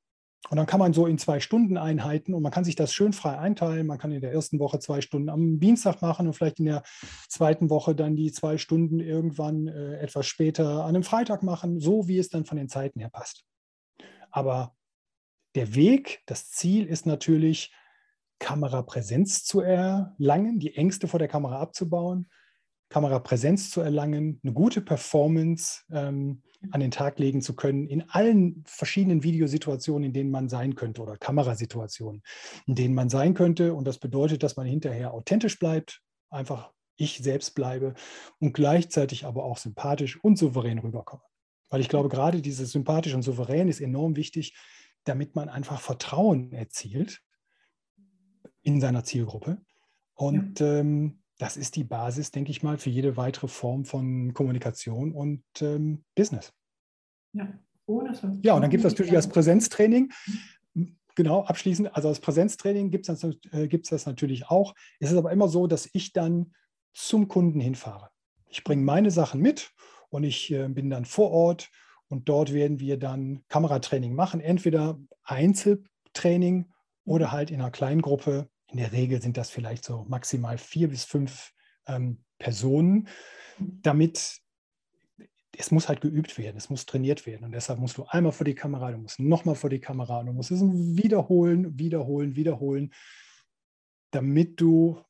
Und 0.50 0.56
dann 0.56 0.66
kann 0.66 0.78
man 0.78 0.92
so 0.92 1.06
in 1.06 1.18
zwei 1.18 1.40
Stunden 1.40 1.76
Einheiten 1.76 2.32
und 2.32 2.42
man 2.42 2.52
kann 2.52 2.64
sich 2.64 2.76
das 2.76 2.94
schön 2.94 3.12
frei 3.12 3.38
einteilen. 3.38 3.86
Man 3.86 3.98
kann 3.98 4.12
in 4.12 4.20
der 4.20 4.32
ersten 4.32 4.58
Woche 4.60 4.78
zwei 4.78 5.00
Stunden 5.00 5.28
am 5.28 5.60
Dienstag 5.60 6.00
machen 6.00 6.26
und 6.26 6.32
vielleicht 6.32 6.60
in 6.60 6.66
der 6.66 6.84
zweiten 7.28 7.68
Woche 7.68 7.94
dann 7.94 8.16
die 8.16 8.32
zwei 8.32 8.56
Stunden 8.56 9.00
irgendwann 9.00 9.66
äh, 9.66 9.98
etwas 9.98 10.26
später 10.26 10.84
an 10.84 10.94
einem 10.94 11.02
Freitag 11.02 11.42
machen, 11.42 11.80
so 11.80 12.08
wie 12.08 12.18
es 12.18 12.30
dann 12.30 12.46
von 12.46 12.56
den 12.56 12.68
Zeiten 12.68 13.00
her 13.00 13.10
passt. 13.10 13.44
Aber 14.30 14.74
der 15.54 15.74
Weg, 15.74 16.22
das 16.26 16.50
Ziel 16.50 16.86
ist 16.86 17.04
natürlich, 17.04 17.74
Kamerapräsenz 18.38 19.44
zu 19.44 19.60
erlangen, 19.60 20.60
die 20.60 20.76
Ängste 20.76 21.08
vor 21.08 21.18
der 21.18 21.28
Kamera 21.28 21.58
abzubauen, 21.58 22.30
Kamerapräsenz 22.88 23.70
zu 23.70 23.80
erlangen, 23.80 24.40
eine 24.42 24.52
gute 24.52 24.80
Performance 24.80 25.82
ähm, 25.92 26.42
an 26.70 26.80
den 26.80 26.90
Tag 26.90 27.18
legen 27.18 27.40
zu 27.40 27.54
können 27.54 27.86
in 27.86 28.08
allen 28.10 28.64
verschiedenen 28.66 29.22
Videosituationen, 29.22 30.04
in 30.04 30.12
denen 30.12 30.30
man 30.30 30.48
sein 30.48 30.74
könnte 30.74 31.02
oder 31.02 31.16
Kamerasituationen, 31.16 32.22
in 32.66 32.74
denen 32.74 32.94
man 32.94 33.08
sein 33.08 33.34
könnte. 33.34 33.74
Und 33.74 33.86
das 33.86 33.98
bedeutet, 33.98 34.42
dass 34.42 34.56
man 34.56 34.66
hinterher 34.66 35.14
authentisch 35.14 35.58
bleibt, 35.58 36.02
einfach 36.30 36.72
ich 36.96 37.18
selbst 37.18 37.54
bleibe 37.54 37.94
und 38.40 38.54
gleichzeitig 38.54 39.24
aber 39.24 39.44
auch 39.44 39.58
sympathisch 39.58 40.22
und 40.22 40.36
souverän 40.36 40.78
rüberkomme. 40.78 41.22
Weil 41.70 41.80
ich 41.80 41.88
glaube, 41.88 42.08
gerade 42.08 42.42
dieses 42.42 42.72
sympathisch 42.72 43.14
und 43.14 43.22
souverän 43.22 43.68
ist 43.68 43.80
enorm 43.80 44.16
wichtig, 44.16 44.56
damit 45.04 45.36
man 45.36 45.48
einfach 45.48 45.80
Vertrauen 45.80 46.52
erzielt 46.52 47.20
in 48.62 48.80
seiner 48.80 49.04
Zielgruppe. 49.04 49.58
Und 50.14 50.58
ja. 50.58 50.80
ähm, 50.80 51.22
das 51.38 51.56
ist 51.56 51.76
die 51.76 51.84
Basis, 51.84 52.30
denke 52.30 52.50
ich 52.50 52.62
mal, 52.62 52.78
für 52.78 52.90
jede 52.90 53.16
weitere 53.16 53.48
Form 53.48 53.84
von 53.84 54.34
Kommunikation 54.34 55.12
und 55.12 55.42
ähm, 55.60 56.04
Business. 56.14 56.52
Ja, 57.32 57.48
ohne 57.86 58.14
Vertrauen. 58.14 58.42
Ja, 58.42 58.54
und 58.54 58.62
dann 58.62 58.70
gibt 58.70 58.84
es 58.84 58.92
natürlich 58.92 59.14
als 59.14 59.28
Präsenztraining, 59.28 60.12
genau, 61.14 61.44
abschließend, 61.44 61.94
also 61.94 62.08
als 62.08 62.20
Präsenztraining 62.20 62.90
gibt 62.90 63.08
es 63.08 63.20
das, 63.20 63.36
äh, 63.52 63.68
das 63.68 64.06
natürlich 64.06 64.48
auch. 64.48 64.74
Es 64.98 65.12
ist 65.12 65.16
aber 65.16 65.32
immer 65.32 65.48
so, 65.48 65.66
dass 65.66 65.88
ich 65.92 66.12
dann 66.12 66.52
zum 66.92 67.28
Kunden 67.28 67.60
hinfahre. 67.60 68.10
Ich 68.48 68.64
bringe 68.64 68.82
meine 68.82 69.10
Sachen 69.10 69.40
mit 69.40 69.72
und 70.10 70.24
ich 70.24 70.50
äh, 70.52 70.68
bin 70.68 70.90
dann 70.90 71.04
vor 71.04 71.30
Ort 71.30 71.70
und 72.08 72.28
dort 72.28 72.52
werden 72.52 72.80
wir 72.80 72.98
dann 72.98 73.44
Kameratraining 73.48 74.14
machen, 74.14 74.40
entweder 74.40 74.98
Einzeltraining 75.22 76.72
oder 77.04 77.30
halt 77.30 77.50
in 77.50 77.60
einer 77.60 77.70
kleinen 77.70 78.02
Gruppe 78.02 78.48
in 78.70 78.78
der 78.78 78.92
Regel 78.92 79.20
sind 79.22 79.36
das 79.36 79.50
vielleicht 79.50 79.84
so 79.84 80.04
maximal 80.08 80.58
vier 80.58 80.88
bis 80.88 81.04
fünf 81.04 81.52
ähm, 81.86 82.24
Personen, 82.38 83.08
damit 83.58 84.40
es 85.56 85.70
muss 85.70 85.88
halt 85.88 86.00
geübt 86.00 86.38
werden, 86.38 86.56
es 86.56 86.70
muss 86.70 86.86
trainiert 86.86 87.26
werden. 87.26 87.44
Und 87.44 87.52
deshalb 87.52 87.80
musst 87.80 87.98
du 87.98 88.04
einmal 88.04 88.32
vor 88.32 88.44
die 88.44 88.54
Kamera, 88.54 88.92
du 88.92 88.98
musst 88.98 89.18
nochmal 89.18 89.56
vor 89.56 89.70
die 89.70 89.80
Kamera 89.80 90.20
und 90.20 90.26
du 90.26 90.32
musst 90.32 90.50
es 90.50 90.60
wiederholen, 90.62 91.78
wiederholen, 91.78 92.36
wiederholen, 92.36 92.92
damit 94.12 94.60
du 94.60 95.02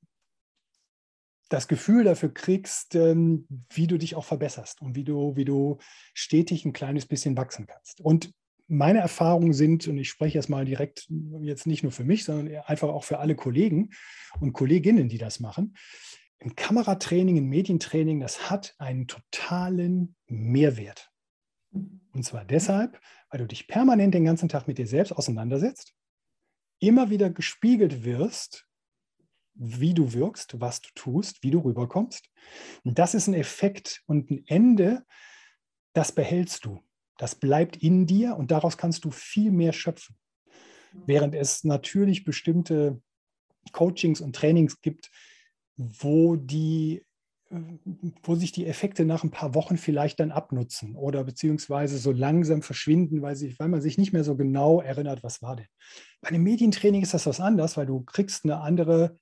das 1.50 1.68
Gefühl 1.68 2.04
dafür 2.04 2.32
kriegst, 2.32 2.94
ähm, 2.94 3.46
wie 3.70 3.86
du 3.86 3.98
dich 3.98 4.14
auch 4.14 4.24
verbesserst 4.24 4.80
und 4.80 4.96
wie 4.96 5.04
du, 5.04 5.36
wie 5.36 5.44
du 5.44 5.78
stetig 6.14 6.64
ein 6.64 6.72
kleines 6.72 7.06
bisschen 7.06 7.36
wachsen 7.36 7.66
kannst. 7.66 8.00
Und 8.00 8.32
meine 8.68 9.00
Erfahrungen 9.00 9.54
sind, 9.54 9.88
und 9.88 9.98
ich 9.98 10.08
spreche 10.08 10.38
jetzt 10.38 10.50
mal 10.50 10.64
direkt 10.64 11.08
jetzt 11.40 11.66
nicht 11.66 11.82
nur 11.82 11.92
für 11.92 12.04
mich, 12.04 12.24
sondern 12.24 12.62
einfach 12.64 12.88
auch 12.88 13.04
für 13.04 13.18
alle 13.18 13.34
Kollegen 13.34 13.90
und 14.40 14.52
Kolleginnen, 14.52 15.08
die 15.08 15.18
das 15.18 15.40
machen, 15.40 15.74
im 16.38 16.54
Kameratraining, 16.54 17.36
im 17.36 17.48
Medientraining, 17.48 18.20
das 18.20 18.50
hat 18.50 18.74
einen 18.78 19.08
totalen 19.08 20.14
Mehrwert. 20.26 21.10
Und 21.72 22.24
zwar 22.24 22.44
deshalb, 22.44 23.00
weil 23.30 23.40
du 23.40 23.46
dich 23.46 23.66
permanent 23.66 24.14
den 24.14 24.24
ganzen 24.24 24.48
Tag 24.48 24.68
mit 24.68 24.78
dir 24.78 24.86
selbst 24.86 25.12
auseinandersetzt, 25.12 25.94
immer 26.78 27.10
wieder 27.10 27.30
gespiegelt 27.30 28.04
wirst, 28.04 28.66
wie 29.54 29.94
du 29.94 30.12
wirkst, 30.12 30.60
was 30.60 30.80
du 30.80 30.88
tust, 30.94 31.42
wie 31.42 31.50
du 31.50 31.58
rüberkommst. 31.58 32.30
Und 32.84 32.98
das 32.98 33.14
ist 33.14 33.26
ein 33.26 33.34
Effekt 33.34 34.02
und 34.06 34.30
ein 34.30 34.44
Ende, 34.46 35.04
das 35.92 36.12
behältst 36.12 36.64
du. 36.64 36.80
Das 37.18 37.34
bleibt 37.34 37.76
in 37.76 38.06
dir 38.06 38.36
und 38.36 38.50
daraus 38.50 38.78
kannst 38.78 39.04
du 39.04 39.10
viel 39.10 39.50
mehr 39.50 39.74
schöpfen. 39.74 40.16
Während 41.06 41.34
es 41.34 41.64
natürlich 41.64 42.24
bestimmte 42.24 43.02
Coachings 43.72 44.22
und 44.22 44.34
Trainings 44.34 44.80
gibt, 44.80 45.10
wo 45.76 46.36
die 46.36 47.04
wo 48.22 48.34
sich 48.34 48.52
die 48.52 48.66
Effekte 48.66 49.06
nach 49.06 49.24
ein 49.24 49.30
paar 49.30 49.54
Wochen 49.54 49.78
vielleicht 49.78 50.20
dann 50.20 50.30
abnutzen 50.30 50.94
oder 50.96 51.24
beziehungsweise 51.24 51.96
so 51.96 52.12
langsam 52.12 52.60
verschwinden, 52.60 53.22
weil, 53.22 53.36
sich, 53.36 53.58
weil 53.58 53.68
man 53.68 53.80
sich 53.80 53.96
nicht 53.96 54.12
mehr 54.12 54.24
so 54.24 54.36
genau 54.36 54.82
erinnert, 54.82 55.22
was 55.22 55.40
war 55.40 55.56
denn. 55.56 55.66
Bei 56.20 56.28
einem 56.28 56.42
Medientraining 56.42 57.02
ist 57.02 57.14
das 57.14 57.24
was 57.26 57.40
anderes, 57.40 57.78
weil 57.78 57.86
du 57.86 58.02
kriegst 58.02 58.44
eine 58.44 58.60
andere 58.60 59.18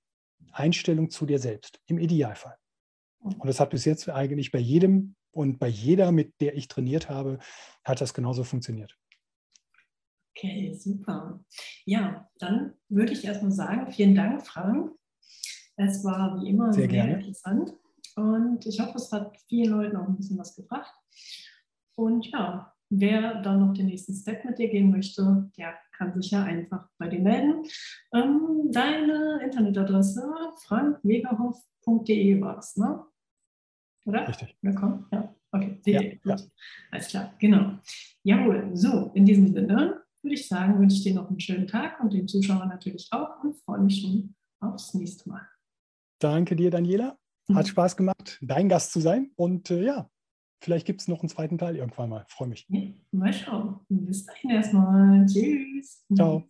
Einstellung 0.51 1.11
zu 1.11 1.25
dir 1.25 1.39
selbst, 1.39 1.81
im 1.87 1.99
Idealfall. 1.99 2.57
Und 3.21 3.47
das 3.47 3.61
hat 3.61 3.71
bis 3.71 3.85
jetzt 3.85 4.09
eigentlich 4.09 4.51
bei 4.51 4.59
jedem 4.59 5.15
und 5.37 5.59
bei 5.59 5.69
jeder, 5.69 6.13
mit 6.13 6.41
der 6.41 6.57
ich 6.57 6.69
trainiert 6.69 7.11
habe, 7.11 7.39
hat 7.85 8.01
das 8.01 8.15
genauso 8.15 8.43
funktioniert. 8.43 8.97
Okay, 10.35 10.73
super. 10.73 11.45
Ja, 11.85 12.29
dann 12.39 12.75
würde 12.89 13.13
ich 13.13 13.25
erstmal 13.25 13.53
sagen, 13.53 13.93
vielen 13.93 14.15
Dank, 14.15 14.47
Frank. 14.47 14.93
Es 15.77 16.03
war 16.05 16.41
wie 16.41 16.49
immer 16.49 16.73
sehr, 16.73 16.89
sehr 16.89 17.19
interessant 17.19 17.75
und 18.17 18.65
ich 18.65 18.81
hoffe, 18.81 18.97
es 18.97 19.13
hat 19.13 19.37
vielen 19.47 19.73
Leuten 19.73 19.97
auch 19.97 20.09
ein 20.09 20.17
bisschen 20.17 20.39
was 20.39 20.57
gebracht. 20.57 20.95
Und 21.97 22.27
ja, 22.29 22.73
wer 22.89 23.43
dann 23.43 23.61
noch 23.61 23.75
den 23.75 23.87
nächsten 23.87 24.15
Step 24.15 24.45
mit 24.45 24.59
dir 24.59 24.69
gehen 24.69 24.91
möchte, 24.91 25.51
der 25.59 25.75
kann 25.93 26.15
sich 26.15 26.31
ja 26.31 26.45
einfach 26.45 26.89
bei 26.99 27.09
dir 27.09 27.21
melden. 27.21 27.65
Ähm, 28.15 28.71
deine 28.71 29.41
Internetadresse 29.43 30.23
frankwegerhoff.de 30.67 32.41
war 32.41 32.59
es, 32.59 32.77
ne? 32.77 33.05
Oder? 34.07 34.29
Richtig. 34.29 34.57
Willkommen. 34.63 35.05
Ja, 35.13 35.35
okay. 35.51 35.81
Ja, 35.85 36.01
ja. 36.01 36.37
Alles 36.93 37.09
klar, 37.09 37.35
genau. 37.39 37.79
Jawohl, 38.23 38.71
so, 38.75 39.11
in 39.15 39.27
diesem 39.27 39.53
Sinne 39.53 40.03
würde 40.23 40.35
ich 40.35 40.47
sagen, 40.47 40.79
wünsche 40.79 40.97
ich 40.97 41.03
dir 41.03 41.15
noch 41.15 41.29
einen 41.29 41.41
schönen 41.41 41.67
Tag 41.67 42.01
und 42.01 42.13
den 42.13 42.29
Zuschauern 42.29 42.69
natürlich 42.69 43.09
auch 43.11 43.43
und 43.43 43.57
freue 43.57 43.81
mich 43.81 44.01
schon 44.01 44.35
aufs 44.61 44.95
nächste 44.95 45.29
Mal. 45.29 45.43
Danke 46.21 46.55
dir, 46.55 46.71
Daniela. 46.71 47.19
Hat 47.53 47.67
mhm. 47.67 47.71
Spaß 47.71 47.97
gemacht, 47.97 48.39
dein 48.41 48.69
Gast 48.69 48.93
zu 48.93 49.01
sein. 49.01 49.33
Und 49.37 49.71
äh, 49.71 49.85
ja, 49.85 50.11
vielleicht 50.63 50.87
gibt 50.87 51.01
es 51.01 51.09
noch 51.09 51.21
einen 51.21 51.29
zweiten 51.29 51.59
Teil 51.59 51.77
irgendwann 51.77 52.11
mal. 52.11 52.27
Freue 52.29 52.49
mich. 52.49 52.65
Ja, 52.69 52.81
mal 53.11 53.33
schauen. 53.33 53.81
Bis 53.89 54.25
dahin 54.25 54.51
erstmal. 54.51 55.27
Tschüss. 55.27 56.05
Ciao. 56.15 56.49